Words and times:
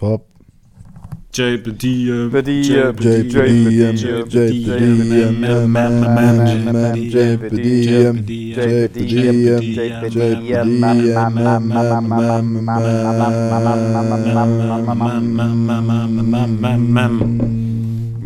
Top. 0.00 0.24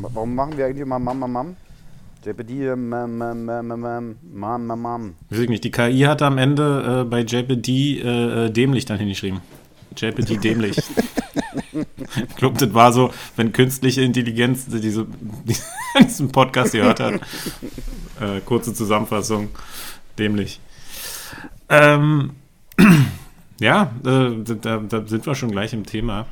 Warum 0.00 0.34
machen 0.34 0.56
wir 0.56 0.66
eigentlich 0.66 0.80
immer 0.80 0.98
Mam, 1.00 1.18
Mam, 1.18 1.32
Mam? 1.32 1.56
JBDM, 2.24 2.88
Mam, 2.88 3.18
Mam, 3.18 3.44
Mam, 3.44 3.66
Mam, 3.66 4.16
Mam, 4.32 4.66
Mam, 4.66 4.80
Mam. 4.80 5.14
Weiß 5.28 5.40
ich 5.40 5.48
nicht, 5.48 5.64
die 5.64 5.72
KI 5.72 6.02
hat 6.02 6.22
am 6.22 6.38
Ende 6.38 7.02
äh, 7.02 7.04
bei 7.04 7.22
JPD 7.22 7.68
äh, 7.68 8.46
äh, 8.46 8.50
dämlich 8.50 8.84
dann 8.84 8.98
hingeschrieben. 8.98 9.40
JPD 9.96 10.36
dämlich. 10.38 10.76
Ich 11.72 12.36
glaube, 12.36 12.58
das 12.58 12.74
war 12.74 12.92
so, 12.92 13.12
wenn 13.36 13.52
künstliche 13.52 14.02
Intelligenz 14.02 14.66
diese, 14.66 15.06
diesen 16.00 16.32
Podcast 16.32 16.72
gehört 16.72 17.00
hat. 17.00 17.14
Äh, 18.20 18.40
kurze 18.44 18.74
Zusammenfassung. 18.74 19.48
Dämlich. 20.18 20.60
Ähm, 21.68 22.30
ja, 23.60 23.90
äh, 24.04 24.30
da, 24.60 24.78
da 24.78 25.06
sind 25.06 25.26
wir 25.26 25.34
schon 25.34 25.50
gleich 25.50 25.72
im 25.72 25.86
Thema. 25.86 26.26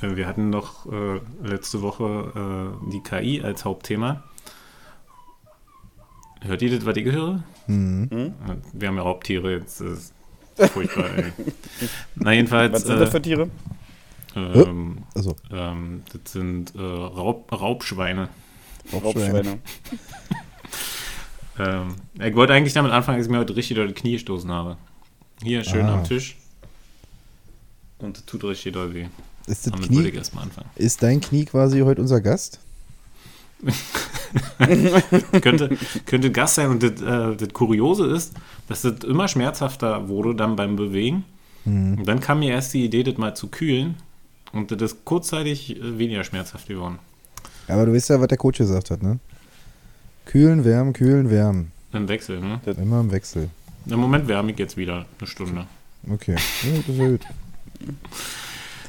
Äh, 0.00 0.16
Wir 0.16 0.26
hatten 0.26 0.50
noch 0.50 0.86
äh, 0.86 1.20
letzte 1.42 1.82
Woche 1.82 2.72
äh, 2.84 2.90
die 2.90 3.02
KI 3.02 3.42
als 3.42 3.64
Hauptthema. 3.64 4.22
Hört 6.40 6.62
ihr 6.62 6.74
das, 6.76 6.84
was 6.84 6.96
ich 6.96 7.04
höre? 7.04 7.42
Mhm. 7.66 8.08
Äh, 8.12 8.32
Wir 8.72 8.88
haben 8.88 8.96
ja 8.96 9.02
Raubtiere 9.02 9.52
jetzt. 9.52 9.80
Das 9.80 10.12
ist 10.58 10.72
furchtbar, 10.72 11.06
ey. 11.16 11.32
Na, 12.16 12.32
jedenfalls. 12.32 12.72
Was 12.72 12.82
sind 12.82 12.98
das 13.00 13.10
für 13.10 13.22
Tiere? 13.22 13.48
Ähm, 14.36 14.98
Also, 15.14 15.36
ähm, 15.50 16.02
das 16.12 16.32
sind 16.32 16.74
äh, 16.74 16.80
Raub, 16.80 17.50
Raubschweine. 17.52 18.28
Raubschweine. 18.92 19.58
Ähm, 21.58 21.96
ich 22.18 22.34
wollte 22.34 22.54
eigentlich 22.54 22.72
damit 22.72 22.92
anfangen, 22.92 23.18
dass 23.18 23.26
ich 23.26 23.30
mir 23.30 23.38
heute 23.38 23.54
richtig 23.54 23.74
durch 23.76 23.88
die 23.92 24.00
Knie 24.00 24.12
gestoßen 24.12 24.50
habe. 24.50 24.78
Hier, 25.42 25.62
schön 25.64 25.84
Ah. 25.84 25.96
am 25.98 26.04
Tisch. 26.04 26.36
Und 27.98 28.16
das 28.16 28.24
tut 28.24 28.42
richtig 28.44 28.72
doll 28.72 28.94
weh. 28.94 29.06
Ist, 29.46 29.66
das 29.66 29.72
Damit 29.72 29.90
würde 29.90 30.04
ich 30.04 30.08
Knie, 30.12 30.18
erstmal 30.18 30.44
anfangen. 30.44 30.70
ist 30.76 31.02
dein 31.02 31.20
Knie 31.20 31.44
quasi 31.44 31.80
heute 31.80 32.00
unser 32.00 32.22
Gast? 32.22 32.58
könnte, 35.42 35.76
könnte 36.06 36.30
Gast 36.32 36.54
sein. 36.56 36.70
Und 36.70 36.82
das, 36.82 37.00
äh, 37.02 37.36
das 37.36 37.48
Kuriose 37.52 38.06
ist, 38.06 38.32
dass 38.68 38.82
das 38.82 39.04
immer 39.04 39.28
schmerzhafter 39.28 40.08
wurde 40.08 40.34
dann 40.34 40.56
beim 40.56 40.76
Bewegen. 40.76 41.24
Mhm. 41.64 41.98
Und 41.98 42.08
dann 42.08 42.20
kam 42.20 42.38
mir 42.40 42.50
erst 42.50 42.72
die 42.74 42.84
Idee, 42.84 43.02
das 43.02 43.18
mal 43.18 43.34
zu 43.34 43.48
kühlen. 43.48 43.96
Und 44.52 44.70
das 44.70 44.92
ist 44.92 45.04
kurzzeitig 45.04 45.76
äh, 45.76 45.98
weniger 45.98 46.24
schmerzhaft 46.24 46.68
geworden. 46.68 46.98
Aber 47.68 47.86
du 47.86 47.94
weißt 47.94 48.10
ja, 48.10 48.20
was 48.20 48.28
der 48.28 48.38
Coach 48.38 48.58
gesagt 48.58 48.90
hat, 48.90 49.02
ne? 49.02 49.18
Kühlen, 50.26 50.64
wärmen, 50.64 50.92
kühlen, 50.92 51.30
wärmen. 51.30 51.72
Im 51.92 52.08
Wechsel, 52.08 52.40
ne? 52.40 52.60
Immer 52.80 53.00
im 53.00 53.10
Wechsel. 53.10 53.50
Im 53.86 53.98
Moment 53.98 54.28
wärme 54.28 54.52
ich 54.52 54.58
jetzt 54.58 54.76
wieder 54.76 55.06
eine 55.18 55.26
Stunde. 55.26 55.66
Okay. 56.10 56.36
Ja, 56.62 56.76
das 56.78 56.88
ist 56.88 56.98
ja 56.98 57.08
gut. 57.08 57.20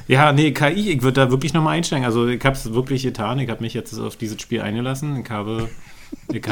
Ja, 0.06 0.32
nee, 0.32 0.52
KI, 0.52 0.90
ich 0.90 1.02
würde 1.02 1.22
da 1.22 1.30
wirklich 1.30 1.54
nochmal 1.54 1.76
einsteigen. 1.76 2.04
Also 2.04 2.28
ich 2.28 2.44
habe 2.44 2.56
es 2.56 2.72
wirklich 2.74 3.02
getan. 3.02 3.38
Ich 3.38 3.48
habe 3.48 3.62
mich 3.62 3.74
jetzt 3.74 3.98
auf 3.98 4.16
dieses 4.16 4.40
Spiel 4.40 4.60
eingelassen. 4.60 5.20
Ich 5.20 5.30
habe, 5.30 5.70
ich 6.32 6.42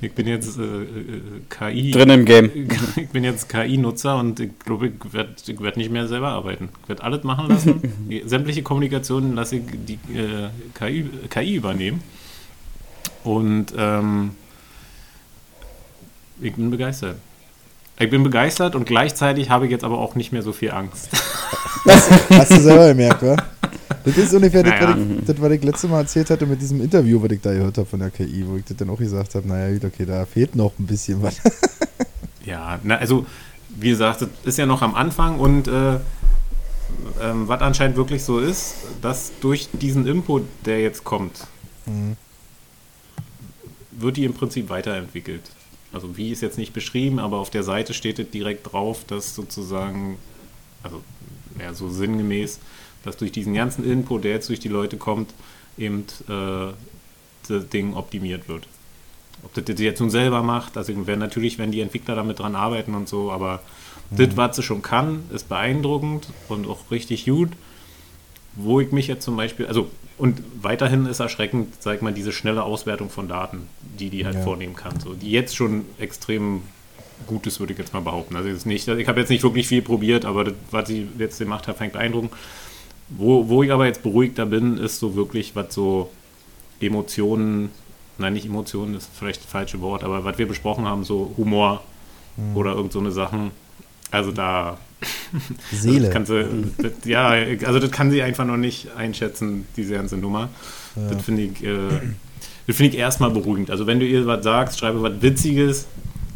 ich 0.00 0.12
bin 0.12 0.26
jetzt 0.26 0.58
äh, 0.58 0.62
äh, 0.62 1.22
KI. 1.48 1.90
Drin 1.90 2.10
im 2.10 2.24
Game. 2.24 2.50
Ich 2.96 3.08
bin 3.08 3.24
jetzt 3.24 3.48
KI-Nutzer 3.48 4.16
und 4.16 4.40
ich 4.40 4.58
glaube, 4.58 4.88
ich 4.88 5.12
werde 5.12 5.34
ich 5.46 5.60
werd 5.60 5.76
nicht 5.76 5.90
mehr 5.90 6.08
selber 6.08 6.28
arbeiten. 6.28 6.70
Ich 6.82 6.88
werde 6.88 7.02
alles 7.02 7.24
machen 7.24 7.48
lassen. 7.48 7.80
Sämtliche 8.24 8.62
Kommunikationen 8.62 9.34
lasse 9.34 9.56
ich 9.56 9.62
die 9.86 9.98
äh, 10.16 10.48
KI, 10.74 11.08
KI 11.28 11.56
übernehmen. 11.56 12.02
Und 13.24 13.66
ähm, 13.76 14.32
ich 16.40 16.54
bin 16.54 16.70
begeistert. 16.70 17.16
Ich 17.98 18.10
bin 18.10 18.22
begeistert 18.22 18.74
und 18.74 18.84
gleichzeitig 18.84 19.48
habe 19.50 19.64
ich 19.64 19.70
jetzt 19.70 19.84
aber 19.84 19.98
auch 19.98 20.14
nicht 20.14 20.32
mehr 20.32 20.42
so 20.42 20.52
viel 20.52 20.70
Angst. 20.70 21.08
Hast 21.84 22.50
du 22.50 22.60
selber 22.60 22.88
gemerkt, 22.88 23.22
wa? 23.22 23.36
Das 24.06 24.16
ist 24.16 24.32
ungefähr 24.34 24.62
das, 24.62 24.72
Naja. 24.80 24.88
was 24.90 24.96
ich, 25.18 25.24
das, 25.26 25.40
was 25.40 25.52
ich 25.52 25.64
letztes 25.64 25.90
Mal 25.90 25.98
erzählt 26.00 26.30
hatte 26.30 26.46
mit 26.46 26.60
diesem 26.62 26.80
Interview, 26.80 27.20
was 27.22 27.30
ich 27.32 27.40
da 27.40 27.52
gehört 27.52 27.76
habe 27.76 27.86
von 27.88 27.98
der 27.98 28.10
KI, 28.10 28.44
wo 28.46 28.56
ich 28.56 28.64
das 28.64 28.76
dann 28.76 28.88
auch 28.90 28.98
gesagt 28.98 29.34
habe, 29.34 29.46
naja, 29.48 29.72
gut, 29.74 29.84
okay, 29.84 30.06
da 30.06 30.24
fehlt 30.24 30.54
noch 30.54 30.72
ein 30.78 30.86
bisschen 30.86 31.22
was. 31.22 31.36
Ja, 32.44 32.78
na, 32.84 32.94
also 32.98 33.26
wie 33.70 33.88
gesagt, 33.88 34.20
das 34.22 34.28
ist 34.44 34.56
ja 34.56 34.66
noch 34.66 34.80
am 34.80 34.94
Anfang 34.94 35.40
und 35.40 35.66
äh, 35.66 35.96
ähm, 37.20 37.48
was 37.48 37.60
anscheinend 37.60 37.96
wirklich 37.96 38.22
so 38.22 38.38
ist, 38.38 38.74
dass 39.02 39.32
durch 39.40 39.68
diesen 39.72 40.06
Input, 40.06 40.44
der 40.64 40.80
jetzt 40.80 41.02
kommt, 41.02 41.46
Mhm. 41.86 42.16
wird 43.90 44.16
die 44.16 44.24
im 44.24 44.34
Prinzip 44.34 44.68
weiterentwickelt. 44.68 45.42
Also 45.92 46.16
wie 46.16 46.30
ist 46.30 46.40
jetzt 46.42 46.56
nicht 46.58 46.72
beschrieben, 46.72 47.18
aber 47.18 47.38
auf 47.38 47.50
der 47.50 47.62
Seite 47.64 47.94
steht 47.94 48.18
es 48.20 48.30
direkt 48.30 48.72
drauf, 48.72 49.04
dass 49.06 49.34
sozusagen, 49.34 50.16
also 50.84 51.02
ja, 51.60 51.74
so 51.74 51.88
sinngemäß, 51.88 52.60
dass 53.06 53.16
durch 53.16 53.32
diesen 53.32 53.54
ganzen 53.54 53.90
Input, 53.90 54.24
der 54.24 54.32
jetzt 54.32 54.48
durch 54.48 54.60
die 54.60 54.68
Leute 54.68 54.96
kommt, 54.98 55.32
eben 55.78 56.04
äh, 56.28 56.72
das 57.48 57.68
Ding 57.68 57.94
optimiert 57.94 58.48
wird. 58.48 58.66
Ob 59.44 59.54
das 59.54 59.64
das 59.64 59.80
jetzt 59.80 60.00
nun 60.00 60.10
selber 60.10 60.42
macht, 60.42 60.76
also 60.76 60.92
wenn 61.06 61.18
natürlich, 61.18 61.58
wenn 61.58 61.70
die 61.70 61.80
Entwickler 61.80 62.14
damit 62.16 62.38
dran 62.40 62.54
arbeiten 62.56 62.94
und 62.94 63.08
so, 63.08 63.30
aber 63.30 63.60
das, 64.10 64.36
was 64.36 64.56
sie 64.56 64.62
schon 64.62 64.82
kann, 64.82 65.24
ist 65.32 65.48
beeindruckend 65.48 66.28
und 66.48 66.66
auch 66.66 66.90
richtig 66.90 67.24
gut. 67.24 67.50
Wo 68.54 68.80
ich 68.80 68.90
mich 68.92 69.06
jetzt 69.06 69.24
zum 69.24 69.36
Beispiel, 69.36 69.66
also 69.66 69.90
und 70.18 70.42
weiterhin 70.62 71.04
ist 71.04 71.20
erschreckend, 71.20 71.74
sag 71.80 71.96
ich 71.96 72.02
mal, 72.02 72.14
diese 72.14 72.32
schnelle 72.32 72.62
Auswertung 72.62 73.10
von 73.10 73.28
Daten, 73.28 73.68
die 73.98 74.08
die 74.08 74.24
halt 74.24 74.36
Ja. 74.36 74.42
vornehmen 74.42 74.74
kann. 74.74 74.98
So, 74.98 75.12
die 75.12 75.30
jetzt 75.30 75.54
schon 75.54 75.84
extrem 75.98 76.62
gut 77.26 77.46
ist, 77.46 77.60
würde 77.60 77.74
ich 77.74 77.78
jetzt 77.78 77.92
mal 77.92 78.00
behaupten. 78.00 78.34
Also 78.36 78.48
jetzt 78.48 78.64
nicht, 78.64 78.88
ich 78.88 79.08
habe 79.08 79.20
jetzt 79.20 79.28
nicht 79.28 79.42
wirklich 79.42 79.68
viel 79.68 79.82
probiert, 79.82 80.24
aber 80.24 80.44
das, 80.44 80.54
was 80.70 80.88
sie 80.88 81.06
jetzt 81.18 81.38
gemacht 81.38 81.68
hat, 81.68 81.76
fängt 81.76 81.92
beeindruckend. 81.92 82.32
Wo, 83.08 83.48
wo 83.48 83.62
ich 83.62 83.72
aber 83.72 83.86
jetzt 83.86 84.02
beruhigter 84.02 84.46
bin, 84.46 84.78
ist 84.78 84.98
so 84.98 85.14
wirklich, 85.14 85.54
was 85.54 85.72
so 85.72 86.10
Emotionen, 86.80 87.70
nein, 88.18 88.32
nicht 88.32 88.46
Emotionen, 88.46 88.94
ist 88.94 89.08
vielleicht 89.14 89.44
das 89.44 89.50
falsche 89.50 89.80
Wort, 89.80 90.02
aber 90.02 90.24
was 90.24 90.38
wir 90.38 90.48
besprochen 90.48 90.86
haben, 90.86 91.04
so 91.04 91.32
Humor 91.36 91.82
oder 92.54 92.74
irgend 92.74 92.92
so 92.92 93.00
eine 93.00 93.12
Sachen. 93.12 93.50
Also 94.10 94.32
da 94.32 94.78
Seele. 95.72 96.10
kann 96.10 96.26
sie, 96.26 96.46
das, 96.78 96.92
ja, 97.04 97.28
also 97.28 97.78
das 97.78 97.90
kann 97.90 98.10
sie 98.10 98.22
einfach 98.22 98.44
noch 98.44 98.56
nicht 98.56 98.88
einschätzen, 98.96 99.66
diese 99.76 99.94
ganze 99.94 100.16
Nummer. 100.16 100.48
Das 100.94 101.22
finde 101.22 101.42
ich, 101.42 101.62
äh, 101.62 101.76
das 102.66 102.76
finde 102.76 102.94
ich 102.94 102.98
erstmal 102.98 103.30
beruhigend. 103.30 103.70
Also 103.70 103.86
wenn 103.86 104.00
du 104.00 104.06
ihr 104.06 104.26
was 104.26 104.42
sagst, 104.42 104.78
schreibe 104.78 105.02
was 105.02 105.20
Witziges, 105.20 105.86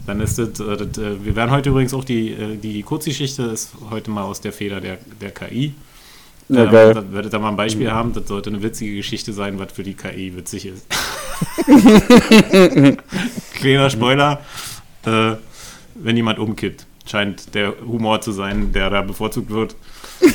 dann 0.06 0.20
ist 0.20 0.38
das, 0.38 0.60
äh, 0.60 0.76
das 0.76 0.98
äh, 0.98 1.24
wir 1.24 1.36
werden 1.36 1.50
heute 1.50 1.70
übrigens 1.70 1.94
auch 1.94 2.04
die, 2.04 2.32
äh, 2.32 2.56
die 2.56 2.82
Kurzgeschichte 2.82 3.44
ist 3.44 3.72
heute 3.90 4.10
mal 4.10 4.24
aus 4.24 4.40
der 4.40 4.52
Feder 4.52 4.80
der, 4.80 4.98
der 5.20 5.30
KI. 5.30 5.74
Ja, 6.50 6.64
Ähm, 6.64 6.70
geil. 6.70 6.94
Da 6.94 7.12
werdet 7.12 7.32
ihr 7.32 7.38
mal 7.38 7.48
ein 7.50 7.56
Beispiel 7.56 7.90
haben, 7.90 8.12
das 8.12 8.26
sollte 8.28 8.50
eine 8.50 8.62
witzige 8.62 8.96
Geschichte 8.96 9.32
sein, 9.32 9.58
was 9.58 9.72
für 9.72 9.82
die 9.84 9.94
KI 9.94 10.36
witzig 10.36 10.66
ist. 10.66 10.86
Kleiner 13.54 13.88
Spoiler, 13.90 14.40
äh, 15.06 15.32
wenn 15.94 16.16
jemand 16.16 16.38
umkippt, 16.38 16.86
scheint 17.06 17.54
der 17.54 17.74
Humor 17.86 18.20
zu 18.20 18.32
sein, 18.32 18.72
der 18.72 18.90
da 18.90 19.02
bevorzugt 19.02 19.50
wird. 19.50 19.76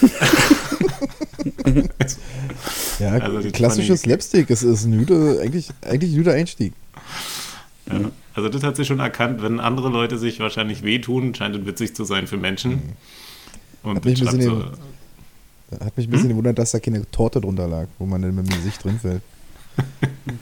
Ja, 3.00 3.12
Also 3.14 3.50
klassisches 3.52 4.02
Slapstick, 4.02 4.50
es 4.50 4.64
ist 4.64 4.86
ein 4.86 5.06
guter, 5.06 5.42
eigentlich, 5.42 5.68
eigentlich 5.82 6.14
ein 6.14 6.18
guter 6.18 6.34
Einstieg. 6.34 6.74
Ja. 7.92 8.00
Also 8.34 8.50
das 8.50 8.64
hat 8.64 8.76
sie 8.78 8.86
schon 8.86 9.00
erkannt, 9.00 9.42
wenn 9.44 9.60
andere 9.60 9.90
Leute 9.90 10.18
sich 10.18 10.40
wahrscheinlich 10.40 10.82
wehtun, 10.84 11.36
scheint 11.36 11.56
es 11.56 11.66
witzig 11.66 11.96
zu 11.96 12.04
sein 12.04 12.26
für 12.28 12.38
Menschen. 12.38 12.94
Und 13.84 13.98
Hat 13.98 14.06
mich 14.06 14.22
ein 14.22 14.26
bisschen 14.26 14.42
so, 14.42 14.64
Hat 15.72 15.98
mich 15.98 16.08
ein 16.08 16.12
bisschen 16.12 16.30
gewundert, 16.30 16.60
dass 16.60 16.72
da 16.72 16.80
keine 16.80 17.10
Torte 17.12 17.42
drunter 17.42 17.68
lag, 17.68 17.88
wo 17.98 18.06
man 18.06 18.22
dann 18.22 18.36
mit 18.36 18.48
dem 18.48 18.56
Gesicht 18.56 18.84
drin 18.84 19.00
fällt. 19.00 19.22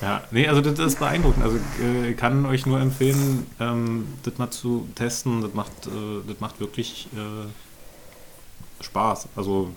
Ja, 0.00 0.22
nee, 0.30 0.46
also 0.46 0.60
das 0.60 0.78
ist 0.78 1.00
beeindruckend. 1.00 1.42
Also 1.42 1.58
äh, 1.82 2.10
ich 2.10 2.16
kann 2.16 2.46
euch 2.46 2.66
nur 2.66 2.80
empfehlen, 2.80 3.46
ähm, 3.58 4.06
das 4.22 4.38
mal 4.38 4.50
zu 4.50 4.86
testen. 4.94 5.40
Das 5.42 5.54
macht, 5.54 5.72
äh, 5.86 5.90
das 6.26 6.38
macht 6.40 6.60
wirklich 6.60 7.08
äh, 7.16 8.84
Spaß. 8.84 9.28
Also 9.34 9.70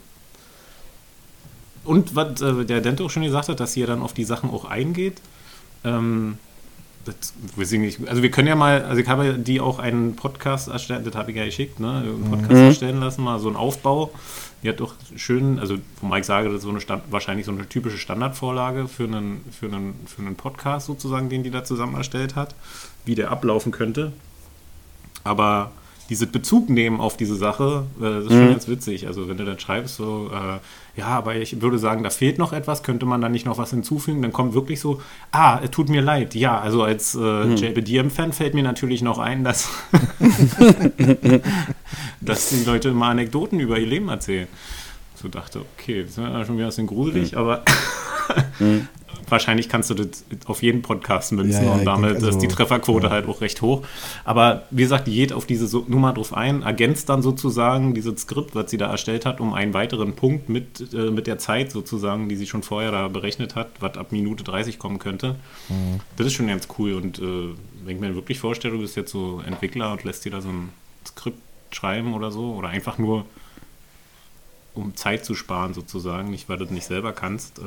und 1.84 2.16
was 2.16 2.40
äh, 2.42 2.66
der 2.66 2.82
Dente 2.82 3.04
auch 3.04 3.10
schon 3.10 3.24
gesagt 3.24 3.50
hat, 3.50 3.60
dass 3.60 3.76
ja 3.76 3.88
dann 3.88 4.04
auf 4.04 4.14
die 4.14 4.24
Sachen 4.24 4.52
auch 4.52 4.66
eingeht. 4.66 5.22
Ähm, 5.84 6.38
das, 7.06 7.34
weiß 7.56 7.72
ich 7.74 7.80
nicht. 7.80 8.08
Also 8.08 8.22
wir 8.22 8.32
können 8.32 8.48
ja 8.48 8.56
mal, 8.56 8.84
also 8.84 9.02
ich 9.02 9.08
habe 9.08 9.36
die 9.38 9.60
auch 9.60 9.80
einen 9.80 10.16
Podcast 10.16 10.68
erstellt, 10.68 11.06
das 11.06 11.16
habe 11.16 11.32
ich 11.32 11.38
ja 11.38 11.46
geschickt, 11.46 11.80
ne? 11.80 11.98
Einen 12.06 12.30
Podcast 12.30 12.52
Mhm. 12.52 12.66
erstellen 12.68 13.00
lassen, 13.00 13.24
mal 13.24 13.40
so 13.40 13.48
einen 13.48 13.58
Aufbau. 13.58 14.12
Die 14.64 14.70
hat 14.70 14.80
doch 14.80 14.94
schön, 15.16 15.58
also 15.60 15.78
wo 16.02 16.08
Mike 16.08 16.24
sage, 16.26 16.48
das 16.50 16.58
ist 16.58 16.64
so 16.64 16.70
eine 16.70 16.82
Stand, 16.82 17.04
wahrscheinlich 17.10 17.46
so 17.48 17.52
eine 17.52 17.68
typische 17.68 17.98
Standardvorlage 17.98 18.88
für 18.88 19.06
einen, 19.06 19.44
für, 19.52 19.66
einen, 19.66 19.96
für 20.06 20.22
einen 20.22 20.36
Podcast 20.36 20.86
sozusagen, 20.86 21.30
den 21.30 21.44
die 21.44 21.50
da 21.50 21.64
zusammen 21.64 21.96
erstellt 21.96 22.36
hat, 22.36 22.54
wie 23.06 23.16
der 23.16 23.32
ablaufen 23.32 23.72
könnte. 23.72 24.12
Aber 25.24 25.72
diese 26.12 26.28
Bezug 26.28 26.70
nehmen 26.70 27.00
auf 27.00 27.16
diese 27.16 27.36
Sache, 27.36 27.86
äh, 27.98 28.04
das 28.04 28.26
ist 28.26 28.34
schon 28.34 28.50
ganz 28.50 28.68
witzig. 28.68 29.08
Also 29.08 29.30
wenn 29.30 29.38
du 29.38 29.46
dann 29.46 29.58
schreibst 29.58 29.96
so, 29.96 30.30
äh, 30.30 31.00
ja, 31.00 31.08
aber 31.08 31.38
ich 31.38 31.62
würde 31.62 31.80
sagen, 31.80 32.04
da 32.04 32.10
fehlt 32.10 32.38
noch 32.38 32.52
etwas, 32.52 32.84
könnte 32.84 33.06
man 33.06 33.22
da 33.22 33.30
nicht 33.30 33.46
noch 33.46 33.58
was 33.58 33.70
hinzufügen, 33.70 34.22
dann 34.22 34.34
kommt 34.34 34.54
wirklich 34.54 34.82
so, 34.82 35.02
ah, 35.32 35.62
es 35.64 35.72
tut 35.72 35.88
mir 35.88 36.02
leid. 36.02 36.36
Ja, 36.36 36.60
also 36.60 36.84
als 36.84 37.16
äh, 37.16 37.54
JBDM-Fan 37.54 38.34
fällt 38.34 38.56
mir 38.56 38.64
natürlich 38.64 39.02
noch 39.02 39.20
ein, 39.20 39.46
dass, 39.46 39.70
dass 42.20 42.50
die 42.50 42.66
Leute 42.66 42.90
immer 42.90 43.06
Anekdoten 43.06 43.62
über 43.62 43.80
ihr 43.80 43.88
Leben 43.88 44.10
erzählen. 44.10 44.50
So 45.16 45.30
dachte, 45.30 45.62
okay, 45.78 46.04
das 46.04 46.10
ist 46.10 46.16
schon 46.18 46.58
wieder 46.58 46.66
ein 46.66 46.68
bisschen 46.72 46.88
gruselig, 46.88 47.38
aber 47.38 47.64
wahrscheinlich 49.32 49.70
kannst 49.70 49.90
du 49.90 49.94
das 49.94 50.26
auf 50.46 50.62
jeden 50.62 50.82
Podcast 50.82 51.32
münzen 51.32 51.64
Ja, 51.64 51.70
ja, 51.70 51.74
und 51.74 51.86
damit 51.86 52.16
also, 52.16 52.30
ist 52.30 52.40
die 52.40 52.48
Trefferquote 52.48 53.08
ja. 53.08 53.12
halt 53.12 53.28
auch 53.28 53.42
recht 53.42 53.62
hoch. 53.62 53.84
Aber 54.26 54.64
wie 54.70 54.84
gesagt, 54.84 55.08
die 55.08 55.14
geht 55.14 55.34
auf 55.34 55.46
diese 55.46 55.66
Nummer 55.88 56.14
drauf 56.14 56.34
ein, 56.34 56.62
ergänzt 56.62 57.10
dann 57.10 57.22
sozusagen 57.22 57.94
dieses 57.94 58.22
Skript, 58.22 58.56
was 58.56 58.70
sie 58.70 58.78
da 58.78 58.90
erstellt 58.92 59.26
hat, 59.26 59.40
um 59.40 59.54
einen 59.54 59.74
weiteren 59.74 60.14
Punkt 60.14 60.50
mit, 60.50 60.94
äh, 60.94 61.10
mit 61.12 61.28
der 61.28 61.38
Zeit 61.40 61.72
sozusagen, 61.72 62.30
die 62.30 62.36
sie 62.36 62.48
schon 62.48 62.64
vorher 62.64 62.92
da 62.92 63.08
berechnet 63.08 63.56
hat, 63.56 63.70
was 63.80 63.98
ab 63.98 64.12
Minute 64.12 64.44
30 64.44 64.78
kommen 64.78 65.00
könnte. 65.00 65.36
Das 66.18 66.28
ist 66.28 66.34
schon 66.34 66.48
ganz 66.48 66.68
cool. 66.78 66.94
Und 66.94 67.20
äh, 67.20 67.22
wenn 67.86 67.96
ich 67.96 68.02
mir 68.02 68.16
wirklich 68.16 68.40
vorstelle, 68.40 68.74
du 68.74 68.82
bist 68.82 68.96
jetzt 68.96 69.12
so 69.12 69.42
Entwickler 69.46 69.92
und 69.94 70.04
lässt 70.04 70.26
dir 70.26 70.32
da 70.32 70.42
so 70.42 70.50
ein 70.50 70.70
Skript 71.08 71.40
schreiben 71.72 72.14
oder 72.14 72.32
so, 72.32 72.54
oder 72.54 72.70
einfach 72.70 72.98
nur 72.98 73.26
um 74.74 74.96
Zeit 74.96 75.26
zu 75.26 75.36
sparen 75.36 75.74
sozusagen, 75.74 76.30
nicht 76.30 76.50
weil 76.50 76.58
du 76.58 76.66
das 76.66 76.74
nicht 76.74 76.86
selber 76.86 77.14
kannst, 77.14 77.60
äh, 77.60 77.64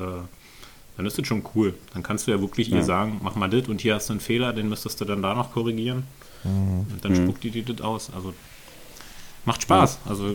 dann 0.96 1.06
ist 1.06 1.18
das 1.18 1.26
schon 1.26 1.42
cool. 1.54 1.74
Dann 1.92 2.02
kannst 2.02 2.26
du 2.26 2.30
ja 2.30 2.40
wirklich 2.40 2.68
Ja. 2.68 2.76
ihr 2.78 2.84
sagen, 2.84 3.20
mach 3.22 3.34
mal 3.34 3.48
das 3.50 3.68
und 3.68 3.80
hier 3.80 3.94
hast 3.94 4.08
du 4.08 4.12
einen 4.14 4.20
Fehler, 4.20 4.52
den 4.52 4.68
müsstest 4.68 5.00
du 5.00 5.04
dann 5.04 5.22
da 5.22 5.34
noch 5.34 5.52
korrigieren. 5.52 6.04
Und 6.44 6.98
dann 7.02 7.12
Mhm. 7.12 7.16
spuckt 7.24 7.42
die 7.44 7.50
dir 7.50 7.64
das 7.64 7.80
aus. 7.80 8.10
Also 8.14 8.34
macht 9.44 9.62
Spaß. 9.62 9.98
Also 10.06 10.28
äh, 10.30 10.34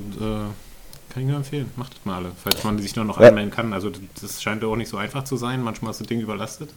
kann 1.09 1.23
ich 1.23 1.25
nur 1.25 1.37
empfehlen. 1.37 1.69
Macht 1.75 1.93
das 1.93 2.05
mal 2.05 2.17
alle, 2.17 2.31
falls 2.43 2.63
man 2.63 2.79
sich 2.79 2.95
nur 2.95 3.05
noch 3.05 3.19
Ja. 3.19 3.27
anmelden 3.29 3.51
kann. 3.51 3.73
Also 3.73 3.91
das- 4.21 4.41
scheint 4.41 4.61
ja 4.63 4.67
auch 4.69 4.75
nicht 4.75 4.89
so 4.89 4.97
einfach 4.97 5.23
zu 5.23 5.37
sein. 5.37 5.61
Manchmal 5.63 5.91
ist 5.91 5.99
das 6.01 6.07
Ding 6.07 6.19
überlastet. 6.19 6.71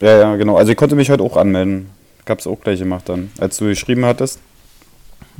Ja, 0.00 0.16
ja, 0.18 0.36
genau. 0.36 0.56
Also 0.56 0.70
ich 0.72 0.78
konnte 0.78 0.94
mich 0.96 1.10
heute 1.10 1.22
auch 1.22 1.36
anmelden. 1.36 1.90
Ich 2.24 2.30
hab's 2.30 2.46
auch 2.46 2.60
gleich 2.60 2.78
gemacht 2.78 3.08
dann. 3.08 3.30
Als 3.38 3.56
du 3.58 3.66
geschrieben 3.66 4.04
hattest. 4.04 4.38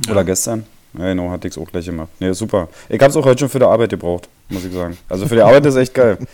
Ja. 0.05 0.11
Oder 0.11 0.23
gestern. 0.23 0.65
Ja, 0.97 1.05
genau, 1.05 1.29
hatte 1.31 1.47
ich 1.47 1.55
es 1.55 1.57
auch 1.57 1.69
gleich 1.71 1.85
gemacht. 1.85 2.09
Nee, 2.19 2.33
super. 2.33 2.67
Ich 2.89 2.99
hab's 3.01 3.15
auch 3.15 3.25
heute 3.25 3.39
schon 3.39 3.49
für 3.49 3.59
die 3.59 3.65
Arbeit 3.65 3.91
gebraucht, 3.91 4.27
muss 4.49 4.65
ich 4.65 4.73
sagen. 4.73 4.97
Also 5.07 5.25
für 5.27 5.35
die 5.35 5.41
Arbeit 5.41 5.65
ist 5.65 5.75
echt 5.77 5.93
geil. 5.93 6.17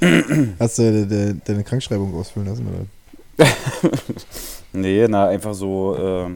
Hast 0.58 0.78
du 0.78 0.82
de, 0.82 1.06
de, 1.06 1.36
deine 1.44 1.64
Krankschreibung 1.64 2.14
ausfüllen 2.14 2.48
lassen? 2.48 2.66
Oder? 2.68 3.46
Nee, 4.72 5.06
na, 5.08 5.28
einfach 5.28 5.54
so 5.54 5.96
äh, 5.96 6.30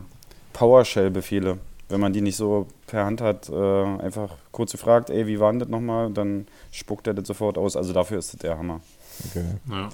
PowerShell-Befehle. 0.54 1.58
Wenn 1.88 2.00
man 2.00 2.12
die 2.12 2.22
nicht 2.22 2.36
so 2.36 2.66
per 2.86 3.04
Hand 3.04 3.20
hat, 3.20 3.50
äh, 3.50 3.84
einfach 3.84 4.30
kurz 4.50 4.72
gefragt, 4.72 5.10
ey, 5.10 5.26
wie 5.26 5.38
war 5.38 5.52
denn 5.52 5.60
das 5.60 5.68
nochmal? 5.68 6.10
Dann 6.10 6.46
spuckt 6.70 7.06
er 7.06 7.14
das 7.14 7.26
sofort 7.26 7.58
aus. 7.58 7.76
Also 7.76 7.92
dafür 7.92 8.18
ist 8.18 8.32
das 8.32 8.40
der 8.40 8.56
Hammer. 8.56 8.80
Okay. 9.28 9.44
Ja. 9.70 9.90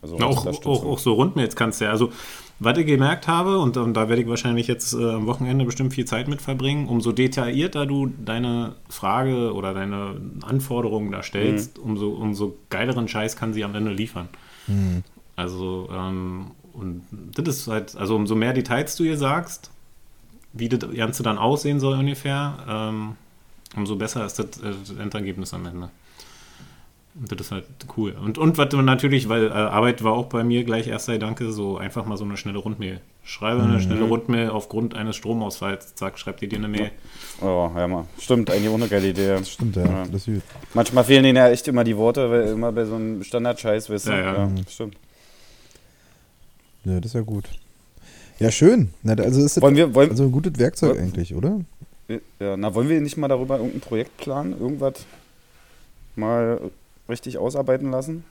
Also 0.00 0.16
Na, 0.18 0.26
als 0.28 0.46
auch, 0.46 0.66
auch, 0.66 0.84
auch 0.84 0.98
so 0.98 1.14
Rundmails 1.14 1.56
kannst 1.56 1.80
du 1.80 1.86
ja. 1.86 1.90
Also, 1.90 2.12
was 2.60 2.76
ich 2.76 2.86
gemerkt 2.86 3.28
habe, 3.28 3.58
und, 3.58 3.76
und 3.76 3.94
da 3.94 4.08
werde 4.08 4.22
ich 4.22 4.28
wahrscheinlich 4.28 4.66
jetzt 4.66 4.92
äh, 4.92 5.10
am 5.10 5.26
Wochenende 5.26 5.64
bestimmt 5.64 5.94
viel 5.94 6.06
Zeit 6.06 6.26
mit 6.26 6.42
verbringen, 6.42 6.88
umso 6.88 7.12
detaillierter 7.12 7.86
du 7.86 8.06
deine 8.06 8.74
Frage 8.88 9.54
oder 9.54 9.74
deine 9.74 10.20
Anforderungen 10.42 11.12
da 11.12 11.22
stellst, 11.22 11.78
umso, 11.78 12.10
umso 12.10 12.56
geileren 12.68 13.06
Scheiß 13.06 13.36
kann 13.36 13.54
sie 13.54 13.62
am 13.62 13.74
Ende 13.74 13.92
liefern. 13.92 14.28
Hm. 14.66 15.04
Also, 15.36 15.88
ähm, 15.92 16.50
und 16.72 17.02
das 17.10 17.48
ist 17.48 17.68
halt, 17.68 17.96
also 17.96 18.16
umso 18.16 18.34
mehr 18.34 18.52
Details 18.52 18.96
du 18.96 19.04
ihr 19.04 19.16
sagst, 19.16 19.70
wie 20.52 20.68
das 20.68 20.80
Ganze 20.94 21.22
dann 21.22 21.38
aussehen 21.38 21.78
soll 21.78 21.96
ungefähr, 21.96 22.58
ähm, 22.68 23.16
umso 23.76 23.94
besser 23.94 24.26
ist 24.26 24.38
das, 24.38 24.58
äh, 24.58 24.72
das 24.80 24.96
Endergebnis 24.98 25.54
am 25.54 25.66
Ende. 25.66 25.90
Und 27.14 27.32
das 27.32 27.40
ist 27.40 27.50
halt 27.50 27.64
cool. 27.96 28.12
Und, 28.12 28.38
und 28.38 28.58
was 28.58 28.72
natürlich, 28.72 29.28
weil 29.28 29.48
äh, 29.48 29.50
Arbeit 29.50 30.04
war 30.04 30.12
auch 30.12 30.26
bei 30.26 30.44
mir 30.44 30.62
gleich 30.64 30.86
erst 30.86 31.06
sei 31.06 31.18
Danke, 31.18 31.50
so 31.50 31.76
einfach 31.76 32.04
mal 32.04 32.16
so 32.16 32.24
eine 32.24 32.36
schnelle 32.36 32.58
Rundmail. 32.58 33.00
Schreibe 33.24 33.62
eine 33.62 33.80
schnelle 33.80 34.04
Rundmail 34.04 34.48
aufgrund 34.50 34.94
eines 34.94 35.16
Stromausfalls. 35.16 35.94
Zack, 35.96 36.18
schreib 36.18 36.38
dir 36.38 36.48
dir 36.48 36.56
eine 36.56 36.68
Mail. 36.68 36.90
Oh, 37.42 37.70
ja, 37.76 37.86
mal. 37.86 38.04
Stimmt, 38.18 38.50
eigentlich 38.50 38.68
auch 38.70 38.74
eine 38.74 38.88
geile 38.88 39.08
Idee. 39.10 39.44
Stimmt, 39.44 39.76
ja. 39.76 39.84
Ja. 39.84 40.04
Das 40.06 40.26
ist 40.26 40.34
gut. 40.34 40.42
Manchmal 40.72 41.04
fehlen 41.04 41.24
denen 41.24 41.36
ja 41.36 41.50
echt 41.50 41.68
immer 41.68 41.84
die 41.84 41.96
Worte, 41.96 42.30
weil 42.30 42.48
immer 42.48 42.72
bei 42.72 42.86
so 42.86 42.94
einem 42.94 43.22
Standard-Scheiß, 43.22 43.90
weißt 43.90 44.06
du? 44.06 44.10
Ja, 44.12 44.18
ja. 44.46 44.50
stimmt. 44.68 44.96
Ja, 46.84 46.96
das 47.00 47.06
ist 47.10 47.14
ja 47.14 47.20
gut. 47.20 47.44
Ja, 48.38 48.50
schön. 48.50 48.90
Na, 49.02 49.14
also 49.14 49.40
ist 49.44 49.56
das 49.56 49.62
Wollen 49.62 49.76
wir, 49.76 49.94
wollen, 49.94 50.10
also 50.10 50.22
ein 50.24 50.32
gutes 50.32 50.56
Werkzeug 50.58 50.90
Wollen- 50.94 51.04
eigentlich, 51.08 51.34
oder? 51.34 51.60
ja, 52.40 52.56
na, 52.56 52.74
wollen 52.74 52.88
wir 52.88 53.00
nicht 53.00 53.16
mal 53.18 53.28
darüber 53.28 53.56
irgendein 53.56 53.80
Projekt 53.80 54.16
planen? 54.16 54.58
Irgendwas 54.58 55.04
mal 56.16 56.60
richtig 57.08 57.38
ausarbeiten 57.38 57.90
lassen? 57.90 58.24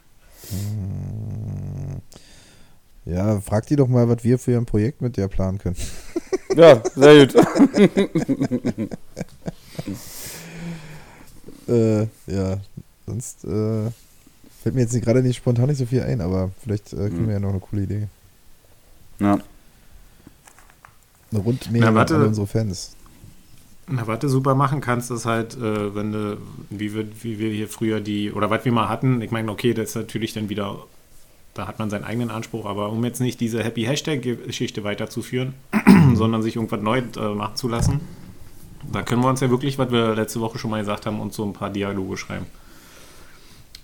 Ja, 3.05 3.39
frag 3.41 3.65
die 3.67 3.75
doch 3.75 3.87
mal, 3.87 4.07
was 4.09 4.23
wir 4.23 4.37
für 4.37 4.57
ein 4.57 4.65
Projekt 4.65 5.01
mit 5.01 5.17
der 5.17 5.27
planen 5.27 5.57
können. 5.57 5.77
Ja, 6.55 6.81
sehr 6.95 7.25
gut. 7.27 7.35
Äh, 11.67 12.03
ja, 12.27 12.57
sonst 13.05 13.43
äh, 13.43 13.89
fällt 14.61 14.75
mir 14.75 14.81
jetzt 14.81 15.01
gerade 15.01 15.21
nicht 15.21 15.37
spontan 15.37 15.67
nicht 15.67 15.77
so 15.77 15.85
viel 15.85 16.01
ein, 16.03 16.21
aber 16.21 16.51
vielleicht 16.63 16.93
äh, 16.93 17.09
kriegen 17.09 17.23
Mhm. 17.23 17.27
wir 17.27 17.33
ja 17.33 17.39
noch 17.39 17.49
eine 17.49 17.59
coole 17.59 17.83
Idee. 17.83 18.07
Ja. 19.19 19.39
Eine 21.31 21.41
Rundmail 21.41 21.83
an 21.83 22.23
unsere 22.23 22.47
Fans. 22.47 22.91
Na, 23.89 24.05
was 24.05 24.19
du 24.19 24.27
super 24.27 24.53
machen 24.53 24.81
kannst, 24.81 25.11
ist 25.11 25.25
halt, 25.25 25.55
äh, 25.55 25.95
wenn 25.95 26.11
du, 26.11 26.37
wie 26.69 26.93
wir, 26.93 27.07
wie 27.23 27.39
wir 27.39 27.51
hier 27.51 27.69
früher 27.69 28.01
die, 28.01 28.33
oder 28.33 28.49
was 28.49 28.65
wir 28.65 28.71
mal 28.73 28.89
hatten, 28.89 29.21
ich 29.21 29.31
meine, 29.31 29.49
okay, 29.49 29.73
das 29.73 29.89
ist 29.89 29.95
natürlich 29.95 30.33
dann 30.33 30.49
wieder, 30.49 30.83
da 31.53 31.67
hat 31.67 31.79
man 31.79 31.89
seinen 31.89 32.03
eigenen 32.03 32.29
Anspruch, 32.29 32.65
aber 32.65 32.89
um 32.89 33.03
jetzt 33.05 33.21
nicht 33.21 33.39
diese 33.39 33.63
Happy 33.63 33.83
Hashtag-Geschichte 33.83 34.83
weiterzuführen, 34.83 35.53
sondern 36.15 36.43
sich 36.43 36.57
irgendwas 36.57 36.81
neu 36.81 37.01
äh, 37.15 37.33
machen 37.33 37.55
zu 37.55 37.69
lassen, 37.69 38.01
da 38.91 39.03
können 39.03 39.21
wir 39.21 39.29
uns 39.29 39.39
ja 39.39 39.49
wirklich, 39.49 39.77
was 39.77 39.89
wir 39.89 40.15
letzte 40.15 40.41
Woche 40.41 40.59
schon 40.59 40.71
mal 40.71 40.81
gesagt 40.81 41.05
haben, 41.05 41.21
uns 41.21 41.35
so 41.35 41.45
ein 41.45 41.53
paar 41.53 41.69
Dialoge 41.69 42.17
schreiben. 42.17 42.45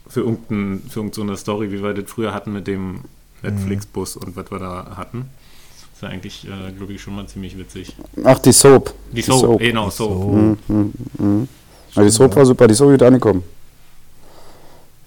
Für, 0.08 0.22
irgendein, 0.22 0.84
für 0.90 1.00
irgendeine 1.00 1.38
Story, 1.38 1.72
wie 1.72 1.82
wir 1.82 1.94
das 1.94 2.12
früher 2.12 2.34
hatten 2.34 2.52
mit 2.52 2.68
dem 2.68 3.02
Netflix-Bus 3.42 4.18
und 4.18 4.36
was 4.36 4.52
wir 4.52 4.60
da 4.60 4.98
hatten. 4.98 5.30
Ist 6.04 6.10
eigentlich, 6.12 6.46
äh, 6.48 6.72
glaube 6.74 6.94
ich, 6.94 7.02
schon 7.02 7.16
mal 7.16 7.26
ziemlich 7.28 7.58
witzig. 7.58 7.96
Ach, 8.24 8.40
die 8.40 8.52
Soap. 8.52 8.94
Die 9.12 9.22
Soap, 9.22 9.60
genau, 9.60 9.90
Soap. 9.90 10.10
So. 10.12 10.28
Mhm, 10.30 10.58
mhm, 10.68 10.94
mhm. 11.18 11.48
Ja, 11.96 12.04
die 12.04 12.10
Soap 12.10 12.36
war 12.36 12.46
super, 12.46 12.68
die 12.68 12.72
ist 12.74 12.78
so 12.80 12.88
gut 12.90 13.02
angekommen. 13.04 13.44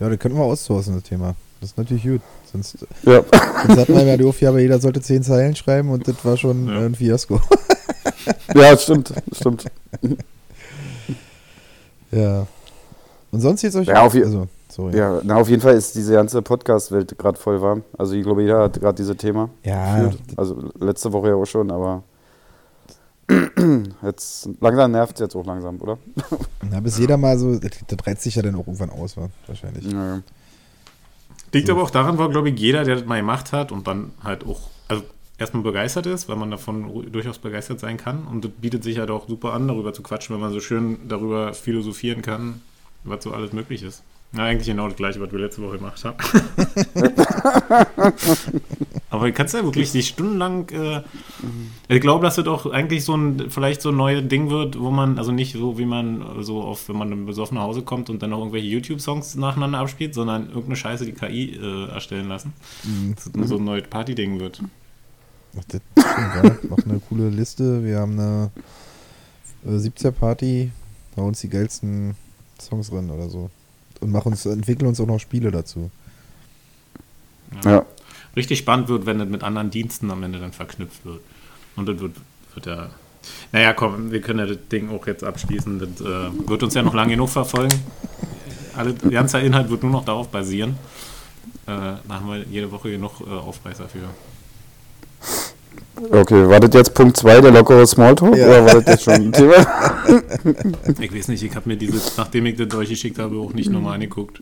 Ja, 0.00 0.08
das 0.08 0.18
könnten 0.18 0.38
wir 0.38 0.44
outsourcen, 0.44 0.94
das 0.94 1.02
Thema. 1.04 1.34
Das 1.60 1.70
ist 1.70 1.78
natürlich 1.78 2.02
gut. 2.04 2.20
Sonst, 2.52 2.78
Ja. 3.04 3.22
sonst 3.66 3.78
hatten 3.80 3.94
wir 3.94 4.04
ja 4.04 4.16
die 4.16 4.24
Aufgabe, 4.24 4.60
jeder 4.62 4.78
sollte 4.78 5.00
zehn 5.00 5.22
Zeilen 5.22 5.56
schreiben 5.56 5.90
und 5.90 6.06
das 6.06 6.16
war 6.24 6.36
schon 6.36 6.68
Ja. 6.68 6.82
äh, 6.82 6.86
ein 6.86 6.94
Fiasko. 6.94 7.40
ja, 8.54 8.70
das 8.72 8.82
stimmt, 8.84 9.12
stimmt. 9.32 9.64
ja. 12.12 12.46
Und 13.32 13.40
sonst 13.40 13.62
jetzt 13.62 13.76
euch. 13.76 13.88
Ja, 13.88 14.02
auf 14.02 14.14
je- 14.14 14.24
also, 14.24 14.46
sorry. 14.76 14.96
Ja, 14.96 15.20
na, 15.24 15.36
auf 15.36 15.48
jeden 15.48 15.62
Fall 15.62 15.74
ist 15.74 15.94
diese 15.94 16.12
ganze 16.12 16.42
Podcast-Welt 16.42 17.18
gerade 17.18 17.38
voll 17.38 17.60
warm. 17.60 17.82
Also 17.96 18.14
ich 18.14 18.22
glaube, 18.22 18.42
jeder 18.42 18.64
hat 18.64 18.78
gerade 18.78 18.96
dieses 18.96 19.16
Thema. 19.16 19.48
Ja, 19.64 20.02
gefühlt. 20.02 20.38
Also 20.38 20.70
letzte 20.78 21.12
Woche 21.12 21.28
ja 21.28 21.34
auch 21.34 21.46
schon, 21.46 21.70
aber 21.70 22.02
jetzt 24.02 24.48
langsam 24.60 24.92
nervt 24.92 25.14
es 25.16 25.20
jetzt 25.20 25.34
auch 25.34 25.46
langsam, 25.46 25.80
oder? 25.80 25.98
na, 26.70 26.80
bis 26.80 26.98
jeder 26.98 27.16
mal 27.16 27.38
so, 27.38 27.58
das, 27.58 27.72
das 27.86 28.06
reizt 28.06 28.22
sich 28.22 28.36
ja 28.36 28.42
dann 28.42 28.54
auch 28.54 28.66
irgendwann 28.66 28.90
aus, 28.90 29.16
wa? 29.16 29.28
wahrscheinlich. 29.46 29.90
Ja. 29.90 30.20
Liegt 31.52 31.70
aber 31.70 31.82
auch 31.82 31.90
daran, 31.90 32.18
weil, 32.18 32.28
glaube 32.28 32.50
ich, 32.50 32.60
jeder, 32.60 32.84
der 32.84 32.96
das 32.96 33.06
mal 33.06 33.18
gemacht 33.18 33.52
hat 33.52 33.72
und 33.72 33.86
dann 33.86 34.12
halt 34.22 34.44
auch, 34.44 34.68
also 34.88 35.02
erstmal 35.38 35.62
begeistert 35.62 36.04
ist, 36.04 36.28
weil 36.28 36.36
man 36.36 36.50
davon 36.50 37.10
durchaus 37.10 37.38
begeistert 37.38 37.80
sein 37.80 37.96
kann. 37.96 38.26
Und 38.26 38.44
das 38.44 38.52
bietet 38.52 38.84
sich 38.84 38.98
halt 38.98 39.10
auch 39.10 39.26
super 39.26 39.54
an, 39.54 39.66
darüber 39.66 39.94
zu 39.94 40.02
quatschen, 40.02 40.34
wenn 40.34 40.40
man 40.40 40.52
so 40.52 40.60
schön 40.60 41.08
darüber 41.08 41.54
philosophieren 41.54 42.20
kann, 42.20 42.60
was 43.04 43.24
so 43.24 43.32
alles 43.32 43.54
möglich 43.54 43.82
ist. 43.82 44.02
Na, 44.32 44.44
eigentlich 44.44 44.66
genau 44.66 44.88
das 44.88 44.96
gleiche, 44.96 45.20
was 45.20 45.32
wir 45.32 45.38
letzte 45.38 45.62
Woche 45.62 45.78
gemacht 45.78 46.04
haben. 46.04 46.16
Aber 49.08 49.26
du 49.26 49.32
kannst 49.32 49.54
ja 49.54 49.62
wirklich 49.62 49.90
sich 49.90 50.08
stundenlang. 50.08 50.68
Äh, 50.70 51.02
ich 51.88 52.00
glaube, 52.00 52.24
dass 52.24 52.34
das 52.34 52.44
doch 52.44 52.70
eigentlich 52.70 53.04
so 53.04 53.16
ein, 53.16 53.50
vielleicht 53.50 53.80
so 53.80 53.90
ein 53.90 53.96
neues 53.96 54.28
Ding 54.28 54.50
wird, 54.50 54.78
wo 54.78 54.90
man, 54.90 55.16
also 55.18 55.32
nicht 55.32 55.52
so 55.54 55.78
wie 55.78 55.86
man 55.86 56.42
so 56.42 56.62
oft, 56.62 56.88
wenn 56.88 56.96
man 56.96 57.24
besoffen 57.24 57.54
nach 57.56 57.64
Hause 57.64 57.82
kommt 57.82 58.10
und 58.10 58.20
dann 58.22 58.30
noch 58.30 58.38
irgendwelche 58.40 58.66
YouTube-Songs 58.66 59.36
nacheinander 59.36 59.78
abspielt, 59.78 60.12
sondern 60.12 60.48
irgendeine 60.48 60.76
Scheiße 60.76 61.06
die 61.06 61.12
KI 61.12 61.54
äh, 61.54 61.88
erstellen 61.90 62.28
lassen. 62.28 62.52
Dass 63.14 63.30
das 63.32 63.48
so 63.48 63.56
ein 63.56 63.64
neues 63.64 63.88
Party-Ding 63.88 64.40
wird. 64.40 64.60
Ach, 65.58 65.64
das 65.68 65.80
stimmt, 65.98 66.34
ja. 66.34 66.68
Noch 66.68 66.84
eine 66.84 67.00
coole 67.08 67.30
Liste. 67.30 67.84
Wir 67.84 68.00
haben 68.00 68.18
eine 68.18 68.50
äh, 69.64 69.70
17-Party, 69.70 70.70
da 71.14 71.22
uns 71.22 71.40
die 71.40 71.48
geilsten 71.48 72.16
Songs 72.60 72.90
drin 72.90 73.10
oder 73.10 73.30
so. 73.30 73.50
Und 74.00 74.12
machen 74.12 74.32
uns, 74.32 74.46
entwickeln 74.46 74.86
uns 74.86 75.00
auch 75.00 75.06
noch 75.06 75.18
Spiele 75.18 75.50
dazu. 75.50 75.90
ja. 77.64 77.84
Richtig 78.34 78.58
spannend 78.58 78.88
wird, 78.88 79.06
wenn 79.06 79.18
das 79.18 79.28
mit 79.28 79.42
anderen 79.42 79.70
Diensten 79.70 80.10
am 80.10 80.22
Ende 80.22 80.38
dann 80.38 80.52
verknüpft 80.52 81.04
wird. 81.06 81.20
Und 81.76 81.88
das 81.88 81.98
wird, 81.98 82.16
wird 82.54 82.66
ja 82.66 82.90
Naja, 83.52 83.72
komm, 83.72 84.10
wir 84.10 84.20
können 84.20 84.40
ja 84.40 84.46
das 84.46 84.58
Ding 84.70 84.90
auch 84.90 85.06
jetzt 85.06 85.24
abschließen. 85.24 85.78
Das 85.78 86.00
äh, 86.00 86.48
wird 86.48 86.62
uns 86.62 86.74
ja 86.74 86.82
noch 86.82 86.94
lange 86.94 87.12
genug 87.12 87.30
verfolgen. 87.30 87.74
Alle, 88.76 88.92
der 88.92 89.10
ganze 89.10 89.40
Inhalt 89.40 89.70
wird 89.70 89.82
nur 89.82 89.92
noch 89.92 90.04
darauf 90.04 90.28
basieren. 90.28 90.76
Äh, 91.66 91.66
da 91.66 92.00
haben 92.08 92.28
wir 92.28 92.44
jede 92.44 92.70
Woche 92.70 92.90
genug 92.90 93.20
äh, 93.20 93.30
Aufreißer 93.30 93.88
für. 93.88 94.08
Okay, 96.10 96.48
war 96.48 96.60
das 96.60 96.74
jetzt 96.74 96.94
Punkt 96.94 97.16
2, 97.16 97.40
der 97.40 97.50
lockere 97.52 97.86
Smalltalk? 97.86 98.36
Ja. 98.36 98.46
Oder 98.46 98.64
war 98.66 98.74
das 98.80 98.84
jetzt 98.86 99.04
schon 99.04 99.14
ein 99.14 99.32
Thema? 99.32 99.54
Ich 101.00 101.14
weiß 101.14 101.28
nicht, 101.28 101.42
ich 101.42 101.54
habe 101.56 101.68
mir 101.68 101.76
dieses, 101.76 102.16
nachdem 102.16 102.46
ich 102.46 102.56
das 102.56 102.68
durchgeschickt 102.68 103.18
habe, 103.18 103.36
auch 103.36 103.52
nicht 103.52 103.70
nochmal 103.70 103.94
angeguckt. 103.94 104.40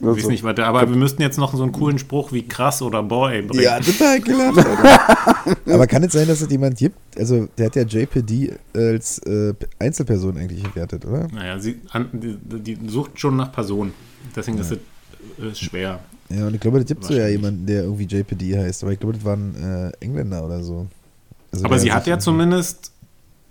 Ich 0.00 0.06
Also, 0.06 0.18
weiß 0.18 0.26
nicht 0.28 0.42
weiter, 0.42 0.66
aber 0.66 0.88
wir 0.88 0.96
müssten 0.96 1.22
jetzt 1.22 1.38
noch 1.38 1.54
so 1.54 1.62
einen 1.62 1.70
coolen 1.72 1.98
Spruch 1.98 2.32
wie 2.32 2.46
krass 2.46 2.82
oder 2.82 3.02
boy 3.02 3.42
bringen. 3.42 3.62
Ja, 3.62 3.78
total 3.78 4.20
gelacht. 4.20 4.58
Alter. 4.58 5.56
Aber 5.72 5.86
kann 5.86 6.02
es 6.02 6.12
sein, 6.12 6.26
dass 6.26 6.40
es 6.40 6.50
jemand 6.50 6.76
gibt? 6.76 6.96
Also, 7.16 7.46
der 7.56 7.66
hat 7.66 7.76
ja 7.76 7.82
JPD 7.82 8.52
als 8.74 9.20
äh, 9.20 9.54
Einzelperson 9.78 10.36
eigentlich 10.36 10.64
gewertet, 10.64 11.04
oder? 11.06 11.28
Naja, 11.32 11.58
sie, 11.60 11.80
an, 11.92 12.08
die, 12.12 12.36
die 12.74 12.78
sucht 12.88 13.18
schon 13.20 13.36
nach 13.36 13.52
Personen. 13.52 13.92
Deswegen 14.34 14.58
ist 14.58 14.72
es 14.72 14.78
äh, 14.78 15.54
schwer. 15.54 16.00
Ja, 16.34 16.46
und 16.46 16.54
ich 16.54 16.60
glaube, 16.60 16.78
das 16.78 16.86
gibt 16.86 17.04
so 17.04 17.14
ja 17.14 17.28
jemanden, 17.28 17.66
der 17.66 17.82
irgendwie 17.82 18.04
JPD 18.04 18.56
heißt. 18.58 18.82
Aber 18.82 18.92
ich 18.92 19.00
glaube, 19.00 19.14
das 19.14 19.24
waren 19.24 19.54
äh, 19.54 20.04
Engländer 20.04 20.44
oder 20.44 20.62
so. 20.62 20.86
Also 21.52 21.64
Aber 21.64 21.78
sie 21.78 21.92
hat 21.92 22.06
ja 22.06 22.18
zumindest, 22.18 22.92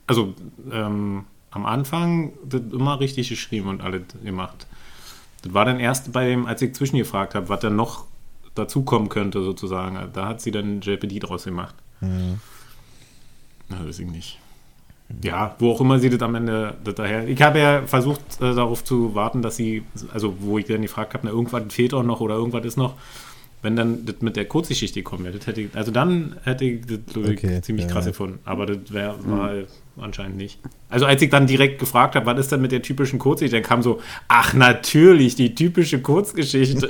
also 0.07 0.33
ähm, 0.71 1.25
am 1.51 1.65
Anfang 1.65 2.33
das 2.43 2.61
immer 2.71 2.99
richtig 2.99 3.29
geschrieben 3.29 3.69
und 3.69 3.81
alles 3.81 4.03
gemacht. 4.23 4.65
Das 5.43 5.53
war 5.53 5.65
dann 5.65 5.79
erst 5.79 6.11
bei 6.11 6.27
dem, 6.27 6.45
als 6.45 6.61
ich 6.61 6.73
zwischengefragt 6.73 7.35
habe, 7.35 7.49
was 7.49 7.59
dann 7.59 7.75
noch 7.75 8.05
dazukommen 8.55 9.09
könnte, 9.09 9.43
sozusagen. 9.43 9.97
Da 10.13 10.27
hat 10.27 10.41
sie 10.41 10.51
dann 10.51 10.81
JPD 10.81 11.19
draus 11.19 11.43
gemacht. 11.43 11.75
Mhm. 11.99 12.39
Na, 13.69 13.85
weiß 13.85 13.99
ich 13.99 14.07
nicht. 14.07 14.39
Ja, 15.23 15.55
wo 15.59 15.71
auch 15.71 15.81
immer 15.81 15.99
sie 15.99 16.09
das 16.09 16.21
am 16.21 16.35
Ende 16.35 16.75
das 16.83 16.95
daher. 16.95 17.27
Ich 17.27 17.41
habe 17.41 17.59
ja 17.59 17.83
versucht, 17.85 18.21
äh, 18.39 18.53
darauf 18.53 18.83
zu 18.83 19.15
warten, 19.15 19.41
dass 19.41 19.55
sie, 19.55 19.83
also 20.13 20.35
wo 20.39 20.57
ich 20.57 20.65
dann 20.65 20.81
gefragt 20.81 21.13
habe, 21.13 21.27
na, 21.27 21.31
irgendwas 21.31 21.63
fehlt 21.69 21.93
auch 21.93 22.03
noch 22.03 22.21
oder 22.21 22.35
irgendwas 22.35 22.65
ist 22.65 22.77
noch. 22.77 22.95
Wenn 23.63 23.75
dann 23.75 24.05
das 24.05 24.15
mit 24.21 24.35
der 24.35 24.45
Kurzgeschichte 24.45 25.03
kommen 25.03 25.23
wäre, 25.23 25.37
das 25.37 25.45
hätte 25.45 25.61
ich, 25.61 25.75
also 25.75 25.91
dann 25.91 26.35
hätte 26.43 26.65
ich 26.65 26.85
das 26.85 26.99
ich, 27.15 27.37
Okay, 27.37 27.61
ziemlich 27.61 27.85
ja. 27.85 27.91
krass 27.91 28.05
gefunden. 28.05 28.39
Aber 28.43 28.65
das 28.65 28.91
wär, 28.91 29.15
war 29.25 29.53
anscheinend 30.01 30.37
nicht. 30.37 30.59
Also 30.89 31.05
als 31.05 31.21
ich 31.21 31.29
dann 31.29 31.47
direkt 31.47 31.79
gefragt 31.79 32.15
habe, 32.15 32.25
was 32.25 32.39
ist 32.39 32.51
denn 32.51 32.61
mit 32.61 32.71
der 32.71 32.81
typischen 32.81 33.19
Kurzgeschichte, 33.19 33.57
dann 33.57 33.67
kam 33.67 33.81
so, 33.81 34.01
ach 34.27 34.53
natürlich, 34.53 35.35
die 35.35 35.55
typische 35.55 36.01
Kurzgeschichte. 36.01 36.89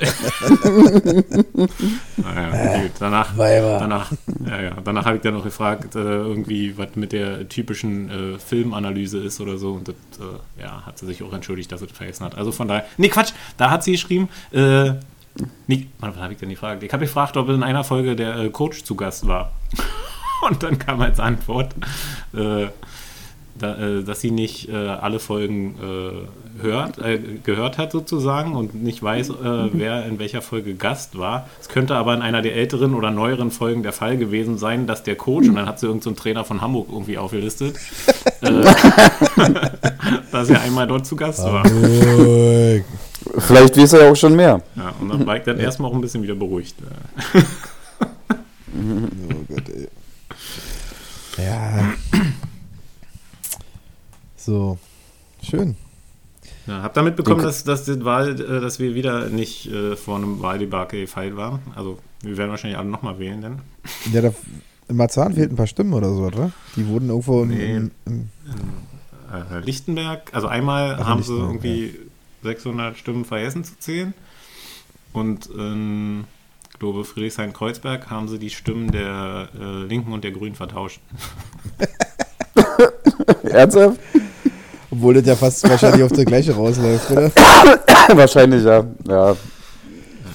naja, 2.16 2.82
gut, 2.82 2.90
danach, 2.98 3.36
Weiber. 3.36 3.78
danach, 3.78 4.12
ja, 4.46 4.62
ja, 4.62 4.76
danach 4.82 5.04
habe 5.04 5.16
ich 5.16 5.22
dann 5.22 5.34
noch 5.34 5.44
gefragt, 5.44 5.94
äh, 5.94 5.98
irgendwie, 5.98 6.76
was 6.76 6.96
mit 6.96 7.12
der 7.12 7.48
typischen 7.48 8.10
äh, 8.10 8.38
Filmanalyse 8.38 9.18
ist 9.18 9.40
oder 9.40 9.56
so. 9.56 9.72
Und 9.72 9.88
das, 9.88 9.94
äh, 10.18 10.62
ja, 10.62 10.84
hat 10.84 10.98
sie 10.98 11.06
sich 11.06 11.22
auch 11.22 11.32
entschuldigt, 11.32 11.70
dass 11.70 11.80
sie 11.80 11.86
das 11.86 11.96
vergessen 11.96 12.24
hat. 12.24 12.36
Also 12.36 12.52
von 12.52 12.68
daher, 12.68 12.84
nee, 12.96 13.08
Quatsch, 13.08 13.32
da 13.56 13.70
hat 13.70 13.84
sie 13.84 13.92
geschrieben, 13.92 14.28
äh, 14.52 14.94
nee, 15.66 15.86
was 16.00 16.16
habe 16.16 16.32
ich 16.32 16.38
denn 16.38 16.48
gefragt? 16.48 16.82
Ich 16.82 16.92
habe 16.92 17.04
gefragt, 17.04 17.36
ob 17.36 17.48
in 17.48 17.62
einer 17.62 17.84
Folge 17.84 18.16
der 18.16 18.36
äh, 18.36 18.50
Coach 18.50 18.84
zu 18.84 18.94
Gast 18.94 19.26
war. 19.26 19.52
Und 20.48 20.62
dann 20.62 20.78
kam 20.78 21.00
als 21.00 21.20
Antwort, 21.20 21.72
äh, 22.34 22.66
da, 23.62 23.76
äh, 23.76 24.02
dass 24.02 24.20
sie 24.20 24.30
nicht 24.30 24.68
äh, 24.68 24.74
alle 24.74 25.18
Folgen 25.18 25.74
äh, 25.80 26.62
hört, 26.62 26.98
äh, 26.98 27.18
gehört 27.42 27.78
hat 27.78 27.92
sozusagen 27.92 28.54
und 28.54 28.74
nicht 28.74 29.02
weiß, 29.02 29.30
äh, 29.30 29.32
wer 29.72 30.04
in 30.06 30.18
welcher 30.18 30.42
Folge 30.42 30.74
Gast 30.74 31.18
war. 31.18 31.48
Es 31.60 31.68
könnte 31.68 31.94
aber 31.94 32.14
in 32.14 32.22
einer 32.22 32.42
der 32.42 32.56
älteren 32.56 32.94
oder 32.94 33.10
neueren 33.10 33.50
Folgen 33.50 33.82
der 33.82 33.92
Fall 33.92 34.16
gewesen 34.16 34.58
sein, 34.58 34.86
dass 34.86 35.02
der 35.02 35.16
Coach, 35.16 35.48
und 35.48 35.54
dann 35.54 35.66
hat 35.66 35.78
sie 35.80 35.86
irgendeinen 35.86 36.02
so 36.02 36.10
einen 36.10 36.16
Trainer 36.16 36.44
von 36.44 36.60
Hamburg 36.60 36.88
irgendwie 36.90 37.18
aufgelistet, 37.18 37.76
äh, 38.40 38.50
dass 40.32 40.50
er 40.50 40.60
einmal 40.62 40.86
dort 40.86 41.06
zu 41.06 41.16
Gast 41.16 41.44
war. 41.44 41.64
Hamburg. 41.64 42.84
Vielleicht 43.38 43.76
weiß 43.76 43.92
er 43.94 44.04
ja 44.04 44.10
auch 44.10 44.16
schon 44.16 44.34
mehr. 44.34 44.60
Ja, 44.76 44.92
und 45.00 45.08
dann 45.08 45.26
war 45.26 45.36
ich 45.36 45.44
dann 45.44 45.58
erstmal 45.58 45.90
auch 45.90 45.94
ein 45.94 46.00
bisschen 46.00 46.22
wieder 46.22 46.34
beruhigt. 46.34 46.74
Oh 48.74 49.54
Gott, 49.54 49.68
ey. 49.68 49.88
Ja. 51.38 51.94
So. 54.44 54.78
Schön. 55.42 55.76
Ja, 56.66 56.82
hab 56.82 56.94
damit 56.94 57.16
bekommen, 57.16 57.36
Okay. 57.40 57.46
dass, 57.46 57.64
dass, 57.64 57.84
das 57.84 58.04
Wahl, 58.04 58.40
äh, 58.40 58.60
dass 58.60 58.78
wir 58.78 58.94
wieder 58.94 59.28
nicht 59.28 59.66
äh, 59.70 59.96
vor 59.96 60.16
einem 60.16 60.40
Wahldebakel 60.42 61.00
gefeilt 61.02 61.36
waren. 61.36 61.60
Also 61.74 61.98
wir 62.22 62.36
werden 62.36 62.50
wahrscheinlich 62.50 62.78
alle 62.78 62.88
nochmal 62.88 63.18
wählen, 63.18 63.40
denn. 63.40 63.58
Ja, 64.12 64.20
da, 64.20 64.32
in 64.88 64.96
Marzahn 64.96 65.34
fehlten 65.34 65.54
ein 65.54 65.56
paar 65.56 65.66
Stimmen 65.66 65.92
oder 65.92 66.12
so, 66.12 66.22
oder? 66.22 66.52
Die 66.76 66.86
wurden 66.86 67.08
irgendwo 67.08 67.42
im, 67.42 67.48
Nee. 67.48 67.76
im, 67.76 67.90
im 68.06 68.28
äh, 69.32 69.60
Lichtenberg, 69.60 70.30
also 70.32 70.46
einmal 70.48 70.96
Ach, 71.00 71.06
haben 71.06 71.22
sie 71.22 71.34
irgendwie 71.36 71.98
600 72.42 72.96
Stimmen 72.96 73.24
vergessen 73.24 73.64
zu 73.64 73.78
zählen 73.78 74.12
und 75.12 75.46
in, 75.46 76.24
ich 76.72 76.78
glaube, 76.78 77.04
Friedrichshain-Kreuzberg 77.04 78.10
haben 78.10 78.28
sie 78.28 78.38
die 78.38 78.50
Stimmen 78.50 78.90
der 78.90 79.48
äh, 79.58 79.84
Linken 79.84 80.12
und 80.12 80.22
der 80.24 80.32
Grünen 80.32 80.54
vertauscht. 80.56 81.00
Ernsthaft? 83.44 83.98
Obwohl 84.92 85.14
das 85.14 85.26
ja 85.26 85.34
fast 85.36 85.66
wahrscheinlich 85.68 86.02
auf 86.02 86.12
der 86.12 86.26
gleiche 86.26 86.54
rausläuft, 86.54 87.10
oder? 87.10 87.30
Wahrscheinlich, 88.14 88.62
ja. 88.62 88.84
Ja, 89.08 89.30
Ja, 89.32 89.36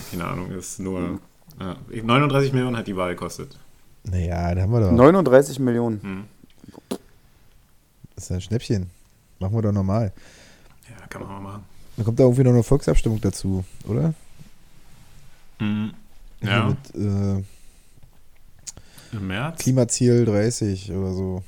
keine 0.09 0.25
Ahnung, 0.25 0.49
ist 0.51 0.79
nur. 0.79 1.19
Ja, 1.59 1.75
39 1.91 2.53
Millionen 2.53 2.75
hat 2.75 2.87
die 2.87 2.95
Wahl 2.95 3.11
gekostet. 3.13 3.55
Naja, 4.03 4.55
da 4.55 4.61
haben 4.63 4.71
wir 4.71 4.79
doch. 4.81 4.91
39 4.91 5.59
Millionen. 5.59 6.01
Hm. 6.01 6.23
Das 8.15 8.23
ist 8.23 8.31
ein 8.31 8.41
Schnäppchen. 8.41 8.89
Machen 9.39 9.53
wir 9.53 9.61
doch 9.61 9.71
normal. 9.71 10.11
Ja, 10.89 11.05
kann 11.07 11.21
man 11.21 11.31
mal 11.33 11.39
machen. 11.51 11.63
Dann 11.95 12.05
kommt 12.05 12.19
da 12.19 12.23
irgendwie 12.23 12.43
noch 12.43 12.51
eine 12.53 12.63
Volksabstimmung 12.63 13.21
dazu, 13.21 13.63
oder? 13.87 14.15
Hm. 15.59 15.91
Hier 16.41 16.49
Ja, 16.49 16.67
Mit 16.69 16.95
äh, 16.95 17.43
im 19.15 19.27
März. 19.27 19.59
Klimaziel 19.61 20.25
30 20.25 20.91
oder 20.91 21.13
so. 21.13 21.43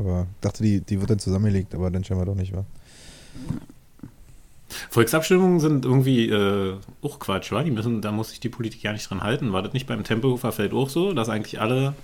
Aber 0.00 0.26
dachte, 0.40 0.62
die, 0.62 0.80
die 0.80 0.98
wird 0.98 1.10
dann 1.10 1.18
zusammengelegt, 1.18 1.74
aber 1.74 1.90
dann 1.90 2.02
scheinbar 2.02 2.26
doch 2.26 2.34
nicht, 2.34 2.54
wa? 2.54 2.64
Volksabstimmungen 4.88 5.60
sind 5.60 5.84
irgendwie 5.84 6.30
äh, 6.30 6.76
auch 7.02 7.18
Quatsch, 7.18 7.52
wa? 7.52 7.62
Die 7.62 7.70
müssen, 7.70 8.00
da 8.00 8.10
muss 8.10 8.30
sich 8.30 8.40
die 8.40 8.48
Politik 8.48 8.82
ja 8.82 8.92
nicht 8.92 9.08
dran 9.08 9.22
halten. 9.22 9.52
War 9.52 9.62
das 9.62 9.74
nicht 9.74 9.86
beim 9.86 10.02
Tempelhofer 10.02 10.52
Feld 10.52 10.72
auch 10.72 10.88
so, 10.88 11.12
dass 11.12 11.28
eigentlich 11.28 11.60
alle 11.60 11.94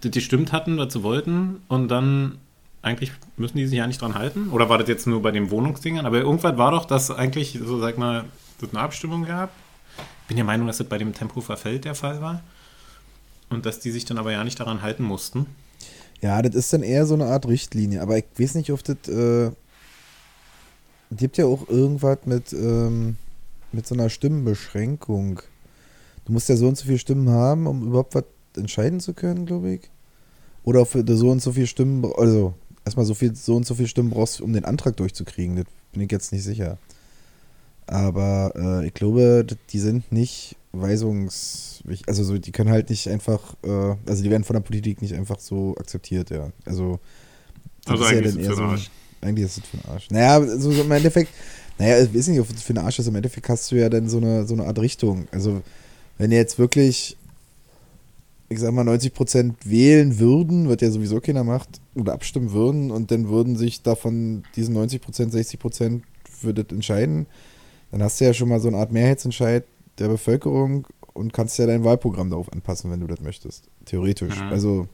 das 0.00 0.12
gestimmt 0.12 0.52
hatten, 0.52 0.78
was 0.78 0.92
sie 0.92 1.02
wollten 1.02 1.62
und 1.68 1.88
dann 1.88 2.38
eigentlich 2.82 3.12
müssen 3.36 3.56
die 3.56 3.66
sich 3.66 3.78
ja 3.78 3.86
nicht 3.86 4.00
dran 4.00 4.14
halten? 4.14 4.50
Oder 4.50 4.68
war 4.68 4.78
das 4.78 4.88
jetzt 4.88 5.06
nur 5.06 5.22
bei 5.22 5.30
den 5.30 5.50
Wohnungsdingern? 5.50 6.06
Aber 6.06 6.18
irgendwas 6.18 6.56
war 6.58 6.70
doch, 6.70 6.84
dass 6.84 7.10
eigentlich, 7.10 7.58
so 7.64 7.80
sag 7.80 7.98
mal, 7.98 8.26
das 8.60 8.70
eine 8.70 8.80
Abstimmung 8.80 9.24
gab. 9.24 9.50
Ich 10.22 10.28
bin 10.28 10.36
der 10.36 10.44
Meinung, 10.44 10.66
dass 10.66 10.78
das 10.78 10.86
bei 10.86 10.98
dem 10.98 11.14
Tempelhofer 11.14 11.56
Feld 11.56 11.86
der 11.86 11.94
Fall 11.94 12.20
war. 12.20 12.42
Und 13.48 13.64
dass 13.66 13.80
die 13.80 13.90
sich 13.90 14.04
dann 14.04 14.18
aber 14.18 14.32
ja 14.32 14.44
nicht 14.44 14.60
daran 14.60 14.82
halten 14.82 15.02
mussten. 15.02 15.46
Ja, 16.20 16.40
das 16.42 16.54
ist 16.54 16.72
dann 16.72 16.82
eher 16.82 17.06
so 17.06 17.14
eine 17.14 17.26
Art 17.26 17.46
Richtlinie, 17.46 18.00
aber 18.00 18.18
ich 18.18 18.24
weiß 18.38 18.54
nicht, 18.54 18.70
ob 18.72 18.82
das. 18.84 19.08
Äh, 19.08 19.50
gibt 21.16 21.36
ja 21.36 21.46
auch 21.46 21.68
irgendwas 21.68 22.18
mit, 22.24 22.52
ähm, 22.52 23.16
mit 23.72 23.86
so 23.86 23.94
einer 23.94 24.08
Stimmenbeschränkung. 24.08 25.40
Du 26.24 26.32
musst 26.32 26.48
ja 26.48 26.56
so 26.56 26.66
und 26.68 26.76
so 26.76 26.86
viele 26.86 26.98
Stimmen 26.98 27.28
haben, 27.28 27.66
um 27.66 27.86
überhaupt 27.86 28.14
was 28.14 28.24
entscheiden 28.56 29.00
zu 29.00 29.14
können, 29.14 29.46
glaube 29.46 29.74
ich. 29.74 29.90
Oder 30.64 30.84
du 30.84 31.16
so 31.16 31.30
und 31.30 31.42
so 31.42 31.52
viele 31.52 31.66
Stimmen, 31.66 32.04
also 32.16 32.54
erstmal 32.84 33.06
so 33.06 33.14
viel, 33.14 33.34
so 33.34 33.56
und 33.56 33.66
so 33.66 33.74
viele 33.74 33.88
Stimmen 33.88 34.10
brauchst, 34.10 34.40
um 34.40 34.52
den 34.52 34.64
Antrag 34.64 34.96
durchzukriegen. 34.96 35.56
Das 35.56 35.66
bin 35.92 36.02
ich 36.02 36.10
jetzt 36.10 36.32
nicht 36.32 36.44
sicher. 36.44 36.78
Aber 37.86 38.52
äh, 38.82 38.86
ich 38.86 38.94
glaube, 38.94 39.46
die 39.70 39.78
sind 39.78 40.10
nicht 40.12 40.56
weisungs... 40.72 41.82
Also 42.06 42.24
so, 42.24 42.38
die 42.38 42.52
können 42.52 42.70
halt 42.70 42.88
nicht 42.90 43.08
einfach, 43.08 43.54
äh, 43.62 43.96
also 44.06 44.22
die 44.22 44.30
werden 44.30 44.44
von 44.44 44.54
der 44.54 44.60
Politik 44.62 45.02
nicht 45.02 45.14
einfach 45.14 45.38
so 45.38 45.76
akzeptiert, 45.78 46.30
ja. 46.30 46.50
Also, 46.64 46.98
das 47.84 48.00
Also 48.00 48.04
ist 48.04 48.10
ja 48.10 48.18
eigentlich 48.18 48.32
dann 48.32 48.36
ist 48.38 48.38
eher 48.38 48.50
es 48.50 48.56
für 48.56 48.56
so, 48.56 48.62
den 48.62 48.70
Arsch. 48.70 48.90
eigentlich 49.20 49.44
ist 49.46 49.58
es 49.58 49.64
für 49.66 49.76
den 49.76 49.90
Arsch. 49.90 50.10
Naja, 50.10 50.58
so, 50.58 50.72
so 50.72 50.82
im 50.82 50.90
Endeffekt, 50.90 51.30
naja, 51.78 52.02
ich 52.02 52.14
weiß 52.14 52.28
nicht, 52.28 52.40
ob 52.40 52.48
es 52.50 52.62
für 52.62 52.72
den 52.72 52.82
Arsch 52.84 52.98
ist. 52.98 53.06
Im 53.06 53.16
Endeffekt 53.16 53.48
hast 53.48 53.70
du 53.70 53.76
ja 53.76 53.88
dann 53.90 54.08
so 54.08 54.16
eine, 54.18 54.46
so 54.46 54.54
eine 54.54 54.64
Art 54.64 54.78
Richtung. 54.78 55.28
Also, 55.30 55.62
wenn 56.18 56.32
ihr 56.32 56.38
jetzt 56.38 56.58
wirklich, 56.58 57.16
ich 58.48 58.60
sag 58.60 58.72
mal, 58.72 58.88
90% 58.88 59.54
wählen 59.64 60.18
würden, 60.18 60.68
was 60.68 60.80
ja 60.80 60.90
sowieso 60.90 61.20
keiner 61.20 61.44
macht, 61.44 61.80
oder 61.94 62.14
abstimmen 62.14 62.52
würden, 62.52 62.90
und 62.90 63.10
dann 63.10 63.28
würden 63.28 63.56
sich 63.56 63.82
davon 63.82 64.44
diesen 64.56 64.76
90%, 64.76 65.32
60% 65.32 66.02
für 66.30 66.54
das 66.54 66.66
entscheiden, 66.70 67.26
dann 67.90 68.02
hast 68.02 68.20
du 68.20 68.24
ja 68.24 68.34
schon 68.34 68.48
mal 68.48 68.60
so 68.60 68.68
eine 68.68 68.78
Art 68.78 68.92
Mehrheitsentscheid 68.92 69.64
der 69.98 70.08
Bevölkerung 70.08 70.86
und 71.12 71.32
kannst 71.32 71.58
ja 71.58 71.66
dein 71.66 71.84
Wahlprogramm 71.84 72.30
darauf 72.30 72.52
anpassen, 72.52 72.90
wenn 72.90 73.00
du 73.00 73.06
das 73.06 73.20
möchtest. 73.20 73.64
Theoretisch. 73.84 74.40
Mhm. 74.40 74.48
Also, 74.48 74.88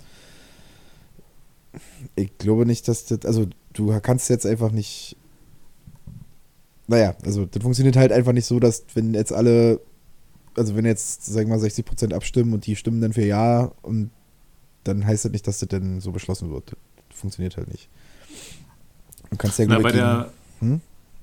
ich 2.16 2.36
glaube 2.38 2.66
nicht, 2.66 2.88
dass 2.88 3.06
das, 3.06 3.24
also 3.24 3.46
du 3.72 3.98
kannst 4.00 4.28
jetzt 4.28 4.46
einfach 4.46 4.70
nicht, 4.70 5.16
naja, 6.86 7.14
also 7.24 7.46
das 7.46 7.62
funktioniert 7.62 7.96
halt 7.96 8.12
einfach 8.12 8.32
nicht 8.32 8.46
so, 8.46 8.60
dass 8.60 8.84
wenn 8.94 9.14
jetzt 9.14 9.32
alle, 9.32 9.80
also 10.56 10.76
wenn 10.76 10.84
jetzt, 10.84 11.24
sag 11.24 11.42
ich 11.42 11.48
mal, 11.48 11.58
60% 11.58 12.12
abstimmen 12.12 12.52
und 12.52 12.66
die 12.66 12.76
stimmen 12.76 13.00
dann 13.00 13.12
für 13.12 13.24
Ja 13.24 13.72
und 13.82 14.10
dann 14.84 15.06
heißt 15.06 15.24
das 15.24 15.32
nicht, 15.32 15.46
dass 15.46 15.60
das 15.60 15.68
denn 15.68 16.00
so 16.00 16.10
beschlossen 16.10 16.50
wird. 16.50 16.76
Das 17.08 17.18
funktioniert 17.18 17.56
halt 17.56 17.68
nicht. 17.68 17.88
Du 19.30 19.36
kannst 19.36 19.58
ja, 19.58 19.66
Na, 19.68 19.78
bei 19.78 19.92
der, 19.92 20.32
Hm? 20.60 20.80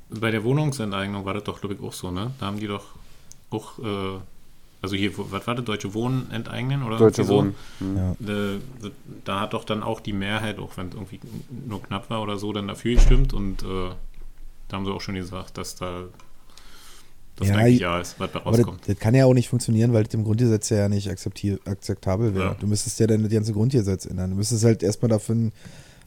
Bei 0.09 0.31
der 0.31 0.43
Wohnungsenteignung 0.43 1.25
war 1.25 1.33
das 1.33 1.43
doch, 1.43 1.59
glaube 1.59 1.75
ich, 1.75 1.81
auch 1.81 1.93
so, 1.93 2.11
ne? 2.11 2.31
Da 2.39 2.45
haben 2.47 2.59
die 2.59 2.67
doch 2.67 2.85
auch, 3.49 3.79
äh, 3.79 4.19
also 4.81 4.95
hier, 4.95 5.11
was 5.17 5.47
war 5.47 5.55
das, 5.55 5.65
Deutsche 5.65 5.93
Wohnen 5.93 6.29
enteignen 6.31 6.83
oder 6.83 6.97
Deutsche 6.97 7.23
so? 7.23 7.35
Wohnen. 7.35 7.55
Hm. 7.79 7.97
Ja. 7.97 8.11
Äh, 8.11 8.59
Da 9.25 9.39
hat 9.41 9.53
doch 9.53 9.63
dann 9.65 9.83
auch 9.83 9.99
die 9.99 10.13
Mehrheit, 10.13 10.59
auch 10.59 10.77
wenn 10.77 10.87
es 10.89 10.93
irgendwie 10.95 11.19
nur 11.67 11.81
knapp 11.83 12.09
war 12.09 12.21
oder 12.21 12.37
so, 12.37 12.53
dann 12.53 12.67
dafür 12.67 12.95
gestimmt 12.95 13.33
und 13.33 13.63
äh, 13.63 13.89
da 14.69 14.77
haben 14.77 14.85
sie 14.85 14.91
auch 14.91 15.01
schon 15.01 15.15
gesagt, 15.15 15.57
dass 15.57 15.75
da 15.75 16.03
das 17.37 17.49
Ja, 17.49 17.55
eigentlich 17.55 17.79
ja 17.81 17.99
ist, 17.99 18.19
was 18.19 18.31
da 18.31 18.39
Aber 18.39 18.51
das, 18.51 18.59
rauskommt. 18.61 18.87
das 18.87 18.97
kann 18.99 19.13
ja 19.15 19.25
auch 19.25 19.33
nicht 19.33 19.47
funktionieren, 19.49 19.93
weil 19.93 20.03
das 20.05 20.13
im 20.13 20.23
Grundgesetz 20.23 20.69
ja 20.69 20.89
nicht 20.89 21.09
akzeptier 21.09 21.59
akzeptabel 21.65 22.33
wäre. 22.33 22.45
Ja. 22.45 22.53
Du 22.55 22.65
müsstest 22.67 22.99
ja 22.99 23.07
dann 23.07 23.23
das 23.23 23.31
ganze 23.31 23.53
Grundgesetz 23.53 24.05
ändern. 24.05 24.31
Du 24.31 24.35
müsstest 24.37 24.63
halt 24.63 24.83
erstmal 24.83 25.09
dafür 25.09 25.35
ein- 25.35 25.51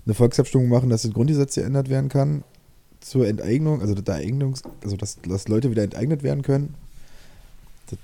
eine 0.06 0.14
Volksabstimmung 0.14 0.68
machen, 0.68 0.90
dass 0.90 1.02
das 1.02 1.12
Grundgesetz 1.12 1.54
geändert 1.54 1.88
werden 1.88 2.08
kann 2.08 2.42
zur 3.00 3.26
Enteignung, 3.26 3.80
also 3.80 3.94
der 3.94 4.16
Eignungs, 4.16 4.62
also 4.82 4.96
dass, 4.96 5.18
dass 5.22 5.48
Leute 5.48 5.70
wieder 5.70 5.82
enteignet 5.82 6.22
werden 6.22 6.42
können. 6.42 6.74
Das, 7.88 7.98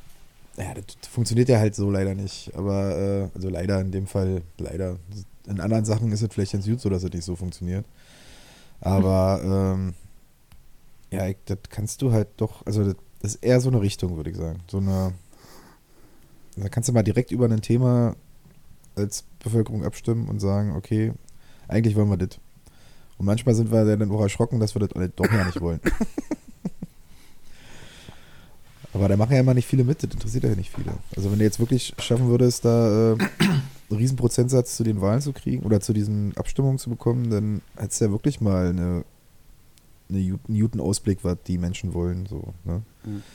ja, 0.65 0.75
das 0.75 1.09
funktioniert 1.09 1.49
ja 1.49 1.59
halt 1.59 1.75
so 1.75 1.91
leider 1.91 2.15
nicht. 2.15 2.53
Aber 2.55 2.97
äh, 2.97 3.29
also 3.35 3.49
leider 3.49 3.81
in 3.81 3.93
dem 3.93 4.07
Fall 4.07 4.43
leider. 4.59 4.97
In 5.47 5.61
anderen 5.61 5.85
Sachen 5.85 6.11
ist 6.11 6.23
es 6.23 6.29
vielleicht 6.33 6.53
ganz 6.53 6.67
gut 6.67 6.81
so, 6.81 6.89
dass 6.89 7.05
es 7.05 7.13
nicht 7.13 7.25
so 7.25 7.37
funktioniert. 7.37 7.85
Aber 8.81 9.41
ähm, 9.45 9.95
ja, 11.11 11.29
ich, 11.29 11.37
das 11.45 11.59
kannst 11.71 12.03
du 12.03 12.13
halt 12.13 12.29
doch, 12.37 12.67
also 12.67 12.85
das, 12.85 12.97
das 13.21 13.35
ist 13.37 13.45
eher 13.45 13.61
so 13.61 13.69
eine 13.69 13.81
Richtung, 13.81 14.17
würde 14.17 14.31
ich 14.31 14.37
sagen. 14.37 14.61
So 14.69 14.79
eine, 14.79 15.13
da 16.57 16.69
kannst 16.69 16.89
du 16.89 16.93
mal 16.93 17.03
direkt 17.03 17.31
über 17.31 17.47
ein 17.47 17.63
Thema 17.63 18.17
als 18.97 19.25
Bevölkerung 19.39 19.85
abstimmen 19.85 20.29
und 20.29 20.41
sagen, 20.41 20.75
okay, 20.75 21.13
eigentlich 21.69 21.97
wollen 21.97 22.11
wir 22.11 22.17
das. 22.17 22.39
Und 23.19 23.27
manchmal 23.27 23.55
sind 23.55 23.71
wir 23.73 23.85
dann 23.97 24.11
auch 24.11 24.21
erschrocken, 24.21 24.61
dass 24.61 24.75
wir 24.75 24.81
das 24.81 24.93
alle 24.93 25.09
doch 25.09 25.31
ja 25.31 25.45
nicht 25.45 25.61
wollen. 25.61 25.81
Aber 28.93 29.09
da 29.09 29.17
machen 29.17 29.33
ja 29.35 29.41
immer 29.41 29.55
nicht 29.55 29.67
viele 29.67 29.85
mit, 29.85 30.03
das 30.03 30.11
interessiert 30.11 30.45
ja 30.45 30.55
nicht 30.55 30.75
viele. 30.75 30.93
Also 31.15 31.31
wenn 31.31 31.39
du 31.39 31.45
jetzt 31.45 31.61
wirklich 31.61 31.93
schaffen 31.99 32.29
würdest, 32.29 32.65
da 32.65 33.13
äh, 33.13 33.17
einen 33.91 33.99
riesen 33.99 34.17
Prozentsatz 34.17 34.75
zu 34.77 34.85
den 34.85 35.03
Wahlen 35.03 35.21
zu 35.21 35.35
kriegen 35.35 35.65
oder 35.65 35.81
zu 35.81 35.93
diesen 35.93 36.35
Abstimmungen 36.37 36.79
zu 36.79 36.89
bekommen, 36.89 37.31
dann 37.31 37.61
hättest 37.77 38.01
du 38.01 38.07
ja 38.07 38.11
wirklich 38.11 38.41
mal 38.41 38.69
eine, 38.69 39.05
eine 40.09 40.39
einen 40.49 40.61
guten 40.61 40.81
Ausblick, 40.81 41.19
was 41.23 41.37
die 41.47 41.59
Menschen 41.59 41.93
wollen. 41.93 42.25
So, 42.25 42.55
ne? 42.65 42.83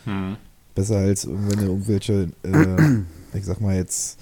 Hm. 0.05 0.37
Besser 0.73 0.97
als 0.97 1.27
wenn 1.27 1.59
du 1.59 1.65
irgendwelche, 1.65 2.31
äh, 2.43 3.37
ich 3.37 3.45
sag 3.45 3.61
mal 3.61 3.75
jetzt, 3.75 4.19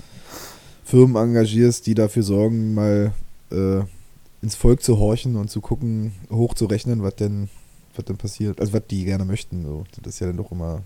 Firmen 0.84 1.16
engagierst, 1.16 1.86
die 1.86 1.94
dafür 1.94 2.24
sorgen, 2.24 2.74
mal 2.74 3.14
äh, 3.52 3.82
ins 4.42 4.56
Volk 4.56 4.82
zu 4.82 4.98
horchen 4.98 5.36
und 5.36 5.50
zu 5.50 5.62
gucken, 5.62 6.14
hochzurechnen, 6.32 7.04
was 7.04 7.16
denn, 7.16 7.50
was 7.96 8.06
denn 8.06 8.18
passiert. 8.18 8.60
Also 8.60 8.74
was 8.74 8.84
die 8.90 9.06
gerne 9.06 9.26
möchten. 9.26 9.66
So. 9.66 9.84
Das 10.02 10.16
ist 10.16 10.20
ja 10.20 10.28
dann 10.28 10.38
doch 10.38 10.52
immer 10.52 10.82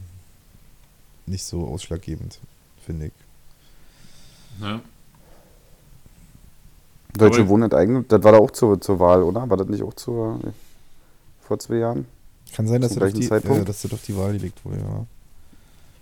nicht 1.26 1.44
so 1.44 1.68
ausschlaggebend, 1.68 2.40
finde 2.86 3.08
ich. 3.08 3.14
Ja. 4.62 4.82
Deutsche 7.16 7.42
Aber- 7.42 7.50
Wohnen 7.50 7.64
enteignet, 7.64 8.12
das 8.12 8.24
war 8.24 8.32
da 8.32 8.38
auch 8.40 8.52
zur, 8.52 8.82
zur 8.82 9.00
Wahl, 9.00 9.22
oder? 9.24 9.48
War 9.50 9.58
das 9.58 9.68
nicht 9.68 9.84
auch 9.84 9.94
zur, 9.94 10.40
vor 11.42 11.60
zwei 11.60 11.76
Jahren? 11.76 12.06
Kann 12.54 12.68
sein, 12.68 12.82
dass 12.82 12.94
das, 12.96 13.04
auf 13.04 13.14
die, 13.14 13.26
äh, 13.28 13.66
dass 13.66 13.82
das 13.84 13.94
auf 13.94 14.02
die 14.04 14.16
Wahl 14.18 14.34
gelegt 14.34 14.64
wurde, 14.66 14.80
ja. 14.80 15.06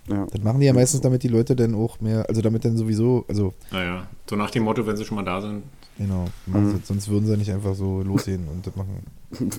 Ja. 0.07 0.25
Das 0.31 0.41
machen 0.43 0.59
die 0.59 0.65
ja 0.65 0.73
meistens, 0.73 1.01
damit 1.01 1.23
die 1.23 1.27
Leute 1.27 1.55
dann 1.55 1.75
auch 1.75 1.99
mehr, 1.99 2.27
also 2.27 2.41
damit 2.41 2.65
dann 2.65 2.75
sowieso, 2.77 3.23
also 3.27 3.53
Naja, 3.71 4.07
so 4.29 4.35
nach 4.35 4.49
dem 4.51 4.63
Motto, 4.63 4.85
wenn 4.87 4.97
sie 4.97 5.05
schon 5.05 5.15
mal 5.15 5.23
da 5.23 5.41
sind. 5.41 5.63
genau, 5.97 6.25
machen 6.47 6.67
Mhm. 6.67 6.71
sie, 6.71 6.81
sonst 6.85 7.07
würden 7.09 7.25
sie 7.27 7.37
nicht 7.37 7.51
einfach 7.51 7.75
so 7.75 8.01
losgehen 8.01 8.47
und 8.47 8.65
das 8.65 8.75
machen. 8.75 9.03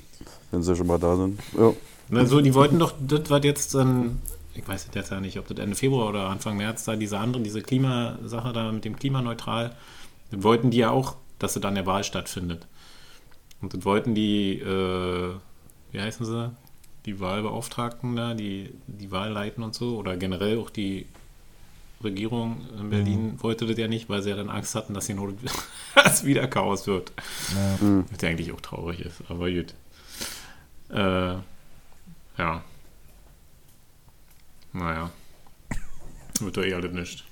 Wenn 0.51 0.63
sie 0.63 0.77
schon 0.77 0.87
mal 0.87 0.99
da 0.99 1.17
sind. 1.17 1.41
Ja. 1.57 1.73
Na, 2.11 2.27
so, 2.27 2.41
die 2.43 2.53
wollten 2.55 2.79
doch, 2.79 2.93
das 3.01 3.31
war 3.31 3.43
jetzt 3.43 3.75
dann, 3.75 4.21
ich 4.55 4.67
weiß 4.69 4.89
jetzt 4.95 5.11
ja 5.11 5.19
nicht, 5.21 5.39
ob 5.39 5.47
das 5.49 5.59
Ende 5.59 5.75
Februar 5.77 6.09
oder 6.11 6.29
Anfang 6.29 6.59
März 6.59 6.85
da 6.85 6.95
diese 6.97 7.19
andere, 7.19 7.43
diese 7.43 7.63
Klimasache 7.63 8.53
da 8.53 8.71
mit 8.71 8.85
dem 8.85 8.97
Klimaneutral, 8.97 9.75
dann 10.31 10.43
wollten 10.43 10.71
die 10.71 10.79
ja 10.79 10.91
auch, 10.91 11.17
dass 11.39 11.57
es 11.57 11.63
an 11.65 11.75
der 11.75 11.87
Wahl 11.87 12.05
stattfindet. 12.05 12.67
Und 13.63 13.73
dann 13.73 13.85
wollten 13.87 14.15
die, 14.15 14.59
äh, 14.59 15.31
wie 15.93 16.01
heißen 16.01 16.27
sie, 16.27 16.51
die 17.07 17.21
Wahlbeauftragten 17.21 18.17
da, 18.17 18.35
die 18.35 18.71
die 18.87 19.11
Wahl 19.11 19.31
leiten 19.31 19.63
und 19.63 19.75
so, 19.75 19.97
oder 19.97 20.17
generell 20.17 20.59
auch 20.59 20.71
die 20.71 21.07
Regierung 22.03 22.61
in 22.79 22.91
Berlin 22.91 23.35
wollte 23.39 23.67
das 23.67 23.77
ja 23.79 23.89
nicht, 23.89 24.09
weil 24.09 24.23
sie 24.23 24.31
ja 24.31 24.37
dann 24.37 24.51
Angst 24.51 24.75
hatten, 24.75 24.95
dass 24.95 25.07
hier 25.07 25.15
nur 25.15 25.33
dass 25.95 26.25
wieder 26.25 26.47
Chaos 26.49 26.87
wird. 26.87 27.13
Ja. 27.55 27.81
Hm. 27.81 28.05
Was 28.11 28.23
ja 28.23 28.29
eigentlich 28.29 28.53
auch 28.53 28.61
traurig 28.61 29.01
ist, 29.01 29.23
aber 29.29 29.51
gut. 29.51 29.75
Äh, 30.91 31.37
ja. 32.39 32.65
Naja. 34.73 35.11
Wird 36.41 36.57
doch 36.57 36.65
eh 36.65 36.75
alles 36.75 36.93
nicht. 36.93 37.25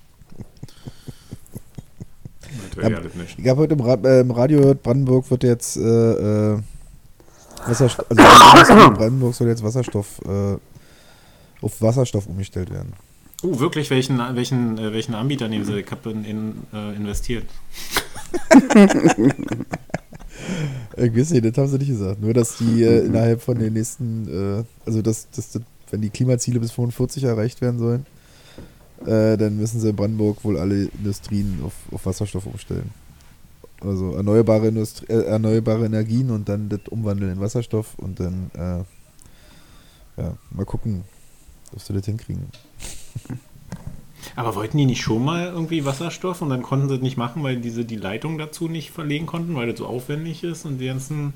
Wird 2.61 2.77
doch 2.77 2.83
eh 2.83 2.91
Ja, 2.91 2.97
alles 2.97 3.15
nicht. 3.15 3.39
Ich 3.39 3.47
habe 3.47 3.61
heute 3.61 3.73
im, 3.73 3.81
Ra 3.81 3.95
äh, 4.03 4.21
im 4.21 4.31
Radio 4.31 4.59
gehört, 4.61 4.83
Brandenburg 4.83 5.29
wird 5.31 5.43
jetzt 5.43 5.77
äh, 5.77 6.53
äh, 6.53 6.61
Wasserstoff, 7.67 8.05
also 8.09 8.73
in 8.73 8.93
Brandenburg 8.93 9.33
soll 9.35 9.47
jetzt 9.47 9.63
Wasserstoff 9.63 10.19
äh, 10.25 10.57
auf 11.61 11.81
Wasserstoff 11.81 12.27
umgestellt 12.27 12.69
werden. 12.71 12.93
Uh, 13.43 13.59
wirklich, 13.59 13.89
welchen, 13.89 14.19
welchen, 14.35 14.77
äh, 14.77 14.93
welchen 14.93 15.15
Anbieter 15.15 15.47
nehmen 15.47 15.65
Sie? 15.65 15.79
Ich 15.79 15.89
habe 15.91 16.11
in, 16.11 16.23
in, 16.25 16.53
äh, 16.73 16.95
investiert. 16.95 17.45
Ich 20.97 21.15
weiß 21.15 21.31
nicht, 21.31 21.45
das 21.45 21.57
haben 21.57 21.67
sie 21.67 21.77
nicht 21.77 21.89
gesagt. 21.89 22.21
Nur, 22.21 22.33
dass 22.33 22.57
die 22.57 22.83
äh, 22.83 23.05
innerhalb 23.05 23.41
von 23.41 23.57
den 23.57 23.73
nächsten, 23.73 24.27
äh, 24.61 24.63
also 24.85 25.01
dass, 25.01 25.29
dass, 25.31 25.51
das- 25.51 25.61
wenn 25.89 26.01
die 26.01 26.09
Klimaziele 26.09 26.59
bis 26.59 26.71
45 26.71 27.23
erreicht 27.25 27.61
werden 27.61 27.77
sollen, 27.79 28.05
äh, 29.05 29.37
dann 29.37 29.57
müssen 29.57 29.79
sie 29.79 29.89
in 29.89 29.95
Brandenburg 29.95 30.43
wohl 30.43 30.57
alle 30.57 30.85
Industrien 30.85 31.59
auf, 31.65 31.73
auf 31.91 32.05
Wasserstoff 32.05 32.45
umstellen. 32.45 32.89
Also 33.81 34.13
erneuerbare, 34.15 34.67
Industrie, 34.67 35.07
äh, 35.07 35.23
erneuerbare 35.25 35.85
Energien 35.85 36.29
und 36.29 36.47
dann 36.47 36.69
das 36.69 36.81
umwandeln 36.89 37.31
in 37.33 37.39
Wasserstoff 37.41 37.95
und 37.97 38.19
dann, 38.19 38.51
äh, 38.53 40.21
ja, 40.21 40.37
mal 40.51 40.65
gucken, 40.65 41.03
ob 41.73 41.81
sie 41.81 41.93
das 41.93 42.05
hinkriegen. 42.05 42.45
Aber 44.35 44.55
wollten 44.55 44.77
die 44.77 44.85
nicht 44.85 45.01
schon 45.01 45.25
mal 45.25 45.47
irgendwie 45.47 45.83
Wasserstoff 45.83 46.41
und 46.43 46.49
dann 46.51 46.61
konnten 46.61 46.89
sie 46.89 46.95
es 46.95 47.01
nicht 47.01 47.17
machen, 47.17 47.41
weil 47.43 47.57
diese 47.57 47.83
die 47.85 47.95
Leitung 47.95 48.37
dazu 48.37 48.67
nicht 48.67 48.91
verlegen 48.91 49.25
konnten, 49.25 49.55
weil 49.55 49.67
das 49.67 49.79
so 49.79 49.87
aufwendig 49.87 50.43
ist 50.43 50.65
und 50.65 50.77
die 50.77 50.85
ganzen 50.85 51.33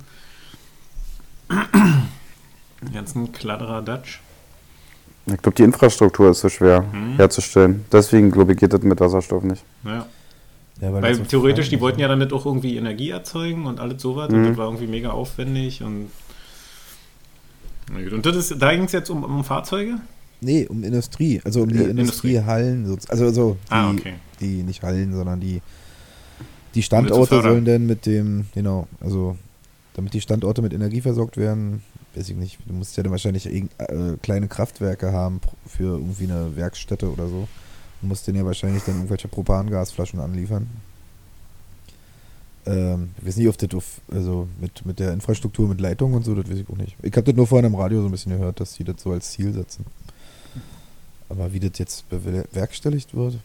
die 2.81 2.93
ganzen 2.93 3.31
Kladderadatsch. 3.31 4.19
Ich 5.27 5.37
glaube, 5.41 5.55
die 5.55 5.63
Infrastruktur 5.63 6.29
ist 6.29 6.41
so 6.41 6.49
schwer 6.49 6.81
Mhm. 6.81 7.15
herzustellen. 7.17 7.85
Deswegen, 7.91 8.29
glaube 8.31 8.53
ich, 8.53 8.59
geht 8.59 8.73
das 8.73 8.81
mit 8.81 8.99
Wasserstoff 8.99 9.43
nicht. 9.43 9.63
Ja. 9.83 10.05
Ja, 10.81 10.91
Weil 10.91 11.15
so 11.15 11.23
theoretisch, 11.23 11.69
die 11.69 11.79
wollten 11.79 11.99
ja 12.01 12.07
damit 12.09 12.33
auch 12.33 12.45
irgendwie 12.45 12.75
Energie 12.75 13.09
erzeugen 13.09 13.65
und 13.65 13.79
alles 13.79 14.01
sowas. 14.01 14.29
Und 14.29 14.41
Mhm. 14.41 14.47
das 14.49 14.57
war 14.57 14.65
irgendwie 14.65 14.87
mega 14.87 15.11
aufwendig 15.11 15.81
und. 15.83 16.09
Na 17.91 18.01
gut. 18.03 18.13
Und 18.13 18.25
das 18.25 18.35
ist, 18.35 18.61
da 18.61 18.73
ging 18.73 18.83
es 18.85 18.91
jetzt 18.91 19.09
um, 19.09 19.23
um 19.23 19.43
Fahrzeuge? 19.43 19.99
Nee, 20.41 20.67
um 20.67 20.83
Industrie, 20.83 21.41
also 21.45 21.61
um 21.61 21.69
die 21.69 21.75
Äh, 21.77 21.89
Industrie. 21.89 22.33
Industriehallen, 22.35 22.85
so- 22.87 22.97
also, 23.07 23.25
also 23.25 23.57
die, 23.67 23.71
Ah, 23.73 23.89
okay. 23.91 24.13
die 24.41 24.63
nicht 24.63 24.83
Hallen, 24.83 25.13
sondern 25.13 25.39
die, 25.39 25.61
die 26.75 26.83
Standorte 26.83 27.41
sollen 27.41 27.63
dann 27.63 27.85
mit 27.85 28.05
dem, 28.05 28.47
genau, 28.53 28.87
also 28.99 29.37
damit 29.93 30.13
die 30.13 30.19
Standorte 30.21 30.61
mit 30.61 30.73
Energie 30.73 30.99
versorgt 30.99 31.37
werden, 31.37 31.83
weiß 32.15 32.29
ich 32.29 32.35
nicht, 32.35 32.57
du 32.65 32.73
musst 32.73 32.97
ja 32.97 33.03
dann 33.03 33.11
wahrscheinlich 33.11 33.45
äh, 33.47 33.63
kleine 34.21 34.47
Kraftwerke 34.49 35.13
haben 35.13 35.39
für 35.65 35.97
irgendwie 35.97 36.25
eine 36.25 36.55
Werkstätte 36.57 37.09
oder 37.11 37.27
so. 37.29 37.47
Du 38.01 38.07
musst 38.07 38.27
denen 38.27 38.37
ja 38.37 38.45
wahrscheinlich 38.45 38.83
dann 38.83 38.95
irgendwelche 38.95 39.27
Propangasflaschen 39.27 40.19
anliefern. 40.19 40.67
Ähm, 42.65 43.11
ich 43.19 43.27
weiß 43.27 43.37
nicht, 43.37 43.47
ob 43.47 43.57
das 43.57 43.73
auf, 43.73 44.01
also 44.11 44.47
mit, 44.59 44.85
mit 44.85 44.99
der 44.99 45.13
Infrastruktur, 45.13 45.67
mit 45.67 45.79
Leitungen 45.79 46.15
und 46.15 46.23
so, 46.23 46.35
das 46.35 46.49
weiß 46.49 46.57
ich 46.59 46.69
auch 46.69 46.77
nicht. 46.77 46.95
Ich 47.01 47.11
habe 47.13 47.23
das 47.23 47.35
nur 47.35 47.47
vorhin 47.47 47.67
im 47.67 47.75
Radio 47.75 48.01
so 48.01 48.07
ein 48.07 48.11
bisschen 48.11 48.31
gehört, 48.31 48.59
dass 48.59 48.73
die 48.73 48.83
das 48.83 49.01
so 49.01 49.11
als 49.11 49.31
Ziel 49.31 49.53
setzen. 49.53 49.85
Aber 51.29 51.53
wie 51.53 51.59
das 51.59 51.77
jetzt 51.77 52.09
bewerkstelligt 52.09 53.15
wird, 53.15 53.37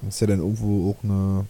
muss 0.00 0.20
ja 0.20 0.26
dann 0.26 0.40
irgendwo 0.40 0.90
auch 0.90 1.04
eine, 1.04 1.46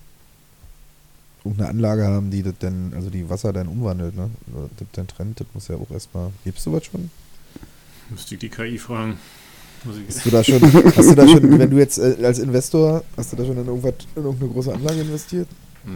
irgendeine 1.44 1.70
Anlage 1.70 2.06
haben, 2.06 2.30
die 2.30 2.42
das 2.42 2.54
dann, 2.58 2.92
also 2.94 3.10
die 3.10 3.28
Wasser 3.28 3.52
dann 3.52 3.68
umwandelt, 3.68 4.14
ne? 4.14 4.30
Das 4.76 4.88
dann 4.92 5.06
trennt, 5.06 5.40
das 5.40 5.46
muss 5.54 5.68
ja 5.68 5.76
auch 5.76 5.90
erstmal. 5.90 6.30
Gibst 6.44 6.66
du 6.66 6.72
was 6.72 6.84
schon? 6.84 7.10
Müsste 8.10 8.34
ich 8.34 8.40
die 8.40 8.48
KI 8.48 8.78
fragen. 8.78 9.18
Hast 10.09 10.25
du 10.27 10.31
da 10.31 10.45
schon, 10.45 10.62
hast 10.97 11.11
du 11.11 11.14
da 11.14 11.27
schon, 11.27 11.59
wenn 11.59 11.71
du 11.71 11.77
jetzt 11.79 11.99
äh, 11.99 12.16
als 12.25 12.38
Investor, 12.38 13.03
hast 13.16 13.33
du 13.33 13.37
da 13.37 13.45
schon 13.45 13.57
in 13.57 13.66
irgendwas, 13.66 13.95
in 14.14 14.25
irgendeine 14.25 14.53
große 14.53 14.73
Anlage 14.73 15.01
investiert? 15.01 15.49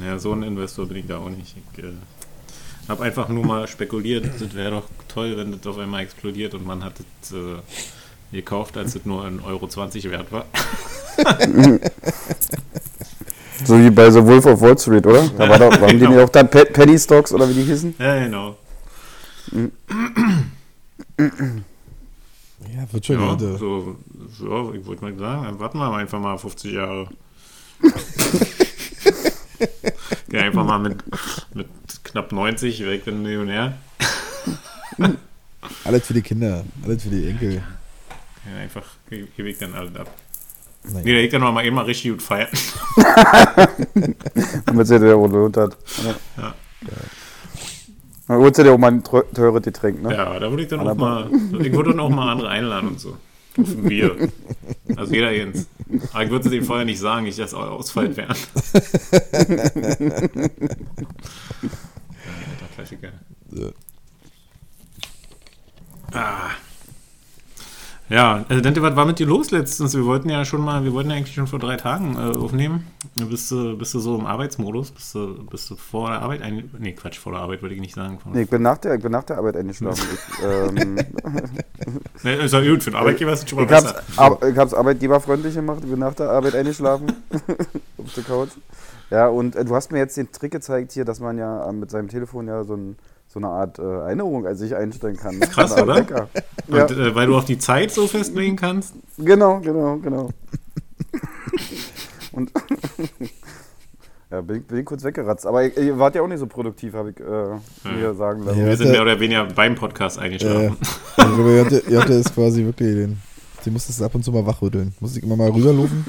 Ja, 0.04 0.18
so 0.18 0.32
ein 0.32 0.42
Investor 0.42 0.86
bin 0.86 0.96
ich 0.98 1.06
da 1.06 1.18
auch 1.18 1.28
nicht. 1.30 1.54
Ich 1.76 1.84
äh, 1.84 1.92
habe 2.88 3.04
einfach 3.04 3.28
nur 3.28 3.44
mal 3.44 3.68
spekuliert, 3.68 4.24
das 4.40 4.54
wäre 4.54 4.70
doch 4.72 4.84
toll, 5.08 5.36
wenn 5.36 5.52
das 5.52 5.66
auf 5.66 5.78
einmal 5.78 6.02
explodiert 6.02 6.54
und 6.54 6.66
man 6.66 6.82
hat 6.82 6.94
es 7.22 7.32
äh, 7.32 7.36
gekauft, 8.32 8.76
als 8.76 8.96
es 8.96 9.04
nur 9.04 9.24
1,20 9.24 9.44
Euro 9.44 10.10
wert 10.10 10.32
war. 10.32 10.46
So 13.64 13.78
wie 13.78 13.90
bei 13.90 14.10
The 14.10 14.22
Wolf 14.24 14.46
of 14.46 14.60
Wall 14.60 14.78
Street, 14.78 15.06
oder? 15.06 15.28
Da 15.38 15.48
war 15.48 15.58
doch, 15.58 15.70
waren 15.80 15.90
die 15.90 15.98
Genau. 15.98 16.10
nicht 16.10 16.20
auch 16.24 16.28
dann 16.28 16.50
Pe 16.50 16.66
Penny 16.66 16.98
Stocks 16.98 17.32
oder 17.32 17.48
wie 17.48 17.54
die 17.54 17.62
hießen? 17.62 17.94
Ja, 17.98 18.24
genau. 18.24 18.56
Ja, 22.76 22.92
wird 22.92 23.06
schon 23.06 23.18
Ja, 23.20 23.30
heute. 23.32 23.56
so, 23.56 23.96
so, 24.38 24.74
ich 24.74 24.84
wollte 24.86 25.02
mal 25.04 25.16
sagen, 25.18 25.44
dann 25.44 25.58
warten 25.58 25.78
wir 25.78 25.88
mal 25.90 26.00
einfach 26.00 26.20
mal 26.20 26.36
50 26.36 26.72
Jahre. 26.72 27.08
Geh 30.28 30.38
einfach 30.38 30.64
mal 30.64 30.78
mit, 30.78 31.02
mit 31.54 31.68
knapp 32.04 32.32
90 32.32 32.84
weg, 32.84 33.04
bin 33.04 33.22
Millionär. 33.22 33.78
Alles 35.84 36.06
für 36.06 36.14
die 36.14 36.22
Kinder, 36.22 36.64
alles 36.84 37.02
für 37.02 37.08
die 37.10 37.28
Enkel. 37.28 37.54
Ja, 37.54 37.62
einfach 38.60 38.84
ge- 39.10 39.26
gebe 39.36 39.48
ich 39.50 39.58
dann 39.58 39.74
alles 39.74 39.94
ab. 39.96 40.08
Nein. 40.84 41.02
Nee, 41.04 41.12
da 41.14 41.18
ich 41.20 41.30
dann 41.30 41.40
noch 41.40 41.52
mal 41.52 41.64
eben 41.64 41.74
mal 41.74 41.84
richtig 41.84 42.12
gut 42.12 42.22
feiern. 42.22 42.48
Damit 44.66 44.86
sie 44.86 45.00
der 45.00 45.16
gelohnt 45.16 45.56
hat. 45.56 45.76
Ja. 46.04 46.14
Ja. 46.42 46.54
Dann 48.28 48.38
holt 48.38 48.56
sie 48.56 48.64
dir 48.64 48.72
auch 48.72 48.78
mal 48.78 48.92
ein 48.92 49.04
teures 49.04 49.62
Getränk, 49.62 50.02
ne? 50.02 50.12
Ja, 50.12 50.38
da 50.38 50.50
würde 50.50 50.64
ich 50.64 50.68
dann 50.68 50.80
auch 50.80 50.94
mal, 50.94 51.30
ich 51.60 51.72
würde 51.72 51.90
dann 51.90 52.00
auch 52.00 52.08
mal 52.08 52.32
andere 52.32 52.48
einladen 52.48 52.88
und 52.88 53.00
so. 53.00 53.16
Auf 53.58 53.68
ein 53.68 53.84
Bier. 53.84 54.16
Also 54.96 55.14
jeder 55.14 55.32
Jens. 55.32 55.66
Aber 56.12 56.24
ich 56.24 56.30
würde 56.30 56.44
es 56.44 56.50
denen 56.50 56.66
vorher 56.66 56.84
nicht 56.84 56.98
sagen, 56.98 57.26
dass 57.34 57.54
auch 57.54 57.70
ausfallen 57.70 58.16
werden. 58.16 58.36
ja, 59.22 59.30
Klassiker. 62.74 63.08
Ah. 66.12 66.50
Ja, 68.08 68.44
also 68.48 68.62
Dante, 68.62 68.80
was 68.82 68.94
war 68.94 69.04
mit 69.04 69.18
dir 69.18 69.26
los 69.26 69.50
letztens? 69.50 69.94
Wir 69.96 70.04
wollten 70.04 70.28
ja 70.28 70.44
schon 70.44 70.60
mal, 70.64 70.84
wir 70.84 70.92
wollten 70.92 71.10
ja 71.10 71.16
eigentlich 71.16 71.34
schon 71.34 71.48
vor 71.48 71.58
drei 71.58 71.76
Tagen 71.76 72.14
äh, 72.14 72.36
aufnehmen. 72.38 72.86
Bist 73.16 73.50
du, 73.50 73.76
bist 73.76 73.94
du 73.94 73.98
so 73.98 74.16
im 74.16 74.26
Arbeitsmodus? 74.26 74.92
Bist 74.92 75.12
du, 75.16 75.44
bist 75.46 75.68
du 75.70 75.74
vor 75.76 76.10
der 76.10 76.22
Arbeit? 76.22 76.40
Ein, 76.42 76.70
nee, 76.78 76.92
Quatsch, 76.92 77.18
vor 77.18 77.32
der 77.32 77.40
Arbeit 77.40 77.62
würde 77.62 77.74
ich 77.74 77.80
nicht 77.80 77.96
sagen. 77.96 78.18
Nee, 78.32 78.42
ich 78.42 78.48
bin 78.50 78.62
nach 78.62 78.78
der, 78.78 78.94
ich 78.94 79.02
bin 79.02 79.10
nach 79.10 79.24
der 79.24 79.38
Arbeit 79.38 79.56
eingeschlafen. 79.56 80.04
Ich, 80.38 80.44
ähm, 80.44 80.96
Nee, 82.22 82.44
ist 82.44 82.52
ja 82.52 82.60
gut, 82.60 82.82
für 82.84 82.90
den 82.90 82.96
Arbeitgeber 82.98 83.32
ist 83.32 83.42
es 83.42 83.50
schon 83.50 83.58
mal 83.58 83.64
ich, 83.66 83.72
hab's, 83.72 83.92
besser. 83.92 84.02
Ar- 84.16 84.48
ich 84.48 84.56
hab's 84.56 84.74
arbeitgeberfreundlich 84.74 85.54
gemacht, 85.54 85.80
ich 85.82 85.90
bin 85.90 85.98
nach 85.98 86.14
der 86.14 86.30
Arbeit 86.30 86.54
eingeschlafen. 86.54 87.06
auf 87.98 88.14
der 88.14 88.22
Couch. 88.24 88.50
Ja, 89.10 89.28
und 89.28 89.56
äh, 89.56 89.64
du 89.64 89.74
hast 89.74 89.90
mir 89.90 89.98
jetzt 89.98 90.16
den 90.16 90.30
Trick 90.30 90.52
gezeigt 90.52 90.92
hier, 90.92 91.04
dass 91.04 91.18
man 91.20 91.38
ja 91.38 91.68
äh, 91.68 91.72
mit 91.72 91.90
seinem 91.90 92.08
Telefon 92.08 92.46
ja 92.48 92.62
so, 92.64 92.74
ein, 92.74 92.96
so 93.28 93.38
eine 93.38 93.48
Art 93.48 93.78
äh, 93.78 93.82
Erinnerung 93.82 94.46
an 94.46 94.56
sich 94.56 94.74
einstellen 94.74 95.16
kann. 95.16 95.38
ne? 95.38 95.46
Krass, 95.46 95.72
oder? 95.72 95.96
Wecker. 95.96 96.28
Ja, 96.68 96.82
Und, 96.84 96.90
äh, 96.92 97.14
weil 97.14 97.26
du 97.26 97.36
auch 97.36 97.44
die 97.44 97.58
Zeit 97.58 97.90
so 97.90 98.06
festlegen 98.06 98.56
kannst. 98.56 98.94
genau, 99.18 99.60
genau, 99.60 99.96
genau. 99.98 100.30
und 102.32 102.50
ja, 104.30 104.40
bin, 104.40 104.62
bin 104.62 104.84
kurz 104.84 105.04
weggeratzt. 105.04 105.46
Aber 105.46 105.64
ihr, 105.64 105.76
ihr 105.76 105.98
wart 105.98 106.14
ja 106.14 106.22
auch 106.22 106.28
nicht 106.28 106.38
so 106.38 106.46
produktiv, 106.46 106.94
habe 106.94 107.10
ich 107.10 107.20
äh, 107.20 107.90
mir 107.96 108.14
sagen 108.14 108.44
lassen. 108.44 108.60
Ja. 108.60 108.66
Wir 108.66 108.76
sind 108.76 108.90
mehr 108.90 109.02
oder 109.02 109.18
weniger 109.20 109.44
beim 109.44 109.74
Podcast 109.74 110.18
eingeschlafen. 110.18 110.76
also, 111.16 111.48
ihr 111.48 111.64
hatte, 111.64 111.82
ihr 111.88 112.00
hatte 112.00 112.14
es 112.14 112.32
quasi 112.32 112.64
wirklich 112.64 112.94
den. 112.94 113.18
Sie 113.62 113.70
musste 113.70 113.90
es 113.90 114.00
ab 114.00 114.14
und 114.14 114.24
zu 114.24 114.30
mal 114.30 114.46
wachrütteln. 114.46 114.94
Muss 115.00 115.16
ich 115.16 115.22
immer 115.22 115.36
mal 115.36 115.50
rüberlaufen? 115.50 116.06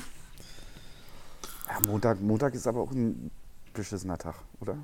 Ja, 1.67 1.87
Montag, 1.87 2.21
Montag 2.21 2.53
ist 2.53 2.67
aber 2.67 2.81
auch 2.81 2.91
ein 2.91 3.31
beschissener 3.73 4.17
Tag, 4.17 4.35
oder? 4.59 4.77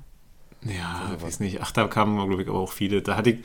Ja, 0.64 1.12
ich 1.16 1.22
weiß 1.22 1.40
nicht. 1.40 1.60
Ach, 1.60 1.70
da 1.72 1.86
kamen, 1.88 2.16
glaube 2.26 2.42
ich, 2.42 2.48
aber 2.48 2.58
auch 2.58 2.72
viele. 2.72 3.02
Da 3.02 3.16
hatte 3.16 3.30
ich. 3.30 3.38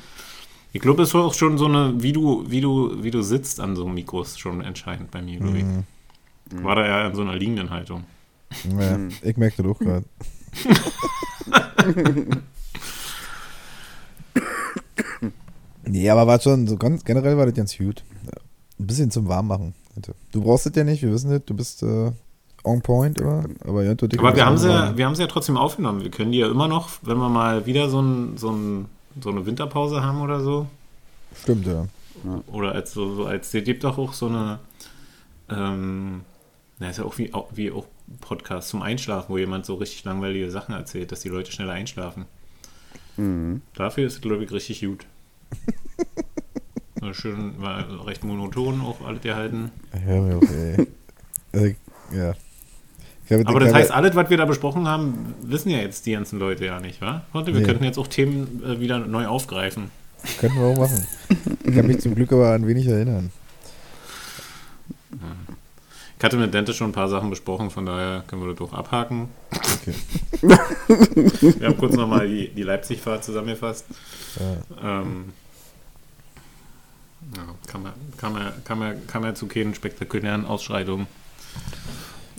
Ich 0.71 0.81
glaube, 0.81 1.01
es 1.03 1.13
war 1.15 1.23
auch 1.25 1.33
schon 1.33 1.57
so 1.57 1.65
eine, 1.65 1.93
wie 2.01 2.13
du, 2.13 2.45
wie 2.49 2.61
du, 2.61 3.03
wie 3.03 3.09
du 3.11 3.21
sitzt 3.23 3.59
an 3.59 3.75
so 3.75 3.85
einem 3.85 3.95
Mikro, 3.95 4.21
ist 4.21 4.39
schon 4.39 4.61
entscheidend 4.61 5.09
bei 5.11 5.21
mir, 5.21 5.39
glaube 5.39 5.57
ich. 5.57 5.63
Mhm. 5.63 6.63
War 6.63 6.75
da 6.75 6.85
ja 6.87 7.07
in 7.07 7.15
so 7.15 7.21
einer 7.21 7.35
liegenden 7.35 7.69
Haltung. 7.71 8.05
Ja, 8.79 8.97
Mhm. 8.97 9.11
ich 9.23 9.35
merke 9.37 9.63
das 9.63 9.71
auch 9.71 9.79
gerade. 9.79 10.05
nee, 15.85 16.09
aber 16.09 16.27
war 16.27 16.39
schon, 16.39 16.67
so 16.67 16.77
ganz 16.77 17.03
generell 17.03 17.37
war 17.37 17.45
das 17.45 17.55
ganz 17.55 17.77
gut. 17.77 18.03
Ein 18.79 18.87
bisschen 18.87 19.11
zum 19.11 19.27
Warmmachen. 19.27 19.73
Du 20.31 20.41
brauchst 20.41 20.65
das 20.65 20.75
ja 20.75 20.83
nicht, 20.83 21.01
wir 21.01 21.11
wissen 21.11 21.31
das, 21.31 21.43
du 21.45 21.53
bist 21.53 21.83
äh, 21.83 22.11
on 22.63 22.81
point, 22.81 23.19
oder? 23.21 23.45
Aber, 23.65 23.83
ja, 23.83 23.93
du, 23.95 24.07
Aber 24.17 24.35
wir 24.35 24.45
haben 24.45 24.57
sie, 24.57 24.69
ja, 24.69 24.95
wir 24.95 25.05
haben 25.05 25.15
sie 25.15 25.21
ja 25.21 25.27
trotzdem 25.27 25.57
aufgenommen. 25.57 26.01
Wir 26.03 26.11
können 26.11 26.31
die 26.31 26.39
ja 26.39 26.49
immer 26.49 26.67
noch, 26.67 26.89
wenn 27.01 27.17
wir 27.17 27.29
mal 27.29 27.65
wieder 27.65 27.89
so, 27.89 28.01
ein, 28.01 28.37
so, 28.37 28.51
ein, 28.51 28.85
so 29.21 29.29
eine 29.29 29.45
Winterpause 29.45 30.03
haben 30.03 30.21
oder 30.21 30.41
so, 30.41 30.67
Stimmt, 31.35 31.67
ja. 31.67 31.85
oder 32.47 32.73
als 32.73 32.91
so, 32.91 33.15
so 33.15 33.25
als 33.25 33.53
es 33.53 33.63
gibt 33.63 33.83
doch 33.83 33.97
auch 33.97 34.13
so 34.13 34.27
eine 34.27 34.59
ähm, 35.49 36.21
na, 36.79 36.89
ist 36.89 36.97
ja 36.97 37.03
auch 37.03 37.17
wie, 37.17 37.33
auch 37.33 37.49
wie 37.53 37.71
auch 37.71 37.85
Podcast 38.21 38.69
zum 38.69 38.81
Einschlafen, 38.81 39.29
wo 39.29 39.37
jemand 39.37 39.65
so 39.65 39.75
richtig 39.75 40.03
langweilige 40.05 40.49
Sachen 40.49 40.73
erzählt, 40.73 41.11
dass 41.11 41.19
die 41.19 41.29
Leute 41.29 41.51
schneller 41.51 41.73
einschlafen. 41.73 42.25
Mhm. 43.17 43.61
Dafür 43.75 44.07
ist 44.07 44.15
es, 44.15 44.21
glaube 44.21 44.43
ich, 44.43 44.51
richtig 44.51 44.81
gut. 44.81 45.05
War 47.01 47.13
schön, 47.13 47.61
war 47.61 48.05
recht 48.07 48.23
monoton 48.23 48.81
auch 48.81 49.01
alle 49.05 49.19
gehalten. 49.19 49.71
Hör 49.91 50.21
mir 50.21 50.37
auf, 50.37 50.51
ey. 50.51 50.87
äh, 51.53 51.75
ja. 52.13 52.33
Habe- 53.29 53.47
Aber 53.47 53.59
das 53.59 53.73
heißt, 53.73 53.91
alles, 53.91 54.15
was 54.15 54.29
wir 54.29 54.37
da 54.37 54.45
besprochen 54.45 54.87
haben, 54.87 55.33
wissen 55.41 55.69
ja 55.69 55.77
jetzt 55.79 56.05
die 56.05 56.11
ganzen 56.13 56.39
Leute 56.39 56.65
ja 56.65 56.79
nicht, 56.79 56.99
wa? 57.01 57.23
Warte, 57.33 57.53
wir 57.53 57.61
Nee. 57.61 57.65
könnten 57.65 57.83
jetzt 57.83 57.97
auch 57.99 58.07
Themen 58.07 58.61
äh, 58.65 58.79
wieder 58.79 58.99
neu 58.99 59.27
aufgreifen. 59.27 59.91
Könnten 60.39 60.57
wir 60.59 60.65
auch 60.67 60.77
machen. 60.77 61.05
Ich 61.63 61.75
kann 61.75 61.87
mich 61.87 61.99
zum 62.01 62.15
Glück 62.15 62.31
aber 62.33 62.51
an 62.51 62.67
wenig 62.67 62.87
erinnern. 62.87 63.31
Ich 66.17 66.23
hatte 66.25 66.35
mit 66.35 66.53
Dente 66.53 66.73
schon 66.73 66.89
ein 66.89 66.93
paar 66.93 67.07
Sachen 67.07 67.29
besprochen, 67.29 67.69
von 67.69 67.85
daher 67.85 68.23
können 68.27 68.41
wir 68.45 68.53
das 68.53 68.59
auch 68.67 68.73
abhaken. 68.73 69.29
Okay. 69.51 69.93
Wir 71.59 71.67
haben 71.67 71.77
kurz 71.77 71.95
nochmal 71.95 72.27
die, 72.27 72.49
die 72.49 72.63
Leipzig-Fahrt 72.63 73.23
zusammengefasst. 73.23 73.85
Ja. 74.81 75.01
Ähm, 75.01 75.25
ja, 77.35 77.43
kann, 77.67 77.83
man, 77.83 77.93
kann, 78.17 78.33
man, 78.33 78.51
kann, 78.65 78.79
man, 78.79 79.07
kann 79.07 79.21
man 79.21 79.35
zu 79.37 79.47
keinen 79.47 79.73
spektakulären 79.73 80.45
Ausschreitungen. 80.45 81.07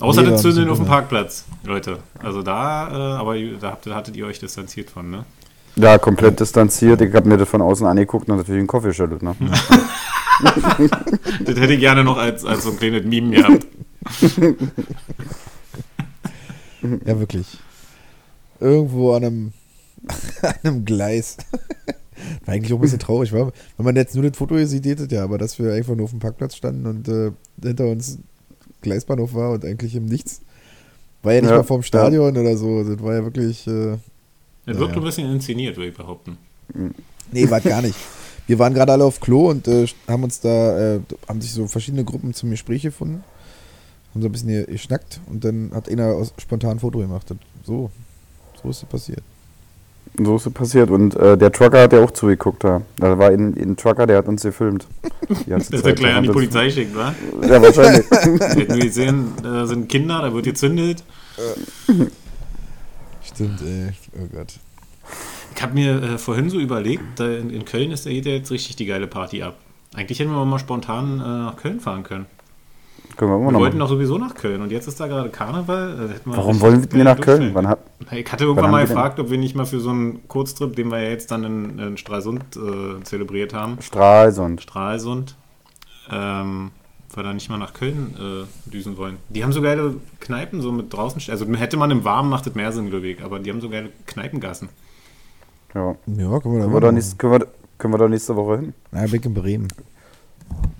Außer 0.00 0.22
Nee, 0.22 0.36
Zünden 0.36 0.60
müssen 0.62 0.70
auf 0.70 0.78
dem 0.78 0.86
Parkplatz, 0.86 1.44
Leute. 1.64 1.98
Also 2.18 2.42
da, 2.42 2.88
äh, 2.88 3.18
aber 3.18 3.36
da 3.60 3.70
habt, 3.72 3.86
ihr- 3.86 3.94
hattet 3.94 4.16
ihr 4.16 4.26
euch 4.26 4.38
distanziert 4.38 4.90
von, 4.90 5.10
ne? 5.10 5.24
Ja, 5.76 5.98
komplett 5.98 6.40
distanziert. 6.40 7.00
Ich 7.00 7.14
habe 7.14 7.28
mir 7.28 7.36
das 7.36 7.48
von 7.48 7.62
außen 7.62 7.86
angeguckt 7.86 8.28
und 8.28 8.36
natürlich 8.38 8.58
einen 8.58 8.66
Kaffee 8.68 8.88
geschüttelt. 8.88 9.22
Ne? 9.22 9.36
Das 11.44 11.54
hätte 11.56 11.74
ich 11.74 11.80
gerne 11.80 12.02
noch 12.02 12.16
als, 12.16 12.46
als 12.46 12.64
so 12.64 12.70
ein 12.70 12.78
kleines 12.78 13.04
Meme 13.04 13.36
gehabt. 13.36 13.66
ja, 17.04 17.18
wirklich. 17.20 17.58
Irgendwo 18.58 19.12
an 19.14 19.24
einem, 19.24 19.52
an 20.42 20.54
einem 20.62 20.84
Gleis. 20.86 21.36
War 22.46 22.54
eigentlich 22.54 22.72
auch 22.72 22.78
ein 22.78 22.82
bisschen 22.82 22.98
traurig, 22.98 23.32
war. 23.32 23.52
Wenn 23.76 23.84
man 23.84 23.96
jetzt 23.96 24.14
nur 24.14 24.24
das 24.28 24.36
Foto 24.36 24.56
hier 24.56 24.66
sieht, 24.66 25.12
ja, 25.12 25.24
aber 25.24 25.36
dass 25.38 25.58
wir 25.58 25.72
einfach 25.74 25.94
nur 25.94 26.04
auf 26.04 26.10
dem 26.10 26.20
Parkplatz 26.20 26.56
standen 26.56 26.86
und 26.86 27.08
äh, 27.08 27.32
hinter 27.62 27.86
uns 27.88 28.18
Gleisbahnhof 28.82 29.34
war 29.34 29.50
und 29.52 29.64
eigentlich 29.64 29.94
im 29.94 30.06
Nichts. 30.06 30.40
War 31.22 31.34
ja 31.34 31.40
nicht 31.42 31.50
Ja, 31.50 31.58
mal 31.58 31.64
vorm 31.64 31.82
Stadion 31.82 32.36
oder 32.36 32.56
so. 32.56 32.82
Das 32.82 33.02
war 33.02 33.14
ja 33.14 33.24
wirklich. 33.24 33.66
Äh, 33.66 33.98
Das 34.66 34.78
wirkt 34.78 34.92
ja. 34.94 34.98
ein 35.00 35.04
bisschen 35.04 35.30
inszeniert, 35.32 35.76
würde 35.76 35.90
ich 35.90 35.96
behaupten. 35.96 36.38
Nee, 37.32 37.50
war 37.50 37.60
gar 37.60 37.82
nicht. 37.82 37.96
Wir 38.46 38.58
waren 38.58 38.74
gerade 38.74 38.92
alle 38.92 39.04
auf 39.04 39.20
Klo 39.20 39.50
und 39.50 39.68
äh, 39.68 39.86
haben 40.08 40.24
uns 40.24 40.40
da, 40.40 40.96
äh, 40.96 41.00
haben 41.28 41.40
sich 41.40 41.52
so 41.52 41.66
verschiedene 41.68 42.04
Gruppen 42.04 42.34
zum 42.34 42.50
Gespräch 42.50 42.82
gefunden. 42.82 43.22
Haben 44.12 44.22
so 44.22 44.28
ein 44.28 44.32
bisschen 44.32 44.48
hier 44.48 44.64
geschnackt 44.64 45.20
und 45.26 45.44
dann 45.44 45.70
hat 45.72 45.88
einer 45.88 46.06
aus, 46.08 46.32
spontan 46.38 46.72
ein 46.72 46.78
Foto 46.80 46.98
gemacht. 46.98 47.26
So, 47.64 47.90
so 48.60 48.70
ist 48.70 48.82
es 48.82 48.88
passiert. 48.88 49.22
So 50.18 50.36
ist 50.36 50.46
es 50.46 50.52
passiert. 50.52 50.90
Und 50.90 51.14
äh, 51.16 51.36
der 51.38 51.52
Trucker 51.52 51.82
hat 51.82 51.92
ja 51.92 52.02
auch 52.02 52.10
zugeguckt 52.10 52.64
da. 52.64 52.82
Da 52.96 53.18
war 53.18 53.30
ein, 53.30 53.54
ein 53.56 53.76
Trucker, 53.76 54.06
der 54.06 54.18
hat 54.18 54.28
uns 54.28 54.42
gefilmt. 54.42 54.86
Das 55.46 55.70
wird 55.70 55.84
gleich 55.84 56.00
Der 56.00 56.16
an 56.16 56.22
die 56.24 56.30
Polizei 56.30 56.68
schickt, 56.70 56.96
wa? 56.96 57.14
Ja, 57.42 57.62
wahrscheinlich. 57.62 58.04
Hätten 58.10 58.74
wir 58.74 58.84
gesehen, 58.84 59.32
da 59.40 59.64
sind 59.64 59.88
Kinder, 59.88 60.22
da 60.22 60.34
wird 60.34 60.44
gezündet. 60.44 61.04
Stimmt, 63.22 63.62
ey. 63.62 63.92
Oh 64.20 64.26
Gott. 64.34 64.54
Ich 65.54 65.62
habe 65.62 65.74
mir 65.74 66.02
äh, 66.02 66.18
vorhin 66.18 66.50
so 66.50 66.58
überlegt, 66.58 67.02
da 67.16 67.28
in, 67.28 67.50
in 67.50 67.64
Köln 67.64 67.92
ist 67.92 68.06
da 68.06 68.10
geht 68.10 68.26
ja 68.26 68.32
jetzt 68.32 68.50
richtig 68.50 68.76
die 68.76 68.86
geile 68.86 69.06
Party 69.06 69.42
ab. 69.42 69.56
Eigentlich 69.94 70.18
hätten 70.18 70.30
wir 70.30 70.44
mal 70.44 70.58
spontan 70.58 71.20
äh, 71.20 71.22
nach 71.22 71.56
Köln 71.56 71.78
fahren 71.80 72.02
können. 72.02 72.26
Können 73.16 73.30
wir 73.32 73.36
immer 73.36 73.46
Wir 73.48 73.52
noch 73.52 73.60
wollten 73.60 73.78
machen. 73.78 73.88
doch 73.88 73.94
sowieso 73.94 74.18
nach 74.18 74.34
Köln 74.34 74.62
und 74.62 74.70
jetzt 74.72 74.86
ist 74.86 74.98
da 75.00 75.06
gerade 75.06 75.28
Karneval. 75.30 76.10
äh, 76.10 76.20
Warum 76.24 76.60
wollen 76.60 76.86
wir 76.92 77.04
nach 77.04 77.20
Köln? 77.20 77.50
Wann 77.54 77.68
hat, 77.68 77.80
Ich 78.12 78.30
hatte 78.32 78.44
irgendwann 78.44 78.70
mal 78.70 78.86
gefragt, 78.86 79.18
ob 79.20 79.30
wir 79.30 79.38
nicht 79.38 79.54
mal 79.54 79.66
für 79.66 79.80
so 79.80 79.90
einen 79.90 80.26
Kurztrip, 80.28 80.74
den 80.76 80.90
wir 80.90 81.02
ja 81.02 81.10
jetzt 81.10 81.30
dann 81.30 81.44
in, 81.44 81.78
in 81.78 81.96
Stralsund 81.96 82.42
äh, 82.56 83.02
zelebriert 83.04 83.52
haben, 83.54 83.78
Stralsund. 83.80 84.62
Stralsund, 84.62 85.36
ähm, 86.10 86.70
wir 87.12 87.22
da 87.24 87.32
nicht 87.32 87.50
mal 87.50 87.58
nach 87.58 87.74
Köln 87.74 88.14
äh, 88.18 88.70
düsen 88.70 88.96
wollen. 88.96 89.16
Die 89.28 89.42
haben 89.42 89.52
so 89.52 89.60
geile 89.62 89.94
Kneipen, 90.20 90.60
so 90.62 90.70
mit 90.72 90.92
draußen. 90.92 91.20
Also 91.30 91.46
hätte 91.54 91.76
man 91.76 91.90
im 91.90 92.04
Warmen 92.04 92.30
macht 92.30 92.46
das 92.46 92.54
mehr 92.54 92.70
Sinn, 92.72 92.88
glaube 92.88 93.08
ich, 93.08 93.22
aber 93.22 93.38
die 93.40 93.50
haben 93.50 93.60
so 93.60 93.68
geile 93.68 93.90
Kneipengassen. 94.06 94.68
Ja. 95.74 95.80
Ja, 95.90 95.94
können 95.96 96.06
wir 96.06 96.28
da 96.28 96.38
Können 96.40 96.72
wir, 96.72 96.80
machen. 96.80 96.94
nächst, 96.94 97.18
können, 97.18 97.32
wir, 97.40 97.46
können 97.78 97.94
wir 97.94 97.98
doch 97.98 98.08
nächste 98.08 98.36
Woche 98.36 98.58
hin. 98.60 98.74
Na, 98.92 99.04
ich 99.04 99.10
bin 99.10 99.22
in 99.22 99.34
Bremen. 99.34 99.68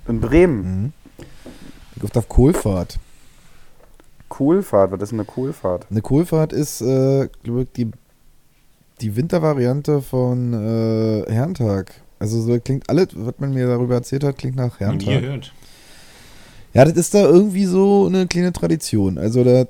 In 0.08 0.20
Bremen. 0.20 0.62
Mhm. 0.82 0.92
Ich 2.02 2.16
auf 2.16 2.28
Kohlfahrt. 2.28 2.98
Coolfahrt? 4.28 4.92
Was 4.92 5.02
ist 5.02 5.12
eine 5.12 5.24
Coolfahrt? 5.24 5.86
Eine 5.90 6.02
Kohlfahrt 6.02 6.52
ist, 6.52 6.80
äh, 6.80 7.28
glaube 7.42 7.62
ich, 7.62 7.68
die, 7.76 7.90
die 9.00 9.16
Wintervariante 9.16 10.00
von 10.02 10.52
äh, 10.54 11.24
Herrentag. 11.30 11.92
Also 12.18 12.40
so 12.40 12.58
klingt 12.60 12.88
alles, 12.88 13.08
was 13.14 13.34
man 13.38 13.52
mir 13.52 13.66
darüber 13.66 13.94
erzählt 13.94 14.24
hat, 14.24 14.38
klingt 14.38 14.56
nach 14.56 14.80
Und 14.80 15.02
ihr 15.02 15.20
Herrentag. 15.20 15.22
hört. 15.22 15.52
Ja, 16.72 16.84
das 16.84 16.94
ist 16.94 17.14
da 17.14 17.22
irgendwie 17.24 17.64
so 17.64 18.06
eine 18.06 18.26
kleine 18.28 18.52
Tradition. 18.52 19.18
Also 19.18 19.42
da, 19.42 19.64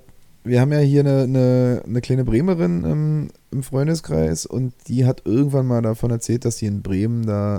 wir 0.44 0.60
haben 0.60 0.72
ja 0.72 0.80
hier 0.80 1.00
eine, 1.00 1.22
eine, 1.22 1.82
eine 1.86 2.00
kleine 2.02 2.24
Bremerin 2.24 2.84
im, 2.84 3.28
im 3.50 3.62
Freundeskreis 3.62 4.44
und 4.44 4.74
die 4.88 5.06
hat 5.06 5.22
irgendwann 5.24 5.66
mal 5.66 5.80
davon 5.80 6.10
erzählt, 6.10 6.44
dass 6.44 6.58
sie 6.58 6.66
in 6.66 6.82
Bremen 6.82 7.24
da 7.24 7.58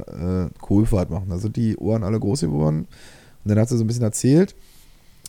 äh, 0.52 0.60
Kohlfahrt 0.62 1.10
machen. 1.10 1.30
Da 1.30 1.40
sind 1.40 1.56
die 1.56 1.76
Ohren 1.78 2.04
alle 2.04 2.20
groß 2.20 2.42
geworden. 2.42 2.88
Und 3.44 3.50
dann 3.50 3.60
hat 3.60 3.70
sie 3.70 3.78
so 3.78 3.84
ein 3.84 3.88
bisschen 3.88 4.04
erzählt. 4.04 4.56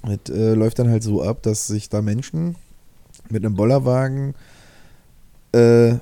Es 0.03 0.31
äh, 0.33 0.55
läuft 0.55 0.79
dann 0.79 0.91
halt 0.91 1.03
so 1.03 1.23
ab, 1.23 1.43
dass 1.43 1.67
sich 1.67 1.89
da 1.89 2.03
Menschen 2.03 2.57
mit 3.31 3.45
einem 3.45 3.55
Bollerwagen 3.55 4.35
äh, 5.53 5.95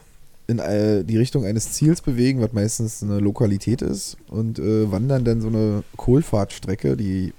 in 0.47 0.59
äh, 0.59 1.05
die 1.05 1.17
Richtung 1.17 1.45
eines 1.45 1.73
Ziels 1.73 2.01
bewegen, 2.01 2.41
was 2.41 2.53
meistens 2.53 3.03
eine 3.03 3.21
Lokalität 3.21 3.83
ist, 3.83 4.17
und 4.29 4.59
äh, 4.59 4.91
wandern 4.91 5.25
dann 5.25 5.41
so 5.41 5.49
eine 5.49 5.85
Kohlfahrtstrecke, 5.97 6.97
die 6.97 7.33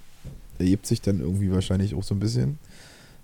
ergibt 0.60 0.86
sich 0.86 1.01
dann 1.01 1.19
irgendwie 1.19 1.51
wahrscheinlich 1.51 1.95
auch 1.95 2.03
so 2.03 2.15
ein 2.15 2.19
bisschen. 2.19 2.57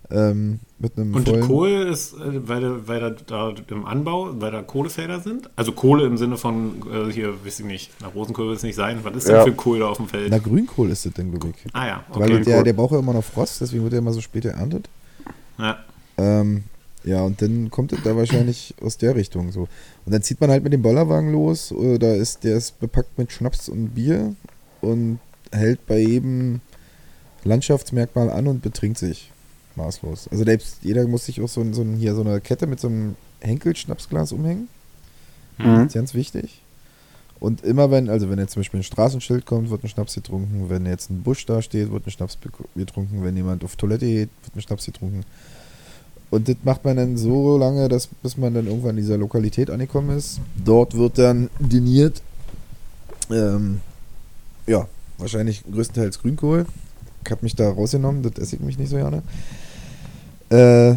Ähm, 0.09 0.59
mit 0.79 0.95
einem 0.97 1.13
Und 1.15 1.27
vollen, 1.27 1.41
Kohle 1.43 1.83
ist, 1.83 2.13
äh, 2.13 2.47
weil, 2.47 2.61
da- 2.61 2.87
weil 2.87 2.99
da, 3.01 3.09
da 3.09 3.53
im 3.69 3.85
Anbau, 3.85 4.29
weil 4.39 4.51
da 4.51 4.61
Kohlefelder 4.61 5.19
sind? 5.19 5.49
Also 5.57 5.73
Kohle 5.73 6.05
im 6.05 6.17
Sinne 6.17 6.37
von, 6.37 6.81
äh, 6.91 7.11
hier, 7.11 7.33
weiß 7.45 7.59
ich 7.59 7.65
nicht, 7.65 8.01
nach 8.01 8.15
Rosenkohl 8.15 8.47
will 8.47 8.55
es 8.55 8.63
nicht 8.63 8.75
sein. 8.75 8.99
Was 9.03 9.15
ist 9.17 9.27
denn 9.27 9.35
Ja. 9.35 9.43
für 9.43 9.51
Kohle 9.51 9.85
auf 9.85 9.97
dem 9.97 10.07
Feld? 10.07 10.29
Na, 10.31 10.37
Grünkohl 10.37 10.89
ist 10.91 11.05
das 11.05 11.11
denn, 11.13 11.31
glaube 11.31 11.49
ich. 11.49 11.73
ah 11.75 11.85
ja, 11.87 12.05
Weil 12.13 12.31
okay. 12.31 12.43
der, 12.45 12.63
der 12.63 12.73
braucht 12.73 12.93
ja 12.93 12.99
immer 12.99 13.11
noch 13.13 13.23
Frost, 13.23 13.59
deswegen 13.59 13.83
wird 13.83 13.93
er 13.93 13.99
immer 13.99 14.13
so 14.13 14.21
spät 14.21 14.45
erntet. 14.45 14.87
Ja. 15.57 15.77
Ähm, 16.17 16.63
ja, 17.03 17.21
und 17.23 17.41
dann 17.41 17.69
kommt 17.69 17.91
es 17.91 17.99
da 18.03 18.15
wahrscheinlich 18.15 18.75
aus 18.81 18.97
der 18.97 19.13
Richtung 19.15 19.51
so. 19.51 19.67
Und 20.05 20.13
dann 20.13 20.21
zieht 20.21 20.39
man 20.39 20.49
halt 20.49 20.63
mit 20.63 20.71
dem 20.71 20.81
Bollerwagen 20.81 21.31
los. 21.33 21.71
äh, 21.71 21.97
Da 21.99 22.13
ist, 22.13 22.43
der 22.45 22.55
ist 22.57 22.79
bepackt 22.79 23.17
mit 23.17 23.31
Schnaps 23.31 23.67
und 23.67 23.89
Bier 23.89 24.35
und 24.81 25.19
hält 25.51 25.85
bei 25.85 25.99
jedem 25.99 26.61
Landschaftsmerkmal 27.43 28.29
an 28.29 28.47
und 28.47 28.61
betrinkt 28.61 28.97
sich 28.97 29.31
maßlos. 29.77 30.27
Also 30.29 30.43
selbst 30.43 30.79
jeder 30.81 31.07
muss 31.07 31.25
sich 31.25 31.41
auch 31.41 31.47
so, 31.47 31.63
so 31.71 31.85
hier 31.97 32.15
so 32.15 32.21
eine 32.21 32.41
Kette 32.41 32.67
mit 32.67 32.79
so 32.79 32.87
einem 32.87 33.15
Henkel-Schnapsglas 33.39 34.33
umhängen. 34.33 34.67
Mhm. 35.57 35.63
Das 35.63 35.85
ist 35.87 35.93
ganz 35.93 36.13
wichtig. 36.13 36.61
Und 37.39 37.63
immer 37.63 37.91
wenn, 37.91 38.09
also 38.09 38.29
wenn 38.29 38.39
jetzt 38.39 38.53
zum 38.53 38.61
Beispiel 38.61 38.79
ein 38.79 38.83
Straßenschild 38.83 39.45
kommt, 39.45 39.69
wird 39.69 39.83
ein 39.83 39.89
Schnaps 39.89 40.15
getrunken. 40.15 40.69
Wenn 40.69 40.85
jetzt 40.85 41.11
ein 41.11 41.21
Busch 41.21 41.45
da 41.45 41.61
steht, 41.61 41.91
wird 41.91 42.07
ein 42.07 42.11
Schnaps 42.11 42.37
getrunken. 42.75 43.23
Wenn 43.23 43.35
jemand 43.35 43.63
auf 43.63 43.75
Toilette 43.75 44.05
geht, 44.05 44.29
wird 44.43 44.55
ein 44.55 44.61
Schnaps 44.61 44.85
getrunken. 44.85 45.23
Und 46.29 46.49
das 46.49 46.57
macht 46.63 46.83
man 46.83 46.97
dann 46.97 47.15
so 47.15 47.57
lange, 47.57 47.87
dass, 47.87 48.07
bis 48.07 48.37
man 48.37 48.53
dann 48.53 48.67
irgendwann 48.67 48.91
in 48.91 48.97
dieser 48.97 49.17
Lokalität 49.17 49.69
angekommen 49.69 50.17
ist. 50.17 50.41
Dort 50.63 50.95
wird 50.95 51.17
dann 51.19 51.49
diniert. 51.59 52.21
Ähm, 53.31 53.81
ja, 54.65 54.87
wahrscheinlich 55.17 55.63
größtenteils 55.71 56.19
Grünkohl. 56.19 56.65
Ich 57.23 57.31
habe 57.31 57.43
mich 57.43 57.55
da 57.55 57.69
rausgenommen, 57.69 58.23
das 58.23 58.33
esse 58.41 58.55
ich 58.55 58.61
mich 58.61 58.77
nicht 58.77 58.89
so 58.89 58.97
gerne. 58.97 59.21
Äh, 60.49 60.95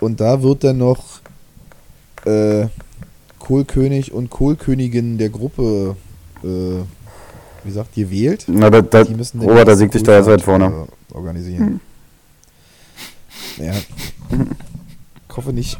und 0.00 0.20
da 0.20 0.42
wird 0.42 0.64
dann 0.64 0.78
noch 0.78 1.20
äh, 2.24 2.66
Kohlkönig 3.38 4.12
und 4.12 4.30
Kohlkönigin 4.30 5.18
der 5.18 5.28
Gruppe, 5.28 5.96
äh, 6.42 6.46
wie 6.46 7.68
gesagt, 7.68 7.94
gewählt. 7.94 8.44
Na, 8.48 8.70
da, 8.70 8.82
da, 8.82 9.04
Die 9.04 9.14
müssen 9.14 9.40
Robert, 9.40 9.68
da 9.68 9.76
siegt 9.76 9.94
dich 9.94 10.02
da 10.02 10.18
jetzt 10.18 10.26
weit 10.26 10.42
vorne. 10.42 10.86
Organisieren. 11.12 11.80
Ja. 13.58 13.72
Ich 15.28 15.38
hoffe 15.38 15.52
nicht. 15.52 15.76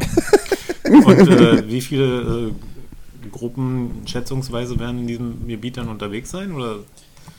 Und 0.85 1.29
äh, 1.31 1.67
wie 1.71 1.81
viele 1.81 2.51
äh, 2.51 3.29
Gruppen 3.31 4.03
schätzungsweise 4.05 4.79
werden 4.79 5.01
in 5.01 5.07
diesem 5.07 5.49
Gebiet 5.49 5.79
dann 5.79 5.89
unterwegs 5.89 6.31
sein? 6.31 6.53
Oder? 6.53 6.81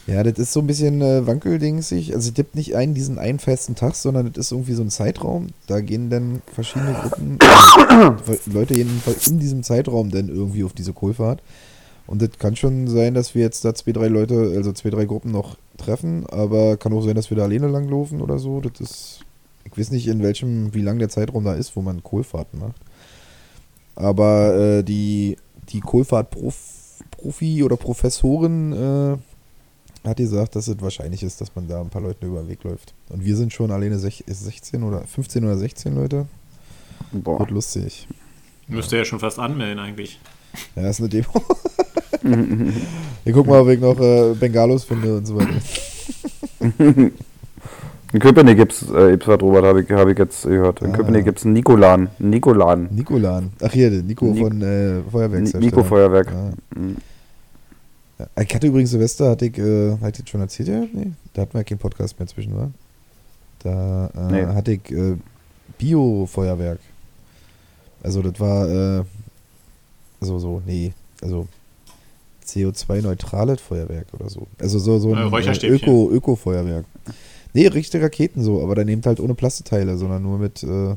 Ja, 0.07 0.23
das 0.23 0.39
ist 0.39 0.53
so 0.53 0.61
ein 0.61 0.67
bisschen 0.67 1.01
äh, 1.01 1.27
wankeldingsig. 1.27 2.15
Also 2.15 2.29
es 2.29 2.33
gibt 2.33 2.55
nicht 2.55 2.77
einen 2.77 2.93
diesen 2.93 3.19
einen 3.19 3.39
festen 3.39 3.75
Tag, 3.75 3.93
sondern 3.93 4.31
das 4.31 4.47
ist 4.47 4.51
irgendwie 4.53 4.73
so 4.73 4.81
ein 4.81 4.89
Zeitraum. 4.89 5.47
Da 5.67 5.81
gehen 5.81 6.09
dann 6.09 6.41
verschiedene 6.53 6.93
Gruppen, 6.93 7.37
äh, 7.41 8.37
Leute 8.49 8.73
gehen 8.73 9.03
in 9.25 9.39
diesem 9.39 9.63
Zeitraum 9.63 10.09
dann 10.09 10.29
irgendwie 10.29 10.63
auf 10.63 10.71
diese 10.71 10.93
Kohlfahrt. 10.93 11.41
Und 12.07 12.21
das 12.21 12.39
kann 12.39 12.55
schon 12.55 12.87
sein, 12.87 13.15
dass 13.15 13.35
wir 13.35 13.41
jetzt 13.41 13.65
da 13.65 13.75
zwei, 13.75 13.91
drei 13.91 14.07
Leute, 14.07 14.53
also 14.55 14.71
zwei, 14.71 14.91
drei 14.91 15.03
Gruppen 15.03 15.31
noch 15.31 15.57
treffen, 15.75 16.25
aber 16.27 16.77
kann 16.77 16.93
auch 16.93 17.03
sein, 17.03 17.15
dass 17.15 17.29
wir 17.29 17.35
da 17.35 17.43
alleine 17.43 17.67
langlaufen 17.67 18.21
oder 18.21 18.39
so. 18.39 18.61
Das 18.61 18.79
ist, 18.79 19.19
ich 19.65 19.77
weiß 19.77 19.91
nicht, 19.91 20.07
in 20.07 20.23
welchem, 20.23 20.73
wie 20.73 20.81
lang 20.81 20.99
der 20.99 21.09
Zeitraum 21.09 21.43
da 21.43 21.53
ist, 21.53 21.75
wo 21.75 21.81
man 21.81 22.01
Kohlfahrten 22.01 22.59
macht. 22.59 22.77
Aber 23.95 24.55
äh, 24.55 24.83
die, 24.83 25.35
die 25.67 25.81
Kohlfahrt-Profi 25.81 27.63
oder 27.63 27.75
Professorin 27.75 28.71
äh, 28.71 29.17
hat 30.07 30.17
gesagt, 30.17 30.55
dass 30.55 30.67
es 30.67 30.75
wahrscheinlich 30.81 31.23
ist, 31.23 31.39
dass 31.41 31.55
man 31.55 31.67
da 31.67 31.81
ein 31.81 31.89
paar 31.89 32.01
Leuten 32.01 32.25
über 32.25 32.39
den 32.41 32.49
Weg 32.49 32.63
läuft. 32.63 32.93
Und 33.09 33.23
wir 33.25 33.35
sind 33.35 33.53
schon 33.53 33.71
alleine 33.71 33.97
sech- 33.97 34.23
16 34.27 34.83
oder 34.83 35.01
15 35.01 35.43
oder 35.43 35.57
16 35.57 35.95
Leute. 35.95 36.25
Boah. 37.11 37.39
Wird 37.39 37.51
lustig. 37.51 38.07
Müsste 38.67 38.97
ja 38.97 39.05
schon 39.05 39.19
fast 39.19 39.39
anmelden 39.39 39.79
eigentlich. 39.79 40.19
Ja, 40.75 40.89
ist 40.89 40.99
eine 40.99 41.09
Demo. 41.09 41.27
Wir 43.23 43.33
gucken 43.33 43.51
mal, 43.51 43.61
ob 43.61 43.69
ich 43.69 43.79
noch 43.79 43.99
äh, 43.99 44.33
Bengalos 44.33 44.83
finde 44.83 45.17
und 45.17 45.25
so 45.25 45.37
weiter. 45.37 45.53
In 48.13 48.19
Köpenick 48.21 48.57
gibt's, 48.57 48.83
äh, 48.89 49.11
gibt's 49.11 49.27
was, 49.27 49.41
Robert, 49.41 49.65
habe 49.65 49.81
ich, 49.83 49.89
hab 49.91 50.07
ich 50.07 50.17
jetzt 50.17 50.43
gehört. 50.43 50.81
In 50.81 50.91
Ah. 50.91 50.95
Köpenick 50.97 51.25
gibt's 51.25 51.43
einen 51.43 51.53
Nikolan. 51.53 52.09
Nikolan. 52.19 52.87
Nikolan. 52.91 53.51
Ach 53.61 53.71
hier, 53.71 53.89
der 53.89 54.01
Nico 54.01 54.25
Ni- 54.25 54.39
von 54.39 54.61
äh, 54.61 55.01
Feuerwerkshersteller. 55.11 55.65
Nico 55.65 55.83
Feuerwerk. 55.83 56.31
Ja. 56.31 56.51
Ich 58.41 58.55
hatte 58.55 58.67
übrigens 58.67 58.89
Silvester, 58.91 59.29
hatte 59.29 59.45
ich, 59.45 59.57
äh, 59.57 59.97
hatte 59.99 60.23
ich 60.23 60.29
schon 60.29 60.41
erzählt, 60.41 60.69
ja? 60.69 60.79
Nee, 60.91 61.11
da 61.33 61.43
hatten 61.43 61.53
wir 61.53 61.59
ja 61.59 61.63
keinen 61.63 61.77
Podcast 61.77 62.17
mehr 62.19 62.27
zwischen, 62.27 62.55
war. 62.55 62.71
Da 63.59 64.07
äh, 64.15 64.31
Nee. 64.31 64.45
hatte 64.47 64.71
ich 64.73 64.91
äh, 64.91 65.17
Bio-Feuerwerk. 65.77 66.79
Also 68.01 68.21
das 68.21 68.39
war, 68.39 68.67
äh, 68.99 69.03
so, 70.21 70.39
so, 70.39 70.61
nee, 70.65 70.93
also 71.21 71.47
CO2-neutrales 72.45 73.61
Feuerwerk 73.61 74.07
oder 74.13 74.29
so. 74.29 74.47
Also 74.59 74.79
so, 74.79 74.97
so 74.99 75.13
ein 75.13 75.31
äh. 75.31 75.67
Öko, 75.67 76.09
Öko-Feuerwerk. 76.11 76.85
Nee, 77.53 77.67
richtige 77.67 78.03
Raketen 78.03 78.41
so, 78.43 78.61
aber 78.63 78.75
dann 78.75 78.85
nehmt 78.87 79.05
halt 79.05 79.19
ohne 79.19 79.35
Plasteteile, 79.35 79.97
sondern 79.97 80.23
nur 80.23 80.37
mit, 80.39 80.63
äh, 80.63 80.95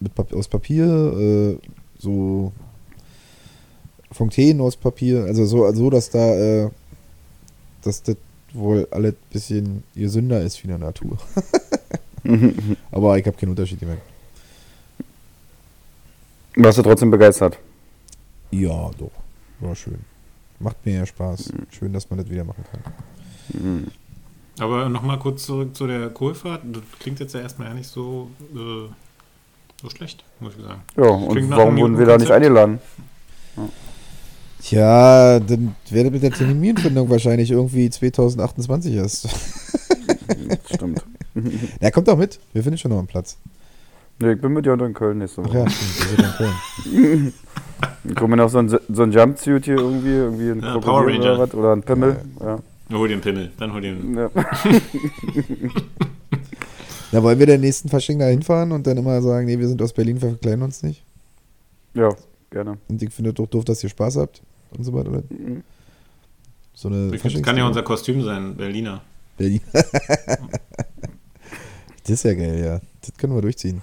mit 0.00 0.14
Pap 0.14 0.32
aus 0.34 0.48
Papier, 0.48 0.86
äh, 0.86 1.56
so 1.98 2.52
Fontänen 4.12 4.60
aus 4.60 4.76
Papier, 4.76 5.24
also 5.24 5.44
so, 5.46 5.72
so 5.72 5.90
dass 5.90 6.10
da, 6.10 6.34
äh, 6.34 6.70
dass 7.82 8.02
das 8.02 8.16
wohl 8.52 8.88
alles 8.90 9.14
ein 9.14 9.32
bisschen 9.32 9.84
gesünder 9.94 10.40
ist 10.40 10.58
wie 10.62 10.64
in 10.64 10.78
der 10.78 10.78
Natur. 10.78 11.16
Aber 12.90 13.18
ich 13.18 13.26
habe 13.26 13.36
keinen 13.36 13.50
Unterschied 13.50 13.80
gemerkt. 13.80 14.02
Warst 16.56 16.78
du 16.78 16.82
trotzdem 16.82 17.10
begeistert? 17.10 17.58
Ja, 18.50 18.90
doch. 18.98 19.12
War 19.60 19.74
schön. 19.74 20.00
Macht 20.58 20.84
mir 20.84 20.96
ja 20.96 21.06
Spaß. 21.06 21.52
Schön, 21.70 21.92
dass 21.92 22.10
man 22.10 22.18
das 22.18 22.28
wieder 22.28 22.44
machen 22.44 22.64
kann. 22.70 23.62
Mhm. 23.62 23.86
Aber 24.58 24.88
nochmal 24.88 25.18
kurz 25.18 25.46
zurück 25.46 25.74
zu 25.74 25.86
der 25.86 26.10
Kohlfahrt. 26.10 26.62
Das 26.64 26.82
klingt 26.98 27.20
jetzt 27.20 27.34
ja 27.34 27.40
erstmal 27.40 27.68
ja 27.68 27.74
nicht 27.74 27.88
so, 27.88 28.30
äh, 28.54 28.88
so 29.80 29.88
schlecht, 29.88 30.24
muss 30.40 30.54
ich 30.56 30.62
sagen. 30.62 30.82
Ja, 30.96 31.08
und 31.08 31.50
warum 31.50 31.78
wurden 31.78 31.98
wir 31.98 32.06
da 32.06 32.18
nicht 32.18 32.30
eingeladen? 32.30 32.80
Tja, 34.62 35.40
dann 35.40 35.74
wäre 35.88 36.10
mit 36.10 36.22
der 36.22 36.32
Terminfindung 36.32 37.08
wahrscheinlich 37.08 37.50
irgendwie 37.50 37.88
2028 37.90 38.94
erst. 38.94 39.28
Stimmt. 40.74 41.04
Na, 41.80 41.90
kommt 41.90 42.08
doch 42.08 42.16
mit. 42.18 42.38
Wir 42.52 42.62
finden 42.62 42.78
schon 42.78 42.90
noch 42.90 42.98
einen 42.98 43.06
Platz. 43.06 43.38
Nee, 44.18 44.32
ich 44.32 44.40
bin 44.40 44.52
mit 44.52 44.66
dir 44.66 44.74
in 44.74 44.92
Köln 44.92 45.18
nächste 45.18 45.40
Ach 45.42 45.46
Woche. 45.48 45.58
ja, 45.58 45.70
stimmt. 45.70 45.98
Wir 45.98 46.16
sind 46.16 46.24
in 46.26 46.32
Köln. 46.36 47.32
Ich 48.04 48.14
komme 48.14 48.36
noch 48.36 48.50
so 48.50 48.58
ein, 48.58 48.68
so 48.68 49.02
ein 49.02 49.10
Jumpsuit 49.12 49.64
hier 49.64 49.76
irgendwie, 49.76 50.10
irgendwie 50.10 50.50
ein 50.50 50.60
Ja, 50.60 50.76
Power 50.78 51.06
Ranger. 51.06 51.18
oder 51.20 51.38
was, 51.38 51.54
oder 51.54 51.72
ein 51.72 51.82
Pimmel. 51.82 52.16
Ja. 52.38 52.58
Hol 52.92 53.08
den 53.08 53.22
Pimmel, 53.22 53.50
dann 53.58 53.72
hol 53.72 53.80
den. 53.80 54.16
Ja. 54.18 54.30
Na, 57.12 57.22
wollen 57.22 57.38
wir 57.38 57.46
den 57.46 57.60
nächsten 57.62 57.88
Fasching 57.88 58.18
da 58.18 58.26
hinfahren 58.26 58.72
und 58.72 58.86
dann 58.86 58.96
immer 58.98 59.20
sagen, 59.22 59.46
nee, 59.46 59.58
wir 59.58 59.66
sind 59.66 59.80
aus 59.82 59.92
Berlin, 59.94 60.20
wir 60.20 60.28
verkleiden 60.30 60.62
uns 60.62 60.82
nicht? 60.82 61.02
ja, 61.94 62.10
gerne. 62.50 62.76
Und 62.88 63.02
ich 63.02 63.10
finde 63.12 63.32
doch 63.32 63.46
doof, 63.46 63.64
dass 63.64 63.82
ihr 63.82 63.88
Spaß 63.90 64.16
habt 64.16 64.42
und 64.76 64.84
so 64.84 64.92
weiter. 64.92 65.10
Mhm. 65.10 65.62
So 66.74 66.88
eine 66.88 67.10
Das 67.10 67.42
kann 67.42 67.56
ja 67.56 67.66
unser 67.66 67.82
Kostüm 67.82 68.22
sein, 68.22 68.56
Berliner. 68.56 69.02
Berlin. 69.36 69.60
das 69.72 69.82
ist 72.10 72.24
ja 72.24 72.34
geil, 72.34 72.64
ja. 72.64 72.80
Das 73.00 73.16
können 73.16 73.34
wir 73.34 73.42
durchziehen. 73.42 73.82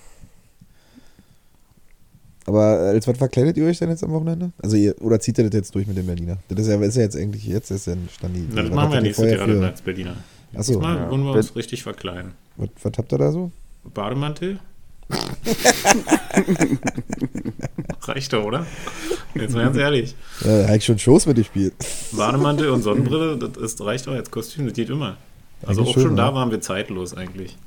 Aber 2.45 2.63
als 2.63 3.05
was 3.07 3.17
verkleidet 3.17 3.57
ihr 3.57 3.65
euch 3.65 3.77
denn 3.77 3.89
jetzt 3.89 4.03
am 4.03 4.11
Wochenende? 4.11 4.51
Also 4.63 4.77
ihr, 4.77 4.95
oder 5.01 5.19
zieht 5.19 5.37
ihr 5.37 5.43
das 5.43 5.53
jetzt 5.53 5.75
durch 5.75 5.85
mit 5.85 5.97
dem 5.97 6.05
Berliner? 6.05 6.37
Das 6.47 6.59
ist 6.59 6.67
ja, 6.67 6.81
ist 6.81 6.95
ja 6.95 7.01
jetzt 7.01 7.17
eigentlich, 7.17 7.45
jetzt 7.45 7.71
ist 7.71 7.87
ja 7.87 7.95
stand 8.09 8.37
die. 8.37 8.47
Na, 8.49 8.63
das 8.63 8.71
machen 8.71 8.91
wir 8.91 8.99
ihr 8.99 9.01
nächstes 9.01 9.31
Jahr 9.31 9.45
dann 9.45 9.63
als 9.63 9.81
Berliner. 9.81 10.15
Ach 10.55 10.63
so, 10.63 10.73
Diesmal 10.73 10.95
ja. 10.95 11.11
wollen 11.11 11.23
wir 11.23 11.33
uns 11.33 11.55
richtig 11.57 11.83
verkleiden. 11.83 12.31
Was, 12.55 12.69
was 12.81 12.93
habt 12.97 13.11
ihr 13.11 13.17
da 13.17 13.31
so? 13.33 13.51
Bademantel, 13.93 14.59
Reicht 18.03 18.33
doch, 18.33 18.43
oder? 18.43 18.65
Jetzt 19.35 19.53
mal 19.55 19.63
ganz 19.65 19.77
ehrlich. 19.77 20.15
Ja, 20.43 20.73
ich 20.75 20.83
schon 20.85 20.99
Shows 20.99 21.25
mitgespielt. 21.25 21.73
Bademantel 22.11 22.69
und 22.69 22.81
Sonnenbrille, 22.81 23.37
das 23.37 23.57
ist, 23.57 23.81
reicht 23.81 24.07
doch 24.07 24.13
als 24.13 24.29
Kostüm, 24.31 24.65
das 24.65 24.73
geht 24.73 24.89
immer. 24.89 25.17
Also 25.65 25.81
Eigentlich 25.81 25.89
auch 25.89 25.93
schon 25.93 26.03
schon, 26.09 26.15
da 26.15 26.33
waren 26.33 26.51
wir 26.51 26.61
zeitlos 26.61 27.15
eigentlich. 27.15 27.57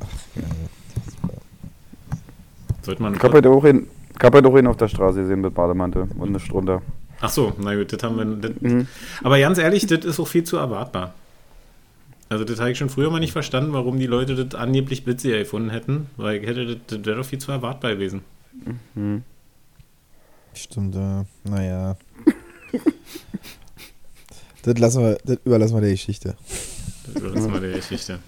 Sollte 2.82 3.02
man. 3.02 3.14
Ich 3.14 3.22
hab 3.22 3.32
heute 3.32 3.50
auch 3.50 3.64
in, 3.64 3.86
ich 4.18 4.24
hab 4.24 4.34
heute 4.34 4.48
auch 4.48 4.56
in 4.56 4.66
auf 4.66 4.76
der 4.76 4.88
Straße 4.88 5.20
gesehen 5.20 5.40
mit 5.40 5.54
Bademantel 5.54 6.08
und 6.18 6.32
nicht 6.32 6.50
drunter. 6.50 6.82
Ach 7.20 7.30
so, 7.30 7.52
na 7.58 7.74
gut, 7.74 7.92
das 7.92 8.02
haben 8.02 8.16
wir. 8.16 8.24
Das, 8.24 8.52
Mhm. 8.60 8.86
Aber 9.22 9.38
ganz 9.38 9.58
ehrlich, 9.58 9.86
das 9.86 10.04
ist 10.04 10.20
auch 10.20 10.28
viel 10.28 10.44
zu 10.44 10.56
erwartbar. 10.56 11.14
Also, 12.30 12.44
das 12.44 12.60
habe 12.60 12.70
ich 12.70 12.78
schon 12.78 12.88
früher 12.88 13.10
mal 13.10 13.18
nicht 13.18 13.32
verstanden, 13.32 13.72
warum 13.72 13.98
die 13.98 14.06
Leute 14.06 14.36
das 14.36 14.58
angeblich 14.58 15.04
witzig 15.04 15.32
erfunden 15.32 15.70
hätten, 15.70 16.06
weil 16.16 16.40
ich 16.40 16.46
hätte, 16.46 16.64
das, 16.64 16.76
das 16.86 17.04
wäre 17.04 17.16
doch 17.16 17.26
viel 17.26 17.40
zu 17.40 17.50
erwartbar 17.50 17.94
gewesen. 17.94 18.22
Mhm. 18.94 19.24
Stimmt, 20.54 20.94
äh, 20.94 21.24
naja. 21.42 21.96
das, 24.62 24.78
lassen 24.78 25.02
wir, 25.02 25.18
das 25.24 25.38
überlassen 25.44 25.74
wir 25.74 25.80
der 25.80 25.90
Geschichte. 25.90 26.36
Das 27.14 27.32
ist 27.32 27.48
mal 27.48 27.60
die 27.60 27.74
Geschichte. 27.74 28.20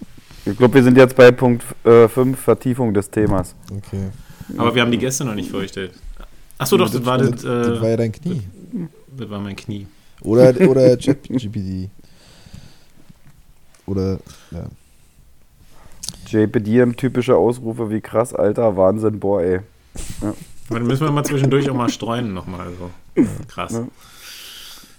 Ich 0.45 0.57
glaube, 0.57 0.73
wir 0.73 0.83
sind 0.83 0.97
jetzt 0.97 1.15
bei 1.15 1.31
Punkt 1.31 1.63
5, 1.83 2.37
Vertiefung 2.37 2.93
des 2.93 3.09
Themas. 3.09 3.55
Okay. 3.71 4.09
Aber 4.57 4.75
wir 4.75 4.81
haben 4.81 4.91
die 4.91 4.97
Gäste 4.97 5.23
noch 5.23 5.35
nicht 5.35 5.49
vorgestellt. 5.49 5.93
Ach 6.57 6.67
so, 6.67 6.75
doch, 6.75 6.89
das 6.89 7.05
war 7.05 7.17
das, 7.17 7.31
das, 7.31 7.41
das 7.43 7.81
war 7.81 7.87
äh, 7.87 7.91
ja 7.91 7.97
dein 7.97 8.11
Knie. 8.11 8.41
das 9.17 9.29
war 9.29 9.39
mein 9.39 9.55
Knie. 9.55 9.87
Oder, 10.21 10.69
oder 10.69 10.97
ChatGPT. 10.97 11.89
Oder, 13.85 14.19
ja. 14.51 14.65
JPD, 16.27 16.93
typische 16.93 17.35
Ausrufe 17.35 17.89
wie 17.89 18.01
krass, 18.01 18.33
Alter, 18.33 18.77
Wahnsinn, 18.77 19.19
boah, 19.19 19.41
ey. 19.41 19.59
Aber 20.21 20.79
dann 20.79 20.87
müssen 20.87 21.05
wir 21.05 21.11
mal 21.11 21.23
zwischendurch 21.23 21.69
auch 21.69 21.75
mal 21.75 21.89
streuen 21.89 22.33
nochmal. 22.33 22.67
So. 22.79 23.23
Krass. 23.47 23.73
Ja. 23.73 23.87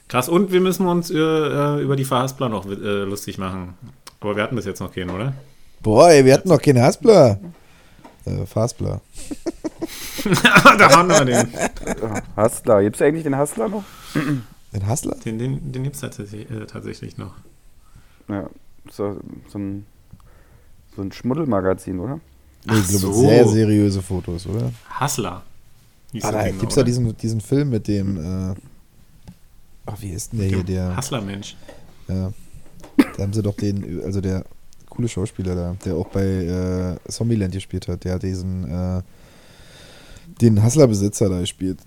Krass. 0.09 0.29
Und 0.29 0.53
wir 0.53 0.61
müssen 0.61 0.87
uns 0.87 1.11
äh, 1.11 1.17
äh, 1.17 1.83
über 1.83 1.97
die 1.97 2.05
Verhaspler 2.05 2.49
noch 2.49 2.67
äh, 2.67 3.03
lustig 3.05 3.39
machen. 3.39 3.75
Aber 4.21 4.37
wir 4.37 4.43
hatten 4.43 4.57
bis 4.57 4.67
jetzt 4.67 4.81
noch 4.81 4.93
keinen, 4.93 5.11
oder? 5.11 5.35
Boah, 5.83 6.11
ey, 6.11 6.25
wir 6.25 6.35
hatten 6.35 6.49
noch 6.49 6.61
keinen 6.61 6.83
Haspler. 6.83 7.39
Äh, 8.25 8.47
Fastbler. 8.47 9.01
da 10.79 10.97
haben 10.97 11.09
wir 11.09 11.25
den. 11.25 11.49
Hustler, 12.37 12.83
gibt's 12.83 13.03
eigentlich 13.03 13.25
den 13.25 13.39
Hustler 13.39 13.69
noch? 13.69 13.85
Den 14.73 14.89
Hustler? 14.89 15.17
Den, 15.25 15.39
den, 15.39 15.73
den 15.73 15.83
gibt 15.83 15.97
es 15.97 16.01
tatsächlich, 16.01 16.51
äh, 16.51 16.67
tatsächlich 16.67 17.19
noch. 17.19 17.35
Ja, 18.29 18.49
so, 18.91 19.21
so 19.49 19.59
ein, 19.59 19.87
so 20.97 21.03
ein 21.03 21.13
Schmuddelmagazin, 21.13 21.99
oder? 21.99 22.21
Nee, 22.67 22.79
ich 22.79 22.89
glaube, 22.89 23.07
so. 23.07 23.13
sehr 23.13 23.47
seriöse 23.47 24.03
Fotos, 24.03 24.47
oder? 24.47 24.73
Hustler. 25.01 25.43
Ah, 26.23 26.31
das 26.31 26.75
da 26.75 26.81
ja 26.81 26.83
diesen, 26.85 27.17
diesen 27.17 27.41
Film 27.41 27.71
mit 27.71 27.89
dem, 27.89 28.17
äh, 28.17 28.55
ach, 29.87 29.97
wie 30.01 30.11
ist 30.11 30.33
denn 30.33 30.41
der 30.41 30.49
hier, 30.49 30.63
der, 30.63 30.97
Hustler-Mensch. 30.97 31.57
ja, 32.09 32.33
da 33.17 33.23
haben 33.23 33.33
sie 33.33 33.43
doch 33.43 33.57
den, 33.57 34.03
also 34.05 34.21
der 34.21 34.45
coole 34.89 35.09
Schauspieler 35.09 35.57
da, 35.57 35.77
der 35.85 35.97
auch 35.97 36.09
bei 36.09 36.23
äh, 36.25 37.11
Zombieland 37.11 37.53
gespielt 37.53 37.89
hat, 37.89 38.05
der 38.05 38.15
hat 38.15 38.23
diesen, 38.23 38.71
äh, 38.71 39.03
den 40.41 40.63
Hustler-Besitzer 40.63 41.29
da 41.29 41.41
gespielt. 41.41 41.81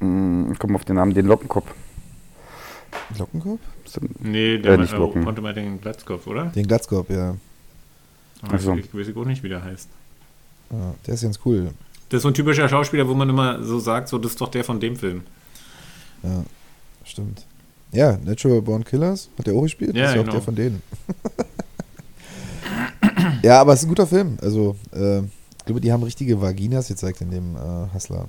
Mm, 0.00 0.50
ich 0.52 0.58
komme 0.58 0.74
auf 0.74 0.84
den 0.84 0.96
Namen, 0.96 1.14
den 1.14 1.26
Lockenkopf. 1.26 1.72
Glockenkopf? 3.14 3.60
Nee, 4.20 4.58
der 4.58 4.74
Äh, 4.74 4.78
nicht 4.78 4.92
Locken. 4.92 5.24
konnte 5.24 5.40
mal 5.42 5.54
den 5.54 5.80
Glatzkopf, 5.80 6.26
oder? 6.26 6.46
Den 6.46 6.66
Glatzkopf, 6.66 7.10
ja. 7.10 7.36
Aber 8.42 8.54
Ach 8.54 8.60
so. 8.60 8.74
Ich 8.76 8.94
weiß 8.94 9.16
auch 9.16 9.24
nicht, 9.24 9.42
wie 9.42 9.48
der 9.48 9.62
heißt. 9.64 9.88
ja. 10.70 10.94
Der 11.06 11.14
ist 11.14 11.22
ganz 11.22 11.38
cool. 11.44 11.70
Das 12.08 12.18
ist 12.18 12.22
so 12.22 12.28
ein 12.28 12.34
typischer 12.34 12.68
Schauspieler, 12.68 13.08
wo 13.08 13.14
man 13.14 13.28
immer 13.28 13.62
so 13.62 13.78
sagt, 13.78 14.08
so, 14.08 14.18
das 14.18 14.32
ist 14.32 14.40
doch 14.40 14.48
der 14.48 14.62
von 14.64 14.78
dem 14.78 14.96
Film. 14.96 15.22
Ja, 16.22 16.44
stimmt. 17.04 17.44
Ja, 17.92 18.18
Natural 18.24 18.60
Born 18.62 18.84
Killers 18.84 19.28
hat 19.38 19.46
der 19.46 19.54
auch 19.54 19.62
gespielt. 19.62 19.94
Ja, 19.96 20.02
das 20.02 20.10
ist 20.10 20.16
ja 20.16 20.22
genau. 20.22 20.32
auch 20.32 20.36
der 20.36 20.42
von 20.44 20.54
denen. 20.54 20.82
ja, 23.42 23.60
aber 23.60 23.72
es 23.72 23.80
ist 23.80 23.86
ein 23.86 23.88
guter 23.88 24.06
Film. 24.06 24.38
Also, 24.42 24.76
äh, 24.92 25.20
ich 25.20 25.64
glaube, 25.64 25.80
die 25.80 25.92
haben 25.92 26.02
richtige 26.02 26.40
Vaginas 26.40 26.88
gezeigt 26.88 27.20
in 27.20 27.30
dem 27.30 27.56
äh, 27.56 27.92
Hustler. 27.94 28.28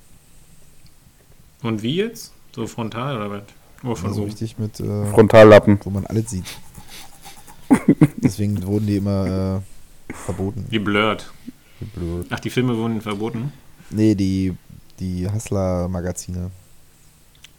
Und 1.62 1.82
wie 1.82 1.96
jetzt? 1.96 2.32
So 2.54 2.66
frontal 2.66 3.16
oder 3.16 3.30
was? 3.30 3.42
Oh, 3.84 3.94
von 3.94 4.08
Also 4.10 4.20
so. 4.20 4.24
richtig 4.24 4.58
mit, 4.58 4.80
äh, 4.80 5.06
Frontallappen. 5.06 5.78
wo 5.84 5.90
man 5.90 6.06
alles 6.06 6.30
sieht. 6.30 6.46
Deswegen 8.16 8.62
wurden 8.66 8.86
die 8.86 8.96
immer 8.96 9.60
äh, 10.10 10.12
verboten. 10.14 10.66
Wie 10.70 10.78
blurred. 10.78 11.30
Blöd. 11.94 12.26
Ach, 12.30 12.40
die 12.40 12.50
Filme 12.50 12.76
wurden 12.76 13.00
verboten? 13.00 13.52
Nee, 13.90 14.14
die, 14.14 14.54
die 14.98 15.28
Hustler-Magazine. 15.30 16.50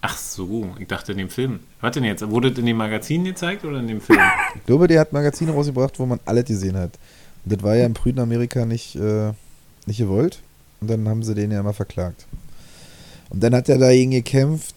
Ach 0.02 0.18
so, 0.18 0.76
ich 0.80 0.88
dachte 0.88 1.12
in 1.14 1.18
dem 1.20 1.30
Film. 1.30 1.60
Was 1.82 1.94
denn 1.94 2.04
jetzt? 2.04 2.28
Wurde 2.30 2.50
das 2.52 2.60
in 2.60 2.66
dem 2.66 2.78
Magazin 2.78 3.24
gezeigt 3.24 3.64
oder 3.66 3.80
in 3.80 3.88
dem 3.88 4.02
Film? 4.02 4.20
Ich 4.56 4.66
glaube, 4.66 4.88
der 4.88 5.00
hat 5.02 5.14
Magazine 5.14 5.52
rausgebracht, 5.52 6.00
wo 6.00 6.06
man 6.06 6.20
alles 6.26 6.46
gesehen 6.46 6.76
hat. 6.78 6.92
Und 7.46 7.54
das 7.54 7.64
war 7.64 7.76
ja 7.76 7.86
im 7.86 7.96
frühen 7.96 8.20
Amerika 8.20 8.66
nicht, 8.66 8.96
äh, 8.96 9.32
nicht 9.86 9.98
gewollt. 10.00 10.42
Und 10.82 10.90
dann 10.90 11.08
haben 11.08 11.24
sie 11.24 11.36
den 11.36 11.52
ja 11.52 11.60
immer 11.60 11.74
verklagt. 11.74 12.26
Und 13.30 13.42
dann 13.44 13.54
hat 13.56 13.70
er 13.70 13.78
dagegen 13.78 14.12
gekämpft 14.12 14.74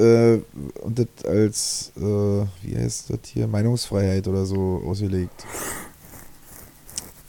äh, 0.00 0.42
und 0.80 0.98
das 0.98 1.24
als, 1.24 1.92
äh, 1.96 2.00
wie 2.00 2.76
heißt 2.76 3.10
das 3.10 3.20
hier, 3.32 3.46
Meinungsfreiheit 3.46 4.26
oder 4.26 4.46
so 4.46 4.82
ausgelegt. 4.86 5.44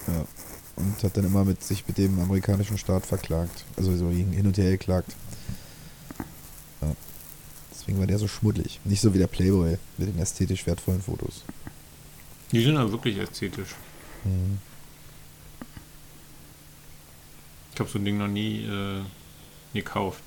Ja. 0.08 0.26
Und 0.78 1.04
hat 1.04 1.16
dann 1.16 1.26
immer 1.26 1.46
mit 1.46 1.64
sich 1.64 1.88
mit 1.88 1.98
dem 1.98 2.20
amerikanischen 2.20 2.78
Staat 2.78 3.06
verklagt. 3.06 3.66
Also 3.78 3.96
so 3.96 4.10
hin 4.10 4.46
und 4.46 4.58
her 4.58 4.72
geklagt. 4.72 5.16
Ja. 6.82 6.96
Deswegen 7.72 8.00
war 8.00 8.08
der 8.08 8.18
so 8.18 8.28
schmuddelig. 8.28 8.80
Nicht 8.86 9.02
so 9.02 9.14
wie 9.14 9.20
der 9.20 9.28
Playboy 9.28 9.78
mit 9.98 10.08
den 10.08 10.20
ästhetisch 10.20 10.66
wertvollen 10.66 11.02
Fotos. 11.02 11.44
Die 12.52 12.64
sind 12.64 12.78
aber 12.78 12.92
wirklich 12.92 13.18
ästhetisch. 13.18 13.76
Mhm. 14.24 14.60
Ich 17.74 17.80
habe 17.80 17.90
so 17.90 18.00
ein 18.00 18.06
Ding 18.06 18.18
noch 18.18 18.28
nie 18.28 18.66
äh, 18.66 19.02
gekauft. 19.74 20.24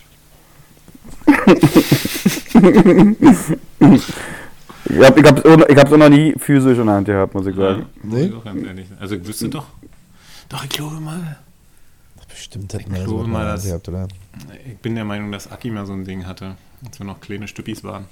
Ich 4.86 5.00
hab, 5.00 5.16
ich, 5.18 5.24
hab's, 5.24 5.44
auch- 5.44 5.68
ich 5.68 5.76
hab's 5.76 5.92
auch 5.92 5.96
noch 5.96 6.08
nie 6.08 6.34
physisch 6.38 6.78
in 6.78 6.86
der 6.86 6.94
Hand 6.96 7.06
gehabt, 7.06 7.34
muss 7.34 7.46
ich 7.46 7.56
sagen. 7.56 7.80
Ja, 7.80 7.86
Nee? 8.02 8.24
ich 8.26 8.34
auch 8.34 8.44
ganz 8.44 8.66
ehrlich 8.66 8.88
sein. 8.88 8.98
Also 9.00 9.14
ich 9.16 9.26
wüsste 9.26 9.48
doch. 9.48 9.66
Doch, 10.48 10.62
ich 10.64 10.70
glaube 10.70 10.96
mal. 11.00 11.38
Bestimmt 12.28 12.74
hat 12.74 12.80
Ich 12.82 12.88
man 12.88 12.96
das 12.96 13.04
glaube 13.08 13.22
auch 13.24 13.26
mal, 13.28 13.44
dass- 13.46 13.64
gehabt, 13.64 13.88
oder? 13.88 14.08
Ich 14.66 14.76
bin 14.78 14.94
der 14.94 15.04
Meinung, 15.04 15.30
dass 15.32 15.50
Aki 15.50 15.70
mal 15.70 15.86
so 15.86 15.92
ein 15.92 16.04
Ding 16.04 16.26
hatte, 16.26 16.56
als 16.84 16.98
wir 16.98 17.06
noch 17.06 17.20
kleine 17.20 17.48
Stüppis 17.48 17.82
waren. 17.84 18.06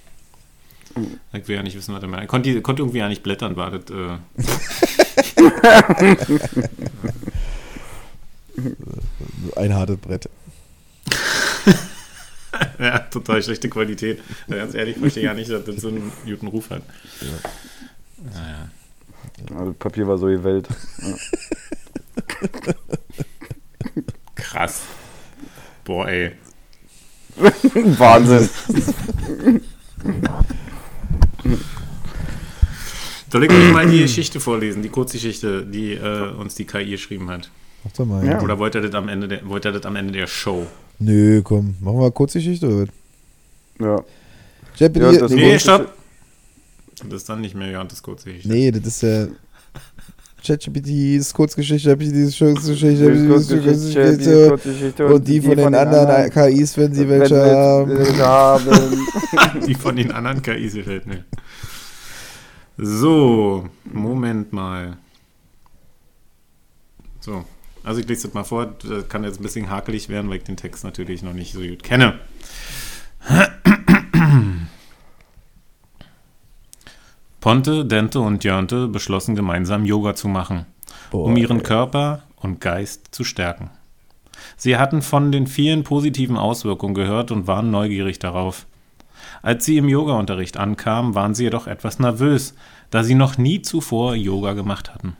Ich 1.33 1.49
will 1.49 1.57
ja 1.57 1.63
nicht 1.63 1.77
wissen, 1.77 1.95
was 1.95 2.03
er 2.03 2.09
meint. 2.09 2.23
Er 2.23 2.27
konnte, 2.27 2.61
konnte 2.63 2.83
irgendwie 2.83 2.99
ja 2.99 3.09
nicht 3.09 3.23
blättern, 3.23 3.57
war 3.57 3.71
das. 3.71 3.85
Äh, 3.91 4.19
Ein 9.57 9.75
hartes 9.75 9.97
Brett. 9.99 10.29
ja, 12.79 12.99
total 12.99 13.43
schlechte 13.43 13.69
Qualität. 13.69 14.21
Ja, 14.49 14.57
ganz 14.57 14.75
ehrlich, 14.75 14.97
ich 14.97 15.01
verstehe 15.01 15.25
ja 15.25 15.35
nicht, 15.35 15.51
dass 15.51 15.65
das 15.65 15.77
so 15.77 15.89
einen 15.89 16.13
guten 16.25 16.47
Ruf 16.47 16.71
hat. 16.71 16.83
Naja. 18.23 18.71
Also, 19.51 19.71
das 19.71 19.79
Papier 19.79 20.07
war 20.07 20.19
so 20.19 20.29
die 20.29 20.43
Welt. 20.43 20.69
Krass. 24.35 24.83
Boah, 25.85 26.09
ey. 26.09 26.33
Wahnsinn. 27.99 28.49
Soll 33.31 33.45
ich 33.45 33.51
euch 33.51 33.73
mal 33.73 33.87
die 33.89 34.01
Geschichte 34.01 34.41
vorlesen, 34.41 34.83
die 34.83 34.91
Kurzgeschichte, 34.91 35.65
die 35.65 35.95
äh, 35.95 36.33
uns 36.33 36.55
die 36.55 36.67
KI 36.67 36.91
geschrieben 36.91 37.31
hat? 37.31 37.51
Mach 37.83 37.93
doch 37.93 38.05
mal. 38.05 38.25
Ja. 38.25 38.43
Oder 38.43 38.59
wollt 38.59 38.75
ihr 38.75 38.83
das 38.83 38.95
am 38.95 39.09
Ende 39.09 39.27
der, 39.27 39.49
wollt 39.49 39.65
ihr 39.65 39.73
das 39.73 39.87
am 39.87 39.97
Ende 39.97 40.13
der 40.13 40.27
Show? 40.27 40.67
Nö, 41.05 41.43
komm. 41.43 41.75
Machen 41.81 41.99
wir 42.01 42.11
kurz 42.11 42.33
Geschichte, 42.35 42.67
oder? 42.69 42.87
was? 43.79 43.87
Ja. 43.87 44.05
Jeopardy, 44.77 45.15
Ja, 45.15 45.21
das- 45.21 45.31
Nee, 45.33 45.37
nee, 45.53 45.59
stopp! 45.59 45.93
Das 47.05 47.15
ist 47.23 47.29
dann 47.29 47.41
nicht 47.41 47.55
mehr 47.57 47.71
Jantes 47.71 48.03
Kurzgeschichte. 48.03 48.49
nee, 48.49 48.71
das 48.71 48.87
ist 48.87 49.03
ja. 49.03 49.27
ChatGPT 50.45 50.89
ist 51.17 51.33
Kurzgeschichte, 51.35 51.89
ChatGPT 51.91 52.15
ist 52.17 52.39
Kurzgeschichte, 52.39 53.29
Kurzgeschichte, 53.29 54.49
Kurzgeschichte. 54.49 55.07
Und 55.07 55.27
die 55.29 55.41
von 55.41 55.57
den 55.57 55.75
anderen 55.75 56.31
KIs, 56.31 56.77
wenn 56.77 56.95
sie 56.95 57.09
welche 57.09 57.37
haben. 57.45 57.91
welche 57.99 58.27
haben. 58.27 58.99
Die 59.67 59.75
von 59.75 59.95
den 59.97 60.11
anderen 60.13 60.43
KIs 60.43 60.75
gefällt 60.75 61.07
mir. 61.07 61.25
So, 62.77 63.69
Moment 63.85 64.53
mal. 64.53 64.97
So, 67.21 67.45
also 67.85 68.01
ich 68.01 68.09
lese 68.09 68.29
das 68.29 68.35
mal 68.35 68.45
vor. 68.45 68.67
Das 68.67 69.09
kann 69.09 69.25
jetzt 69.25 69.41
ein 69.41 69.43
bisschen 69.43 69.71
hakelig 69.71 70.09
werden, 70.09 70.31
weil 70.31 70.39
ich 70.39 70.45
den 70.45 70.57
Text 70.57 70.85
natürlich 70.85 71.23
noch 71.23 71.33
nicht 71.33 71.53
so 71.53 71.61
gut 71.61 71.83
kenne. 71.83 72.19
Ponte, 77.41 77.85
Dente 77.85 78.21
und 78.21 78.45
Jörnte 78.45 78.87
beschlossen 78.89 79.35
gemeinsam 79.35 79.85
Yoga 79.85 80.15
zu 80.15 80.29
machen, 80.29 80.67
um 81.11 81.35
Boah, 81.35 81.37
ihren. 81.37 81.63
Körper 81.65 82.23
und 82.37 82.61
Geist 82.61 83.09
zu 83.13 83.25
stärken. 83.25 83.71
Sie 84.57 84.77
hatten 84.77 85.03
von 85.03 85.33
den 85.33 85.47
vielen 85.47 85.83
positiven 85.83 86.37
Auswirkungen 86.37 86.95
gehört 86.95 87.31
und 87.31 87.47
waren 87.47 87.71
neugierig 87.71 88.19
darauf. 88.19 88.67
Als 89.43 89.65
sie 89.65 89.77
im 89.77 89.89
Yoga-Unterricht 89.89 90.57
ankamen, 90.57 91.15
waren 91.15 91.35
sie 91.35 91.45
jedoch 91.45 91.67
etwas 91.67 91.99
nervös, 91.99 92.55
da 92.91 93.03
sie 93.03 93.15
noch 93.15 93.39
nie 93.39 93.63
zuvor 93.63 94.15
Yoga 94.15 94.53
gemacht 94.53 94.95
hatten. 94.95 95.17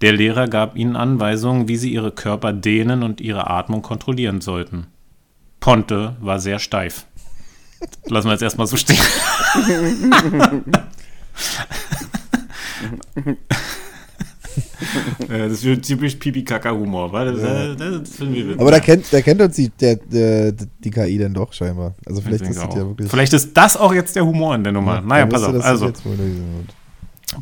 Der 0.00 0.12
Lehrer 0.12 0.48
gab 0.48 0.76
ihnen 0.76 0.96
Anweisungen, 0.96 1.68
wie 1.68 1.76
sie 1.76 1.92
ihre 1.92 2.12
Körper 2.12 2.52
dehnen 2.52 3.02
und 3.02 3.20
ihre 3.20 3.50
Atmung 3.50 3.82
kontrollieren 3.82 4.40
sollten. 4.40 4.86
Ponte 5.60 6.16
war 6.20 6.38
sehr 6.38 6.58
steif. 6.58 7.06
Lassen 8.06 8.28
wir 8.28 8.32
jetzt 8.32 8.42
erstmal 8.42 8.66
so 8.66 8.76
stehen. 8.76 8.96
das 15.28 15.64
ist 15.64 15.82
typisch 15.82 16.14
Pipi-Kaka-Humor. 16.16 17.12
Das, 17.12 17.76
das, 17.76 18.02
das 18.02 18.58
Aber 18.58 18.70
da 18.70 18.80
kennt, 18.80 19.12
da 19.12 19.20
kennt 19.20 19.40
uns 19.40 19.56
die, 19.56 19.68
der, 19.68 19.96
der, 19.96 20.52
die 20.52 20.90
KI 20.90 21.18
dann 21.18 21.34
doch 21.34 21.52
scheinbar. 21.52 21.94
Also 22.06 22.20
vielleicht 22.20 22.44
ist 22.44 22.56
das 22.56 22.74
ja 22.74 22.86
wirklich. 22.86 23.10
Vielleicht 23.10 23.32
ist 23.32 23.56
das 23.56 23.76
auch 23.76 23.92
jetzt 23.92 24.16
der 24.16 24.24
Humor 24.24 24.54
in 24.54 24.64
der 24.64 24.72
Nummer. 24.72 24.96
Ja, 24.96 25.00
naja, 25.02 25.26
pass 25.26 25.42
auf. 25.42 25.64
Also, 25.64 25.92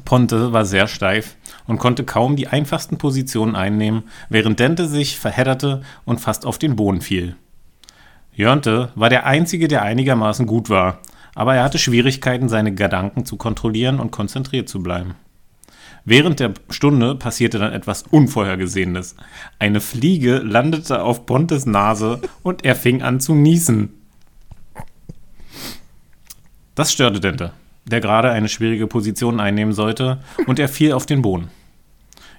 Ponte 0.04 0.52
war 0.52 0.64
sehr 0.64 0.88
steif 0.88 1.36
und 1.66 1.78
konnte 1.78 2.04
kaum 2.04 2.36
die 2.36 2.48
einfachsten 2.48 2.98
Positionen 2.98 3.56
einnehmen, 3.56 4.04
während 4.28 4.60
Dente 4.60 4.86
sich 4.86 5.18
verhedderte 5.18 5.82
und 6.04 6.20
fast 6.20 6.46
auf 6.46 6.58
den 6.58 6.76
Boden 6.76 7.00
fiel. 7.00 7.36
Jörnte 8.34 8.90
war 8.94 9.10
der 9.10 9.26
Einzige, 9.26 9.68
der 9.68 9.82
einigermaßen 9.82 10.46
gut 10.46 10.68
war, 10.68 10.98
aber 11.34 11.54
er 11.54 11.64
hatte 11.64 11.78
Schwierigkeiten, 11.78 12.48
seine 12.48 12.74
Gedanken 12.74 13.24
zu 13.24 13.36
kontrollieren 13.36 14.00
und 14.00 14.10
konzentriert 14.10 14.68
zu 14.68 14.82
bleiben. 14.82 15.14
Während 16.04 16.38
der 16.38 16.52
Stunde 16.68 17.14
passierte 17.14 17.58
dann 17.58 17.72
etwas 17.72 18.02
Unvorhergesehenes. 18.02 19.16
Eine 19.58 19.80
Fliege 19.80 20.38
landete 20.38 21.02
auf 21.02 21.24
Pontes 21.24 21.64
Nase 21.64 22.20
und 22.42 22.64
er 22.64 22.76
fing 22.76 23.02
an 23.02 23.20
zu 23.20 23.34
niesen. 23.34 23.94
Das 26.74 26.92
störte 26.92 27.20
Dente, 27.20 27.52
der 27.84 28.00
gerade 28.00 28.30
eine 28.30 28.48
schwierige 28.48 28.86
Position 28.86 29.40
einnehmen 29.40 29.72
sollte, 29.72 30.18
und 30.46 30.58
er 30.58 30.68
fiel 30.68 30.92
auf 30.92 31.06
den 31.06 31.22
Boden. 31.22 31.50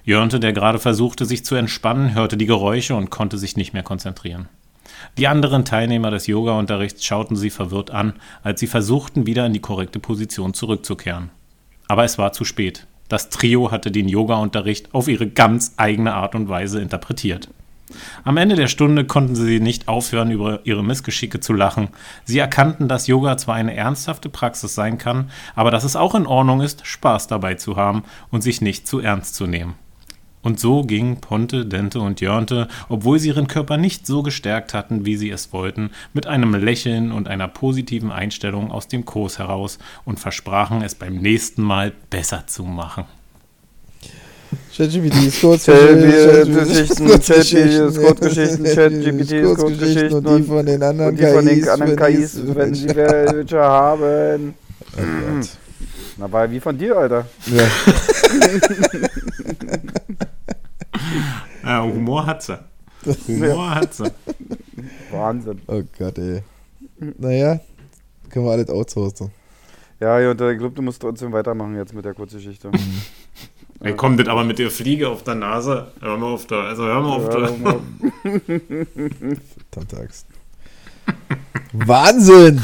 Jörnte, 0.04 0.38
der 0.38 0.52
gerade 0.52 0.78
versuchte, 0.78 1.26
sich 1.26 1.44
zu 1.44 1.56
entspannen, 1.56 2.14
hörte 2.14 2.36
die 2.36 2.46
Geräusche 2.46 2.94
und 2.94 3.10
konnte 3.10 3.38
sich 3.38 3.56
nicht 3.56 3.72
mehr 3.72 3.82
konzentrieren. 3.82 4.48
Die 5.18 5.26
anderen 5.26 5.64
Teilnehmer 5.64 6.10
des 6.10 6.26
Yoga-Unterrichts 6.26 7.04
schauten 7.04 7.36
sie 7.36 7.50
verwirrt 7.50 7.90
an, 7.90 8.14
als 8.42 8.60
sie 8.60 8.66
versuchten, 8.66 9.26
wieder 9.26 9.46
in 9.46 9.52
die 9.52 9.60
korrekte 9.60 9.98
Position 9.98 10.54
zurückzukehren. 10.54 11.30
Aber 11.88 12.04
es 12.04 12.18
war 12.18 12.32
zu 12.32 12.44
spät. 12.44 12.86
Das 13.08 13.30
Trio 13.30 13.70
hatte 13.70 13.90
den 13.90 14.08
Yoga-Unterricht 14.08 14.94
auf 14.94 15.08
ihre 15.08 15.28
ganz 15.28 15.74
eigene 15.76 16.14
Art 16.14 16.34
und 16.34 16.48
Weise 16.48 16.80
interpretiert. 16.80 17.48
Am 18.24 18.36
Ende 18.36 18.56
der 18.56 18.66
Stunde 18.66 19.04
konnten 19.04 19.36
sie 19.36 19.60
nicht 19.60 19.86
aufhören, 19.88 20.30
über 20.30 20.60
ihre 20.64 20.82
Missgeschicke 20.82 21.40
zu 21.40 21.52
lachen. 21.52 21.88
Sie 22.24 22.38
erkannten, 22.38 22.88
dass 22.88 23.06
Yoga 23.06 23.36
zwar 23.36 23.54
eine 23.54 23.76
ernsthafte 23.76 24.28
Praxis 24.28 24.74
sein 24.74 24.98
kann, 24.98 25.30
aber 25.54 25.70
dass 25.70 25.84
es 25.84 25.96
auch 25.96 26.14
in 26.14 26.26
Ordnung 26.26 26.60
ist, 26.60 26.86
Spaß 26.86 27.28
dabei 27.28 27.54
zu 27.54 27.76
haben 27.76 28.02
und 28.30 28.42
sich 28.42 28.60
nicht 28.60 28.88
zu 28.88 29.00
ernst 29.00 29.34
zu 29.36 29.46
nehmen. 29.46 29.74
Und 30.46 30.60
so 30.60 30.82
ging 30.82 31.20
Ponte, 31.20 31.66
Dente 31.66 31.98
und 31.98 32.20
Jörnte, 32.20 32.68
obwohl 32.88 33.18
sie 33.18 33.28
ihren 33.28 33.48
Körper 33.48 33.78
nicht 33.78 34.06
so 34.06 34.22
gestärkt 34.22 34.74
hatten, 34.74 35.04
wie 35.04 35.16
sie 35.16 35.30
es 35.30 35.52
wollten, 35.52 35.90
mit 36.12 36.28
einem 36.28 36.54
Lächeln 36.54 37.10
und 37.10 37.26
einer 37.26 37.48
positiven 37.48 38.12
Einstellung 38.12 38.70
aus 38.70 38.86
dem 38.86 39.04
Kurs 39.04 39.40
heraus 39.40 39.78
und 40.04 40.20
versprachen, 40.20 40.82
es 40.82 40.94
beim 40.94 41.16
nächsten 41.16 41.62
Mal 41.62 41.92
besser 42.10 42.46
zu 42.46 42.62
machen. 42.62 43.06
ChatGPT 44.76 45.26
ist 45.26 45.40
Kurzgeschichten, 45.40 47.04
Kurzgeschichten, 47.94 48.64
ChatGPT 48.64 49.32
ist 49.32 49.56
Kurzgeschichten 49.58 50.26
und 50.26 50.38
die 50.38 50.42
von 50.42 50.66
den 50.66 50.82
anderen 50.82 51.16
KIs, 51.16 52.40
wenn 52.54 52.74
sie 52.74 52.94
welche 52.94 53.58
haben. 53.58 54.54
Oh 54.96 55.00
Na, 56.18 56.32
war 56.32 56.50
wie 56.50 56.60
von 56.60 56.76
dir, 56.76 56.96
Alter. 56.96 57.26
Ja. 57.46 57.68
ja, 61.64 61.82
Humor 61.84 62.26
hat 62.26 62.42
sie. 62.42 62.58
Humor 63.28 63.74
hat 63.74 63.94
sie. 63.94 64.10
Wahnsinn. 65.10 65.60
Oh 65.66 65.82
Gott, 65.98 66.18
ey. 66.18 66.42
Naja, 67.18 67.60
können 68.30 68.44
wir 68.46 68.52
alles 68.52 68.70
outsourcen. 68.70 69.30
Ja, 70.00 70.20
ja, 70.20 70.32
ich 70.32 70.58
glaube, 70.58 70.74
du 70.74 70.82
musst 70.82 71.00
trotzdem 71.00 71.32
weitermachen 71.32 71.74
jetzt 71.76 71.94
mit 71.94 72.04
der 72.04 72.12
Kurzgeschichte. 72.12 72.70
Ey, 73.80 73.94
kommt 73.94 74.18
das 74.20 74.28
aber 74.28 74.44
mit 74.44 74.58
der 74.58 74.70
Fliege 74.70 75.08
auf 75.08 75.22
der 75.22 75.34
Nase. 75.34 75.92
Hör 76.00 76.16
mal 76.16 76.32
auf 76.32 76.46
da. 76.46 76.64
Also 76.64 76.84
hör 76.84 77.00
mal 77.00 77.16
auf 77.16 77.28
da. 77.28 77.48
Verdammtags. 79.70 80.26
Wahnsinn! 81.72 82.62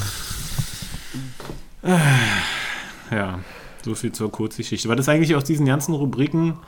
Ja, 3.10 3.40
so 3.84 3.94
viel 3.94 4.12
zur 4.12 4.30
Kurzgeschichte. 4.30 4.88
War 4.88 4.96
das 4.96 5.08
eigentlich 5.08 5.34
aus 5.34 5.44
diesen 5.44 5.66
ganzen 5.66 5.94
Rubriken 5.94 6.58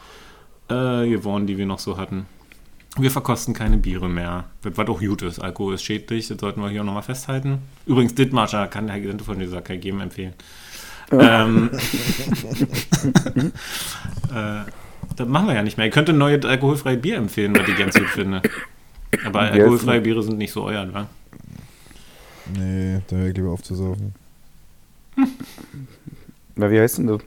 äh, 0.68 1.08
geworden, 1.08 1.46
die 1.46 1.56
wir 1.56 1.66
noch 1.66 1.78
so 1.78 1.96
hatten? 1.96 2.26
Wir 2.96 3.10
verkosten 3.10 3.54
keine 3.54 3.76
Biere 3.76 4.08
mehr. 4.08 4.44
Das 4.62 4.76
war 4.76 4.84
doch 4.84 5.00
gut 5.00 5.22
ist. 5.22 5.40
Alkohol 5.40 5.74
ist 5.74 5.82
schädlich, 5.82 6.28
das 6.28 6.38
sollten 6.38 6.60
wir 6.60 6.68
hier 6.68 6.82
auch 6.82 6.86
nochmal 6.86 7.02
festhalten. 7.02 7.58
Übrigens, 7.86 8.14
Dittmarscher 8.14 8.68
kann 8.68 8.86
der 8.86 8.96
Agent 8.96 9.22
von 9.22 9.38
dieser 9.38 9.62
KG 9.62 9.90
empfehlen. 9.90 10.34
Ähm, 11.10 11.70
äh, 14.34 14.62
das 15.16 15.28
machen 15.28 15.46
wir 15.46 15.54
ja 15.54 15.62
nicht 15.62 15.76
mehr. 15.76 15.86
Ihr 15.86 15.92
könnt 15.92 16.08
ein 16.08 16.18
neues 16.18 16.44
alkoholfreies 16.44 17.00
Bier 17.00 17.16
empfehlen, 17.16 17.54
was 17.56 17.68
ich 17.68 17.76
ganz 17.76 17.94
gut 17.94 18.08
finde. 18.08 18.42
Aber 19.24 19.40
alkoholfreie 19.40 20.00
Biere 20.00 20.22
sind 20.22 20.38
nicht 20.38 20.52
so 20.52 20.64
euer, 20.64 20.92
wa? 20.92 21.06
Nee, 22.58 23.00
da 23.06 23.16
wäre 23.16 23.28
ich 23.30 23.36
lieber 23.36 23.50
aufzusaufen. 23.50 24.14
Na, 26.56 26.70
wie 26.70 26.80
heißt 26.80 26.98
denn 26.98 27.06
du? 27.06 27.18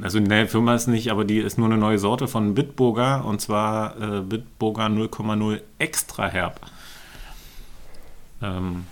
Also 0.00 0.20
ne, 0.20 0.48
Firma 0.48 0.74
ist 0.74 0.86
nicht, 0.86 1.10
aber 1.10 1.24
die 1.24 1.38
ist 1.38 1.58
nur 1.58 1.66
eine 1.66 1.76
neue 1.76 1.98
Sorte 1.98 2.26
von 2.26 2.54
Bitburger 2.54 3.24
und 3.24 3.40
zwar 3.40 4.00
äh, 4.00 4.20
Bitburger 4.22 4.86
0,0 4.86 5.60
extra 5.78 6.28
herb. 6.28 6.60
Ähm, 8.40 8.86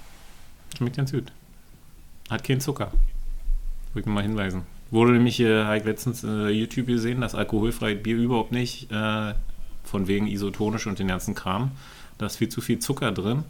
schmeckt 0.76 0.97
ganz 0.97 1.12
gut. 1.12 1.33
Hat 2.28 2.45
keinen 2.45 2.61
Zucker. 2.61 2.93
Würde 3.93 4.09
ich 4.09 4.14
mal 4.14 4.22
hinweisen. 4.22 4.62
Wurde 4.91 5.12
nämlich 5.12 5.36
hier 5.36 5.66
halt 5.66 5.84
letztens 5.84 6.24
äh, 6.24 6.49
YouTube 6.49 6.86
gesehen, 6.86 7.20
dass 7.20 7.34
alkoholfreies 7.34 8.03
Bier 8.03 8.16
überhaupt 8.16 8.53
nicht, 8.53 8.91
äh, 8.91 9.34
von 9.84 10.09
wegen 10.09 10.26
isotonisch 10.26 10.86
und 10.86 10.99
den 10.99 11.09
ganzen 11.09 11.34
Kram. 11.34 11.72
Da 12.18 12.26
ist 12.26 12.36
viel 12.36 12.49
zu 12.49 12.61
viel 12.61 12.78
Zucker 12.78 13.12
drin. 13.12 13.45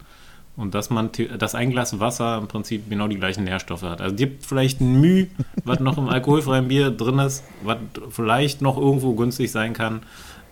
Und 0.57 0.74
dass 0.74 0.91
man, 0.91 1.11
dass 1.38 1.55
ein 1.55 1.70
Glas 1.70 2.01
Wasser 2.01 2.36
im 2.38 2.49
Prinzip 2.49 2.91
genau 2.91 3.09
die 3.09 3.16
gleichen 3.16 3.45
Nährstoffe 3.45 3.82
hat. 3.82 4.01
Also 4.01 4.16
gibt 4.16 4.45
vielleicht 4.45 4.80
ein 4.80 5.01
Müh, 5.01 5.28
was 5.64 5.80
noch 5.80 5.97
im 5.97 6.09
alkoholfreien 6.09 6.68
Bier 6.68 6.91
drin 6.91 7.18
ist, 7.18 7.45
was 7.62 7.78
vielleicht 8.11 8.61
noch 8.61 8.76
irgendwo 8.76 9.14
günstig 9.14 9.51
sein 9.51 9.72
kann, 9.72 10.03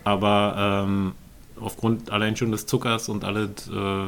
aber 0.04 0.84
ähm, 0.86 1.12
aufgrund 1.60 2.10
allein 2.10 2.36
schon 2.36 2.52
des 2.52 2.66
Zuckers 2.66 3.08
und 3.08 3.24
alles 3.24 3.68
äh, 3.68 4.06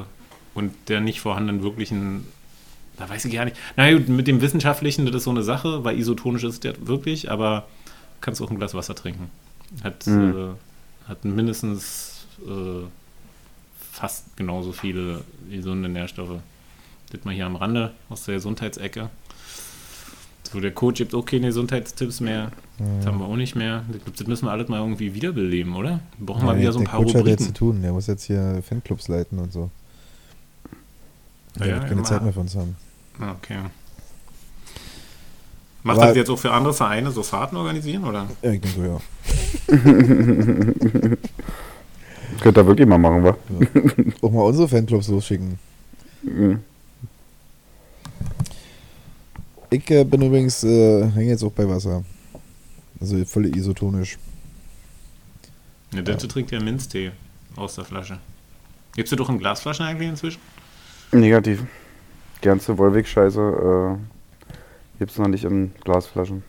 und 0.54 0.72
der 0.88 1.00
nicht 1.00 1.20
vorhandenen 1.20 1.62
wirklichen, 1.62 2.26
da 3.00 3.08
weiß 3.08 3.24
ich 3.24 3.32
gar 3.32 3.44
nicht. 3.44 3.56
Na 3.76 3.90
gut, 3.92 4.08
mit 4.08 4.26
dem 4.26 4.40
Wissenschaftlichen, 4.40 5.06
das 5.06 5.16
ist 5.16 5.24
so 5.24 5.30
eine 5.30 5.42
Sache, 5.42 5.84
weil 5.84 5.98
isotonisch 5.98 6.44
ist 6.44 6.64
der 6.64 6.86
wirklich, 6.86 7.30
aber 7.30 7.66
kannst 8.20 8.40
auch 8.42 8.50
ein 8.50 8.58
Glas 8.58 8.74
Wasser 8.74 8.94
trinken. 8.94 9.30
Hat, 9.82 10.06
mhm. 10.06 10.54
äh, 11.06 11.08
hat 11.08 11.24
mindestens 11.24 12.26
äh, 12.46 12.84
fast 13.90 14.36
genauso 14.36 14.72
viele 14.72 15.22
gesunde 15.50 15.88
Nährstoffe. 15.88 16.40
Das 17.10 17.24
mal 17.24 17.34
hier 17.34 17.46
am 17.46 17.56
Rande 17.56 17.92
aus 18.08 18.24
der 18.24 18.34
Gesundheitsecke. 18.36 19.10
So, 20.52 20.60
der 20.60 20.72
Coach 20.72 20.98
gibt 20.98 21.14
auch 21.14 21.24
keine 21.24 21.46
Gesundheitstipps 21.46 22.20
mehr. 22.20 22.50
Das 22.96 23.06
haben 23.06 23.18
wir 23.18 23.26
auch 23.26 23.36
nicht 23.36 23.54
mehr. 23.54 23.84
Das 24.16 24.26
müssen 24.26 24.46
wir 24.46 24.52
alles 24.52 24.68
mal 24.68 24.80
irgendwie 24.80 25.14
wiederbeleben, 25.14 25.76
oder? 25.76 26.00
Wir 26.18 26.26
brauchen 26.26 26.40
ja, 26.40 26.46
mal 26.46 26.58
wieder 26.58 26.72
so 26.72 26.80
ein 26.80 26.86
paar 26.86 27.00
Coach 27.00 27.14
Rubriken. 27.14 27.38
Hat 27.38 27.46
zu 27.46 27.54
tun. 27.54 27.82
Der 27.82 27.92
muss 27.92 28.06
jetzt 28.08 28.24
hier 28.24 28.62
Fanclubs 28.66 29.08
leiten 29.08 29.38
und 29.38 29.52
so. 29.52 29.70
Der 31.58 31.66
ja, 31.68 31.74
wird 31.76 31.88
keine 31.88 32.02
Zeit 32.02 32.22
mehr 32.22 32.32
für 32.32 32.40
uns 32.40 32.56
haben. 32.56 32.76
Ah, 33.20 33.32
okay. 33.32 33.58
Macht 35.82 35.98
Aber 35.98 36.08
das 36.08 36.16
jetzt 36.16 36.30
auch 36.30 36.38
für 36.38 36.52
andere 36.52 36.74
Vereine 36.74 37.10
so 37.10 37.22
Fahrten 37.22 37.56
organisieren, 37.56 38.04
oder? 38.04 38.28
Ja, 38.42 38.52
ich 38.52 38.60
denke 38.60 38.86
ja. 38.86 39.00
Könnt 42.40 42.56
ihr 42.56 42.66
wirklich 42.66 42.86
mal 42.86 42.98
machen, 42.98 43.24
wa? 43.24 43.36
Ja. 43.60 43.66
Auch 44.22 44.30
mal 44.30 44.42
unsere 44.42 44.68
Fanclubs 44.68 45.08
losschicken. 45.08 45.58
Mhm. 46.22 46.60
Ich 49.70 49.90
äh, 49.90 50.04
bin 50.04 50.22
übrigens, 50.22 50.64
äh, 50.64 51.10
hänge 51.10 51.30
jetzt 51.30 51.44
auch 51.44 51.52
bei 51.52 51.68
Wasser. 51.68 52.04
Also 53.00 53.24
völlig 53.24 53.56
isotonisch. 53.56 54.18
Ja, 55.94 56.02
dazu 56.02 56.26
ja. 56.26 56.32
trinkt 56.32 56.50
ja 56.50 56.60
Minztee 56.60 57.12
aus 57.56 57.76
der 57.76 57.84
Flasche. 57.84 58.18
Gibst 58.94 59.12
du 59.12 59.16
doch 59.16 59.28
in 59.28 59.38
Glasflaschen 59.38 59.86
eigentlich 59.86 60.08
inzwischen? 60.08 60.40
Negativ. 61.12 61.62
Die 62.42 62.46
ganze 62.46 62.78
Wolwig-Scheiße 62.78 63.96
äh, 63.96 64.98
gibt's 64.98 65.18
noch 65.18 65.28
nicht 65.28 65.44
in 65.44 65.72
Glasflaschen. 65.84 66.42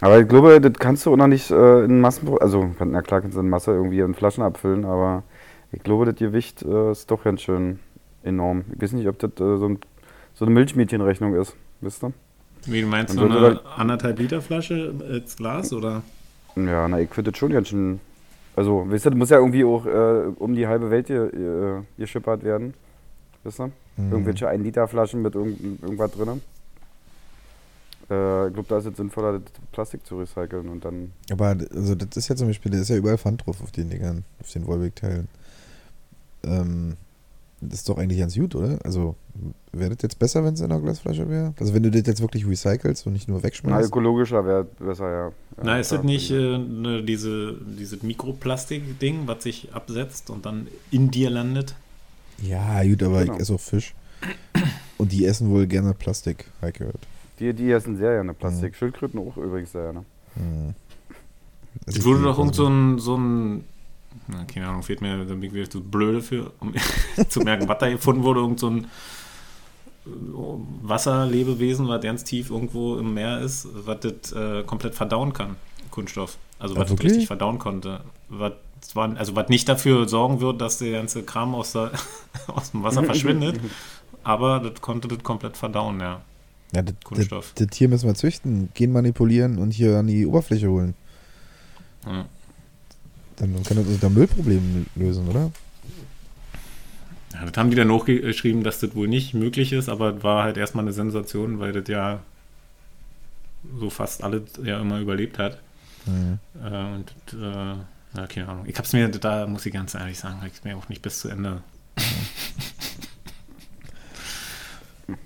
Aber 0.00 0.18
ich 0.18 0.26
glaube, 0.28 0.60
das 0.60 0.72
kannst 0.80 1.06
du 1.06 1.12
auch 1.12 1.16
noch 1.16 1.28
nicht 1.28 1.50
äh, 1.50 1.84
in 1.84 2.00
Massen, 2.00 2.28
also 2.40 2.70
na 2.84 3.02
klar 3.02 3.20
kannst 3.20 3.36
du 3.36 3.40
in 3.40 3.48
Masse 3.48 3.70
irgendwie 3.72 4.00
in 4.00 4.14
Flaschen 4.14 4.42
abfüllen, 4.42 4.84
aber 4.84 5.22
Ich 5.72 5.82
glaube, 5.82 6.04
das 6.04 6.16
Gewicht 6.16 6.62
äh, 6.62 6.92
ist 6.92 7.10
doch 7.10 7.24
ganz 7.24 7.40
schön 7.40 7.78
enorm. 8.22 8.64
Ich 8.74 8.82
weiß 8.82 8.92
nicht, 8.92 9.08
ob 9.08 9.18
das 9.18 9.30
äh, 9.32 9.56
so, 9.58 9.68
ein, 9.68 9.78
so 10.34 10.44
eine 10.44 10.54
Milchmädchenrechnung 10.54 11.34
ist. 11.34 11.56
Wisst 11.80 12.04
ihr? 12.04 12.12
Wie 12.66 12.82
du 12.82 12.86
meinst, 12.86 13.16
würde 13.18 13.34
eine 13.36 13.60
anderthalb 13.76 14.18
Liter 14.18 14.42
Flasche 14.42 14.94
als 15.10 15.36
Glas 15.36 15.72
oder? 15.72 16.02
Ja, 16.54 16.86
na, 16.86 17.00
ich 17.00 17.08
finde 17.10 17.30
das 17.32 17.38
schon 17.38 17.52
ganz 17.52 17.68
schön. 17.68 18.00
Also, 18.54 18.88
weißt 18.88 19.06
du, 19.06 19.10
das 19.10 19.18
muss 19.18 19.30
ja 19.30 19.38
irgendwie 19.38 19.64
auch 19.64 19.86
äh, 19.86 20.30
um 20.38 20.54
die 20.54 20.66
halbe 20.66 20.90
Welt 20.90 21.06
ge, 21.06 21.28
äh, 21.28 21.82
geschippert 21.96 22.44
werden. 22.44 22.74
Wisst 23.42 23.60
ihr? 23.60 23.72
Mhm. 23.96 24.12
Irgendwelche 24.12 24.48
1 24.48 24.62
Liter 24.62 24.88
Flaschen 24.88 25.22
mit 25.22 25.34
irgend, 25.34 25.82
irgendwas 25.82 26.10
drin. 26.12 26.40
Äh, 28.10 28.48
ich 28.48 28.54
glaube, 28.54 28.68
da 28.68 28.78
ist 28.78 28.86
es 28.86 28.96
sinnvoller, 28.96 29.38
das 29.38 29.52
Plastik 29.72 30.06
zu 30.06 30.18
recyceln 30.18 30.68
und 30.68 30.84
dann. 30.84 31.12
Aber 31.30 31.56
also 31.74 31.94
das 31.94 32.16
ist 32.16 32.28
ja 32.28 32.36
zum 32.36 32.48
Beispiel, 32.48 32.72
da 32.72 32.78
ist 32.78 32.88
ja 32.88 32.96
überall 32.96 33.18
Pfand 33.18 33.46
drauf 33.46 33.62
auf 33.62 33.70
den 33.70 33.90
Dingern, 33.90 34.24
auf 34.40 34.50
den 34.50 34.66
Volvic-Teilen. 34.66 35.28
Ähm, 36.44 36.96
das 37.60 37.80
ist 37.80 37.88
doch 37.88 37.96
eigentlich 37.96 38.18
ganz 38.18 38.34
gut, 38.34 38.56
oder? 38.56 38.78
Also 38.82 39.14
wäre 39.72 39.90
das 39.90 40.02
jetzt 40.02 40.18
besser, 40.18 40.44
wenn 40.44 40.54
es 40.54 40.60
in 40.60 40.72
einer 40.72 40.80
Glasflasche 40.80 41.28
wäre? 41.28 41.54
Also 41.60 41.72
wenn 41.74 41.82
du 41.84 41.90
das 41.90 42.02
jetzt 42.06 42.20
wirklich 42.20 42.46
recycelst 42.46 43.06
und 43.06 43.12
nicht 43.12 43.28
nur 43.28 43.38
Na, 43.38 43.44
wegschmeißt? 43.44 43.88
ökologischer 43.88 44.44
wäre 44.44 44.64
besser, 44.64 45.08
ja. 45.08 45.26
ja 45.28 45.32
Na, 45.62 45.78
ist 45.78 45.92
das 45.92 46.02
nicht 46.02 46.30
äh, 46.32 46.58
ne, 46.58 47.04
diese, 47.04 47.54
dieses 47.78 48.02
Mikroplastik-Ding, 48.02 49.26
was 49.26 49.44
sich 49.44 49.72
absetzt 49.72 50.28
und 50.30 50.44
dann 50.44 50.66
in 50.90 51.10
dir 51.12 51.30
landet? 51.30 51.76
Ja, 52.40 52.82
gut, 52.82 53.02
aber 53.02 53.20
Genau. 53.22 53.34
ich 53.34 53.40
esse 53.40 53.54
auch 53.54 53.60
Fisch. 53.60 53.94
Und 54.98 55.12
die 55.12 55.24
essen 55.24 55.50
wohl 55.50 55.66
gerne 55.66 55.94
Plastik, 55.94 56.46
habe 56.60 56.70
ich 56.70 56.78
gehört. 56.78 57.06
Die, 57.38 57.52
die 57.52 57.70
essen 57.70 57.96
sehr 57.96 58.14
gerne 58.14 58.34
Plastik. 58.34 58.72
Mhm. 58.72 58.76
Schildkröten 58.76 59.18
auch 59.20 59.36
übrigens 59.36 59.72
sehr 59.72 59.82
gerne. 59.92 60.04
Hm. 60.34 60.74
Also 61.86 61.98
ich 61.98 62.04
wurde 62.04 62.22
doch 62.22 62.38
irgend 62.38 62.54
so 62.54 62.66
ein, 62.66 62.98
so 62.98 63.16
ein 63.16 63.64
na, 64.28 64.44
keine 64.44 64.68
Ahnung, 64.68 64.82
fehlt 64.82 65.00
mir, 65.00 65.16
da 65.18 65.34
bin 65.34 65.42
ich 65.42 65.54
wieder 65.54 65.68
zu 65.68 65.82
blöde 65.82 66.22
für, 66.22 66.52
um 66.60 66.74
zu 67.28 67.40
merken, 67.40 67.68
was 67.68 67.78
da 67.78 67.90
gefunden 67.90 68.22
wurde, 68.22 68.40
irgend 68.40 68.60
so 68.60 68.68
ein 68.68 68.84
äh, 70.06 70.08
Wasserlebewesen, 70.82 71.88
was 71.88 72.02
ganz 72.02 72.24
tief 72.24 72.50
irgendwo 72.50 72.98
im 72.98 73.14
Meer 73.14 73.40
ist, 73.40 73.68
was 73.72 74.00
das 74.00 74.32
äh, 74.32 74.62
komplett 74.64 74.94
verdauen 74.94 75.32
kann, 75.32 75.56
Kunststoff. 75.90 76.36
Also 76.58 76.76
was 76.76 76.82
das 76.84 76.90
wirklich? 76.90 77.10
richtig 77.12 77.26
verdauen 77.26 77.58
konnte. 77.58 78.00
Was 78.28 78.52
zwar, 78.82 79.16
also 79.16 79.34
was 79.34 79.48
nicht 79.48 79.68
dafür 79.68 80.08
sorgen 80.08 80.40
wird, 80.40 80.60
dass 80.60 80.78
der 80.78 80.92
ganze 80.92 81.22
Kram 81.22 81.54
aus, 81.54 81.72
der, 81.72 81.92
aus 82.48 82.72
dem 82.72 82.82
Wasser 82.82 83.02
verschwindet, 83.04 83.60
aber 84.22 84.60
das 84.60 84.80
konnte 84.80 85.08
das 85.08 85.22
komplett 85.22 85.56
verdauen, 85.56 86.00
ja. 86.00 86.20
Ja, 86.74 86.82
das, 86.82 86.94
das, 86.94 87.04
Kunststoff. 87.04 87.52
das 87.54 87.66
Tier 87.68 87.88
müssen 87.88 88.06
wir 88.06 88.14
züchten, 88.14 88.70
gen 88.74 88.92
manipulieren 88.92 89.58
und 89.58 89.72
hier 89.72 89.98
an 89.98 90.06
die 90.06 90.26
Oberfläche 90.26 90.68
holen. 90.68 90.94
ja. 92.06 92.26
Dann 93.36 93.62
kann 93.64 93.78
das 93.78 93.86
unser 93.86 94.10
Müllproblem 94.10 94.86
lösen, 94.94 95.26
oder? 95.26 95.50
Ja, 97.32 97.46
das 97.46 97.56
haben 97.56 97.70
die 97.70 97.76
dann 97.76 97.90
hochgeschrieben, 97.90 98.62
dass 98.62 98.78
das 98.80 98.94
wohl 98.94 99.08
nicht 99.08 99.34
möglich 99.34 99.72
ist, 99.72 99.88
aber 99.88 100.16
es 100.16 100.22
war 100.22 100.44
halt 100.44 100.56
erstmal 100.56 100.84
eine 100.84 100.92
Sensation, 100.92 101.58
weil 101.58 101.72
das 101.72 101.88
ja 101.88 102.20
so 103.78 103.90
fast 103.90 104.22
alles 104.22 104.42
ja 104.62 104.80
immer 104.80 105.00
überlebt 105.00 105.38
hat. 105.38 105.58
Hm. 106.04 106.38
Äh, 106.62 106.94
und 106.94 107.10
äh, 107.32 107.74
ja, 108.16 108.26
keine 108.26 108.48
Ahnung. 108.48 108.64
Ich 108.66 108.76
hab's 108.76 108.92
mir, 108.92 109.08
da 109.08 109.46
muss 109.46 109.64
ich 109.66 109.72
ganz 109.72 109.94
ehrlich 109.94 110.18
sagen, 110.18 110.40
ich 110.46 110.64
mir 110.64 110.76
auch 110.76 110.88
nicht 110.88 111.02
bis 111.02 111.20
zu 111.20 111.28
Ende. 111.28 111.62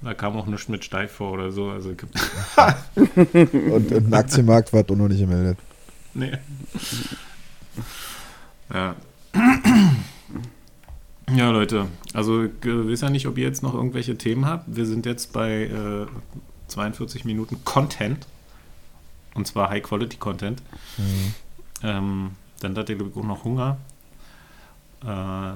da 0.03 0.14
kam 0.14 0.37
auch 0.37 0.47
nichts 0.47 0.68
mit 0.68 0.84
steif 0.84 1.12
vor 1.12 1.32
oder 1.32 1.51
so. 1.53 1.70
Also 1.70 1.91
Und, 2.95 3.93
ein 3.93 4.14
Aktienmarkt 4.14 4.72
war 4.72 4.82
auch 4.82 4.97
noch 4.97 5.09
nicht 5.09 5.20
gemeldet. 5.20 5.59
nee. 6.14 6.32
Ja. 8.72 8.97
Ja, 11.34 11.51
Leute, 11.51 11.89
also 12.14 12.45
ich 12.45 12.53
weiß 12.64 13.01
ja 13.03 13.11
nicht, 13.11 13.26
ob 13.26 13.37
ihr 13.37 13.45
jetzt 13.45 13.62
noch 13.62 13.74
irgendwelche 13.74 14.16
Themen 14.16 14.47
habt. 14.47 14.64
Wir 14.76 14.87
sind 14.87 15.07
jetzt 15.07 15.32
bei 15.32 15.64
äh, 15.64 16.07
42 16.68 17.24
Minuten 17.24 17.64
Content. 17.64 18.26
Und 19.34 19.47
zwar 19.47 19.68
High-Quality-Content. 19.70 20.62
Hm. 20.97 21.34
Ähm, 21.82 22.30
dann 22.68 22.82
hat 22.82 22.88
ihr, 22.88 22.96
glaube 22.96 23.10
ich, 23.10 23.16
auch 23.16 23.26
noch 23.26 23.44
Hunger. 23.44 23.76
Äh, 25.04 25.52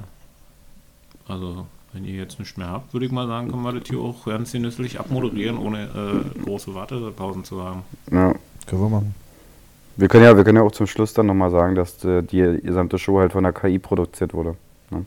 also, 1.31 1.67
wenn 1.93 2.05
ihr 2.05 2.15
jetzt 2.15 2.39
nichts 2.39 2.57
mehr 2.57 2.69
habt, 2.69 2.93
würde 2.93 3.07
ich 3.07 3.13
mal 3.13 3.27
sagen, 3.27 3.51
können 3.51 3.63
wir 3.63 3.73
das 3.73 3.89
hier 3.89 3.99
auch 4.01 4.25
ganz 4.25 4.53
genüsslich 4.53 5.01
abmoderieren, 5.01 5.59
ohne 5.59 5.85
äh, 5.85 6.41
große 6.43 6.75
Wartepausen 6.75 7.45
zu 7.45 7.63
haben. 7.63 7.83
Ja. 8.11 8.35
Können 8.67 8.83
wir 8.83 8.89
machen. 8.89 9.15
Wir 9.97 10.09
können 10.09 10.25
ja, 10.25 10.37
wir 10.37 10.45
können 10.45 10.57
ja 10.57 10.63
auch 10.63 10.73
zum 10.73 10.87
Schluss 10.87 11.13
dann 11.15 11.27
nochmal 11.27 11.51
sagen, 11.51 11.75
dass 11.75 12.05
äh, 12.05 12.23
die 12.23 12.61
gesamte 12.63 12.99
Show 12.99 13.19
halt 13.19 13.33
von 13.33 13.43
der 13.43 13.53
KI 13.53 13.79
produziert 13.79 14.33
wurde. 14.33 14.57
Hm. 14.91 15.07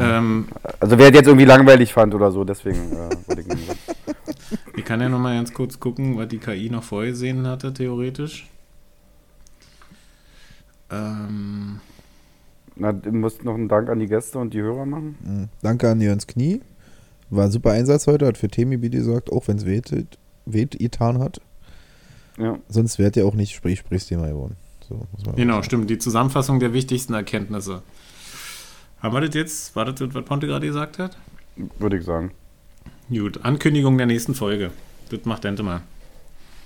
Ähm, 0.00 0.48
Also 0.80 0.98
wer 0.98 1.12
jetzt 1.12 1.26
irgendwie 1.26 1.44
langweilig 1.44 1.92
fand 1.92 2.14
oder 2.14 2.30
so, 2.30 2.44
deswegen 2.44 2.92
äh, 2.92 3.10
wollte 3.26 3.40
ich 3.42 3.46
nicht 3.48 3.66
sagen. 3.66 3.78
ich 4.76 4.84
kann 4.84 5.00
ja 5.00 5.08
noch 5.08 5.18
mal 5.18 5.36
ganz 5.36 5.52
kurz 5.52 5.78
gucken, 5.78 6.16
was 6.16 6.28
die 6.28 6.38
KI 6.38 6.70
noch 6.70 6.82
vorgesehen 6.82 7.46
hatte, 7.46 7.72
theoretisch. 7.72 8.46
Ähm, 10.90 11.80
Na, 12.76 12.92
du 12.92 13.12
musst 13.12 13.44
noch 13.44 13.54
einen 13.54 13.68
Dank 13.68 13.88
an 13.88 13.98
die 13.98 14.06
Gäste 14.06 14.38
und 14.38 14.54
die 14.54 14.60
Hörer 14.60 14.86
machen. 14.86 15.16
Hm. 15.24 15.48
Danke 15.62 15.90
an 15.90 16.00
Jörns 16.00 16.26
Knie. 16.26 16.60
War 17.30 17.46
ein 17.46 17.50
super 17.50 17.72
Einsatz 17.72 18.06
heute, 18.06 18.26
hat 18.26 18.38
für 18.38 18.48
Themengebiet 18.48 18.92
gesorgt, 18.92 19.30
auch 19.30 19.48
wenn 19.48 19.58
es 19.58 19.66
weht, 19.66 19.92
weht 20.46 20.78
getan 20.78 21.18
hat. 21.18 21.40
Ja. 22.38 22.58
Sonst 22.68 22.98
wäre 22.98 23.12
ja 23.14 23.24
auch 23.24 23.34
nicht 23.34 23.54
Sprich, 23.54 23.80
Sprichsthema 23.80 24.28
geworden. 24.28 24.56
So, 24.88 24.94
muss 25.12 25.26
man 25.26 25.36
genau, 25.36 25.62
stimmt. 25.62 25.90
Die 25.90 25.98
Zusammenfassung 25.98 26.60
der 26.60 26.72
wichtigsten 26.72 27.12
Erkenntnisse. 27.12 27.82
Haben 29.00 29.14
wir 29.14 29.20
das 29.20 29.34
jetzt? 29.34 29.76
War 29.76 29.84
das, 29.84 29.96
das, 29.96 30.14
was 30.14 30.24
Ponte 30.24 30.46
gerade 30.46 30.66
gesagt 30.66 30.98
hat? 30.98 31.18
Würde 31.78 31.98
ich 31.98 32.04
sagen. 32.04 32.30
Gut, 33.10 33.44
Ankündigung 33.44 33.98
der 33.98 34.06
nächsten 34.06 34.34
Folge. 34.34 34.70
Das 35.10 35.24
macht 35.24 35.44
Dente 35.44 35.62
mal. 35.62 35.82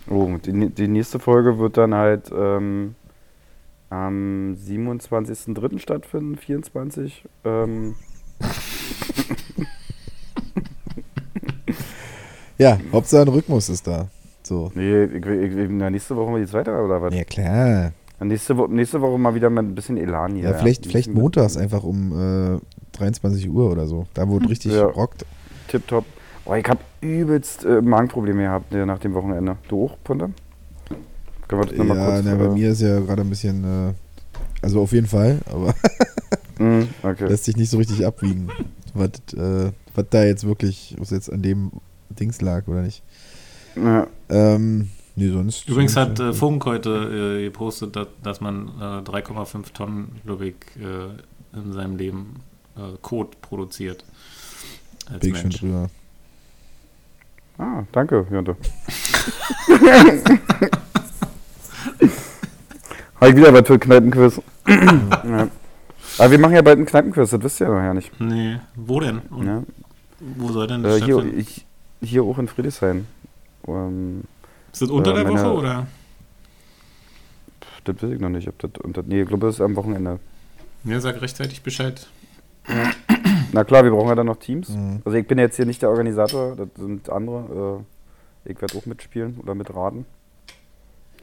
Oh, 0.08 0.36
die, 0.44 0.68
die 0.70 0.88
nächste 0.88 1.18
Folge 1.18 1.58
wird 1.58 1.76
dann 1.76 1.94
halt 1.94 2.30
ähm, 2.36 2.94
am 3.92 4.54
27.03. 4.54 5.78
stattfinden, 5.78 6.36
24. 6.36 7.24
Ähm, 7.44 7.94
Ja, 12.58 12.78
Hauptsache 12.92 13.22
ein 13.22 13.28
Rhythmus 13.28 13.68
ist 13.68 13.86
da. 13.86 14.08
So. 14.42 14.70
nee, 14.74 15.04
ich, 15.04 15.24
ich, 15.26 15.56
ich, 15.56 15.68
na, 15.70 15.90
nächste 15.90 16.16
Woche 16.16 16.30
mal 16.30 16.40
die 16.40 16.46
zweite 16.46 16.70
oder 16.70 17.00
was? 17.02 17.14
Ja, 17.14 17.24
klar. 17.24 17.92
Nächste, 18.20 18.56
Wo 18.56 18.66
nächste 18.68 19.00
Woche 19.00 19.18
mal 19.18 19.34
wieder 19.34 19.50
mit 19.50 19.64
ein 19.64 19.74
bisschen 19.74 19.96
Elan 19.96 20.36
hier. 20.36 20.44
Ja, 20.50 20.54
vielleicht, 20.54 20.84
Ein 20.86 20.90
vielleicht 20.90 21.12
montags 21.12 21.56
einfach 21.56 21.82
um 21.82 22.56
äh, 22.56 22.60
23 22.96 23.48
Uhr 23.50 23.70
oder 23.70 23.86
so. 23.86 24.06
Da, 24.14 24.28
wo 24.28 24.38
es 24.42 24.48
richtig 24.48 24.72
Ja. 24.72 24.84
rockt. 24.84 25.26
Tipptopp. 25.68 26.04
Oh, 26.44 26.54
ich 26.54 26.68
habe 26.68 26.80
übelst 27.00 27.64
äh, 27.64 27.80
Magenprobleme 27.82 28.42
gehabt 28.42 28.72
äh, 28.74 28.86
nach 28.86 28.98
dem 29.00 29.14
Wochenende. 29.14 29.56
Du 29.68 29.86
auch, 29.86 29.96
Ponte? 30.04 30.30
Können 31.52 31.62
wir 31.62 31.66
das 31.66 31.78
nochmal 31.78 31.96
Ja, 31.98 32.06
kurz... 32.14 32.24
na, 32.24 32.34
bei 32.36 32.44
äh, 32.44 32.48
mir 32.48 32.70
ist 32.70 32.80
ja 32.80 33.00
gerade 33.00 33.22
ein 33.22 33.28
bisschen, 33.30 33.64
äh, 33.90 33.92
also 34.62 34.80
auf 34.80 34.92
jeden 34.92 35.06
Fall, 35.06 35.38
aber 35.46 35.74
mh, 36.58 36.86
okay. 37.02 37.26
lässt 37.26 37.44
sich 37.44 37.56
nicht 37.56 37.70
so 37.70 37.78
richtig 37.78 38.06
abwiegen, 38.06 38.48
was, 38.94 39.10
äh, 39.36 39.72
was 39.94 40.06
da 40.10 40.24
jetzt 40.24 40.46
wirklich, 40.46 40.94
was 40.98 41.10
jetzt 41.10 41.30
an 41.32 41.42
dem 41.42 41.70
Dings 42.10 42.40
lag 42.40 42.66
oder 42.68 42.82
nicht. 42.82 43.02
Ja, 43.76 44.06
Ähm, 44.28 44.88
nee, 45.16 45.30
sonst. 45.30 45.68
Übrigens 45.68 45.94
sonst, 45.94 46.10
hat 46.10 46.18
ja. 46.18 46.30
äh, 46.30 46.32
Funk 46.32 46.64
heute 46.64 47.38
äh, 47.40 47.44
gepostet, 47.44 47.96
dass, 47.96 48.08
dass 48.22 48.40
man 48.40 48.68
äh, 48.80 48.82
3,5 49.08 49.72
Tonnen, 49.72 50.20
glaube 50.24 50.46
ich, 50.48 50.54
äh, 50.78 51.58
in 51.58 51.72
seinem 51.72 51.96
Leben 51.96 52.36
äh, 52.76 52.96
Kot 53.02 53.40
produziert. 53.42 54.04
Als 55.10 55.20
Bin 55.20 55.30
ich 55.30 55.36
schon 55.36 55.48
Mensch. 55.48 55.60
drüber. 55.60 55.90
Ah, 57.58 57.84
danke, 57.92 58.26
Jörnte. 58.30 58.56
Habe 63.22 63.30
ich 63.30 63.36
wieder 63.36 63.54
was 63.54 63.68
für 63.68 63.78
Kneipenquiz. 63.78 64.40
ja. 64.66 65.48
Aber 66.18 66.30
wir 66.32 66.38
machen 66.40 66.54
ja 66.56 66.62
bald 66.62 66.78
einen 66.78 66.86
Kneipenquiz, 66.86 67.30
das 67.30 67.40
wisst 67.40 67.60
ihr 67.60 67.68
ja 67.68 67.72
noch 67.72 67.80
ja 67.80 67.94
nicht. 67.94 68.10
Nee, 68.20 68.58
wo 68.74 68.98
denn? 68.98 69.18
Und 69.30 69.46
Ja. 69.46 69.62
Wo 70.18 70.48
soll 70.50 70.66
denn 70.66 70.82
das 70.82 71.00
Äh, 71.00 71.04
hier, 71.04 71.24
ich, 71.36 71.64
hier 72.02 72.24
auch 72.24 72.36
in 72.38 72.48
Friedrichshain. 72.48 73.06
Ähm, 73.68 74.22
Ist 74.72 74.82
das 74.82 74.90
unter 74.90 75.12
äh, 75.12 75.14
der 75.22 75.24
meine- 75.24 75.38
Woche 75.40 75.52
oder? 75.54 75.86
das 77.84 78.02
weiß 78.02 78.10
ich 78.10 78.18
noch 78.20 78.28
nicht, 78.28 78.48
ob 78.48 78.58
das 78.58 78.72
unter. 78.82 79.04
Nee, 79.06 79.22
ich 79.22 79.28
glaube, 79.28 79.46
das 79.46 79.54
ist 79.54 79.60
am 79.60 79.76
Wochenende. 79.76 80.18
Ja, 80.82 80.98
sag 80.98 81.22
rechtzeitig 81.22 81.62
Bescheid. 81.62 82.08
Na 83.52 83.62
klar, 83.62 83.84
wir 83.84 83.92
brauchen 83.92 84.08
ja 84.08 84.16
dann 84.16 84.26
noch 84.26 84.38
Teams. 84.38 84.68
Mhm. 84.70 85.00
Also 85.04 85.16
ich 85.16 85.28
bin 85.28 85.38
jetzt 85.38 85.54
hier 85.54 85.66
nicht 85.66 85.80
der 85.80 85.90
Organisator, 85.90 86.56
das 86.56 86.68
sind 86.76 87.08
andere. 87.08 87.84
Äh, 88.46 88.50
ich 88.50 88.60
werde 88.60 88.76
auch 88.78 88.86
mitspielen 88.86 89.38
oder 89.40 89.54
mitraten. 89.54 90.06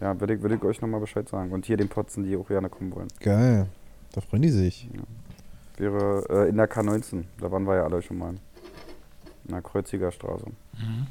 Ja, 0.02 0.20
würde 0.20 0.36
ich, 0.36 0.42
würde 0.42 0.56
ich 0.56 0.64
euch 0.64 0.82
nochmal 0.82 1.00
Bescheid 1.02 1.28
sagen. 1.28 1.52
Und 1.52 1.66
hier 1.66 1.78
den 1.78 1.90
Potzen, 1.90 2.24
die 2.24 2.38
auch 2.38 2.48
gerne 2.48 2.70
kommen 2.70 2.94
wollen. 2.96 3.08
Geil. 3.20 3.68
Da 4.14 4.22
freuen 4.22 4.42
die 4.42 4.50
sich. 4.50 4.90
Wäre 5.78 6.24
äh, 6.30 6.50
in 6.50 6.58
der 6.58 6.70
K19. 6.70 7.24
Da 7.40 7.52
waren 7.52 7.66
wir 7.68 7.76
ja 7.76 7.84
alle 7.84 8.02
schon 8.02 8.18
mal. 8.18 8.30
In 8.30 9.52
der 9.52 9.62
Kreuziger 9.62 10.12
Straße. 10.12 10.46
Mhm. 10.78 11.08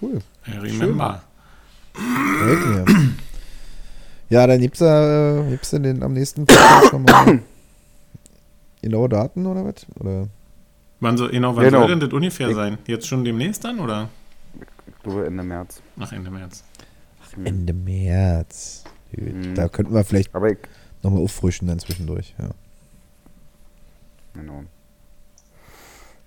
Cool. 0.00 0.18
I 0.48 0.58
remember. 0.58 1.22
Mir. 1.96 2.84
Ja, 4.28 4.46
dann 4.46 4.60
gibt's 4.60 4.80
da, 4.80 5.38
äh, 5.46 5.50
gibt's 5.50 5.70
denn 5.70 5.82
den 5.84 6.02
am 6.02 6.12
nächsten 6.14 6.46
Podcast 6.46 6.92
nochmal 6.92 7.40
genaue 8.82 9.08
Daten 9.08 9.46
oder 9.46 9.64
was? 9.64 9.86
Oder? 10.00 10.26
Wann 11.00 11.16
so, 11.16 11.28
genau, 11.28 11.54
wann 11.54 11.64
Genau. 11.64 11.80
soll 11.80 11.88
denn 11.90 12.00
das 12.00 12.12
ungefähr 12.12 12.48
Ich- 12.48 12.54
sein? 12.56 12.78
Jetzt 12.86 13.06
schon 13.06 13.24
demnächst 13.24 13.64
dann 13.64 13.78
oder? 13.78 14.08
Ich 14.86 15.02
glaube 15.02 15.26
Ende 15.26 15.42
März. 15.44 15.80
Ach, 16.00 16.10
Ende 16.12 16.30
März. 16.30 16.64
Hm. 17.36 17.46
Ende 17.46 17.72
März. 17.72 18.84
Mhm. 19.16 19.54
Da 19.54 19.68
könnten 19.68 19.94
wir 19.94 20.04
vielleicht 20.04 20.34
Aber 20.34 20.50
ich, 20.50 20.58
nochmal 21.02 21.22
auffrischen 21.22 21.68
dann 21.68 21.78
zwischendurch. 21.78 22.34
Ja. 22.38 22.50
genau. 24.34 24.64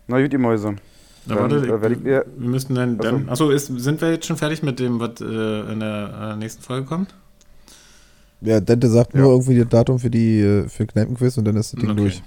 Na 0.07 0.21
gut, 0.21 0.31
die 0.31 0.37
Mäuse. 0.37 0.75
Na, 1.25 1.35
Dann, 1.35 1.51
warte, 1.67 1.87
äh, 1.89 1.93
ich 1.93 1.99
mir- 1.99 2.25
wir 2.37 2.49
müssten 2.49 2.75
dann, 2.75 2.97
Achso. 2.99 3.11
dann 3.11 3.29
achso, 3.29 3.49
ist, 3.51 3.67
sind 3.67 3.99
wir 3.99 4.11
jetzt 4.11 4.25
schon 4.25 4.37
fertig 4.37 4.63
mit 4.63 4.79
dem, 4.79 4.99
was 5.01 5.19
äh, 5.19 5.71
in 5.73 5.81
der 5.81 6.31
äh, 6.33 6.37
nächsten 6.37 6.61
Folge 6.63 6.85
kommt? 6.87 7.13
Ja, 8.39 8.59
Dente 8.61 8.87
sagt 8.89 9.13
Ja. 9.13 9.21
nur 9.21 9.31
irgendwie 9.31 9.59
das 9.59 9.67
Datum 9.67 9.99
für 9.99 10.09
die 10.09 10.39
äh, 10.39 10.69
für 10.69 10.85
Kneipenquiz 10.85 11.37
und 11.37 11.43
dann 11.45 11.57
ist 11.57 11.73
das 11.73 11.81
Ding 11.81 11.89
Okay. 11.89 11.99
durch. 11.99 12.23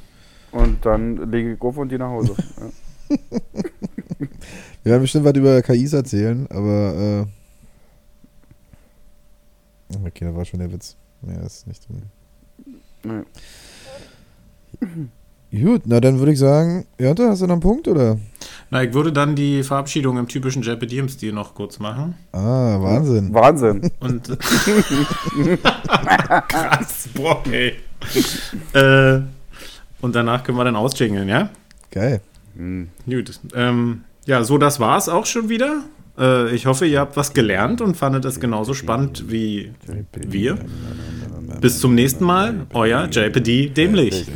Und 0.53 0.85
dann 0.85 1.31
lege 1.31 1.55
ich 1.55 1.61
auf 1.63 1.77
und 1.79 1.91
die 1.91 1.97
nach 1.97 2.11
Hause. 2.11 2.35
ja. 3.09 3.19
Wir 4.83 4.93
werden 4.93 5.03
bestimmt 5.03 5.25
was 5.25 5.35
über 5.37 5.63
KIs 5.63 5.93
erzählen, 5.95 6.47
aber 6.51 7.27
äh, 7.27 7.27
okay, 10.05 10.25
da 10.25 10.35
war 10.35 10.45
schon 10.45 10.61
der 10.61 10.73
Witz. 10.73 10.97
Mehr 11.23 11.43
ist 11.43 11.67
nicht 11.67 11.87
drin. 11.89 12.03
Nee. 13.03 13.23
Gut, 15.53 15.83
na 15.85 16.01
dann 16.01 16.19
würde 16.19 16.33
ich 16.33 16.39
sagen, 16.39 16.87
Jante, 16.99 17.29
hast 17.29 17.43
du 17.43 17.47
noch 17.47 17.55
einen 17.55 17.61
Punkt 17.61 17.89
oder? 17.89 18.19
Na, 18.71 18.85
ich 18.85 18.95
würde 18.95 19.13
dann 19.13 19.35
die 19.35 19.65
Verabschiedung 19.65 20.17
im 20.17 20.29
typischen 20.29 20.63
JPDM-Stil 20.63 21.33
noch 21.33 21.55
kurz 21.55 21.81
machen. 21.81 22.15
Ah, 22.31 22.81
Wahnsinn. 22.81 23.35
Wahnsinn. 23.35 23.91
Und. 23.99 24.29
Krass, 26.49 27.09
boah, 27.15 27.43
ey. 27.51 27.75
äh, 28.75 29.21
und 30.01 30.15
danach 30.15 30.45
können 30.45 30.57
wir 30.57 30.65
dann 30.65 30.77
ausjingeln, 30.77 31.29
ja? 31.29 31.51
Geil. 31.91 32.21
Hm. 32.57 32.89
Gut. 33.07 33.41
Ähm, 33.55 34.05
ja, 34.27 34.45
so, 34.45 34.57
das 34.57 34.79
war's 34.79 35.09
auch 35.09 35.27
schon 35.27 35.49
wieder. 35.49 35.83
Äh, 36.21 36.55
ich 36.55 36.67
hoffe, 36.67 36.87
ihr 36.87 37.01
habt 37.01 37.17
was 37.17 37.33
gelernt 37.33 37.81
und 37.81 37.97
fandet 37.97 38.25
es 38.27 38.39
genauso 38.39 38.75
spannend 38.75 39.25
wie 39.29 39.73
wir. 40.29 40.59
Bis 41.61 41.81
zum 41.81 41.95
nächsten 41.95 42.25
Mal, 42.25 42.67
euer 42.73 43.09
JPD 43.11 43.71
Dämlich. 43.71 44.27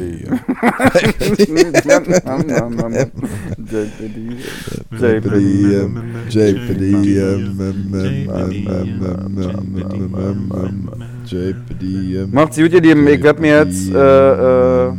JPD, 4.90 5.36
JPD, 6.28 6.84
JPD. 11.26 12.26
Macht's 12.30 12.56
gut, 12.56 12.72
ihr 12.72 12.80
Lieben. 12.80 13.06
Ich 13.06 13.22
werd 13.22 13.40
mir 13.40 13.64
jetzt, 13.64 13.86
JPD, 13.86 13.96
äh, 13.96 14.88
äh, 14.88 14.92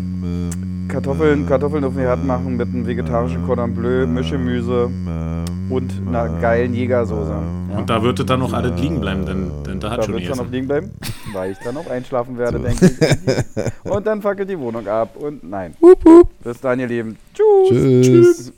Kartoffeln, 0.96 1.46
Kartoffeln 1.46 1.84
auf 1.84 1.94
den 1.94 2.04
Herd 2.04 2.24
machen 2.24 2.56
mit 2.56 2.70
einem 2.70 2.88
vegetarischen 2.88 3.46
Cordon 3.46 3.76
Bleu, 3.76 4.08
Mischgemüse 4.08 4.90
ähm, 4.90 5.44
und 5.70 5.92
einer 6.08 6.30
geilen 6.40 6.74
Jägersoße. 6.74 7.36
Ja? 7.72 7.78
Und 7.80 7.90
da 7.90 8.02
wird 8.02 8.18
es 8.22 8.26
dann 8.26 8.40
noch 8.40 8.54
alles 8.54 8.80
liegen 8.80 9.02
bleiben, 9.02 9.26
denn, 9.26 9.52
denn 9.68 9.82
da 9.82 9.92
hat 9.92 10.00
Da 10.00 10.04
schon 10.04 10.14
wird 10.14 10.24
es 10.24 10.30
dann 10.30 10.46
noch 10.46 10.50
liegen 10.50 10.68
bleiben, 10.68 10.92
weil 11.34 11.52
ich 11.52 11.58
dann 11.66 11.76
auch 11.76 11.90
einschlafen 11.90 12.38
werde, 12.38 12.60
denke 12.60 12.86
ich. 12.86 13.84
Und 13.92 14.08
dann 14.08 14.22
fackelt 14.22 14.50
die 14.50 14.58
Wohnung 14.58 14.88
ab 14.88 15.18
und 15.20 15.44
nein. 15.44 15.74
Wup, 15.82 16.04
wup. 16.06 16.30
Bis 16.42 16.62
dann, 16.62 16.80
ihr 16.80 16.88
Lieben. 16.88 17.18
Tschüss. 17.34 18.06
Tschüss. 18.06 18.54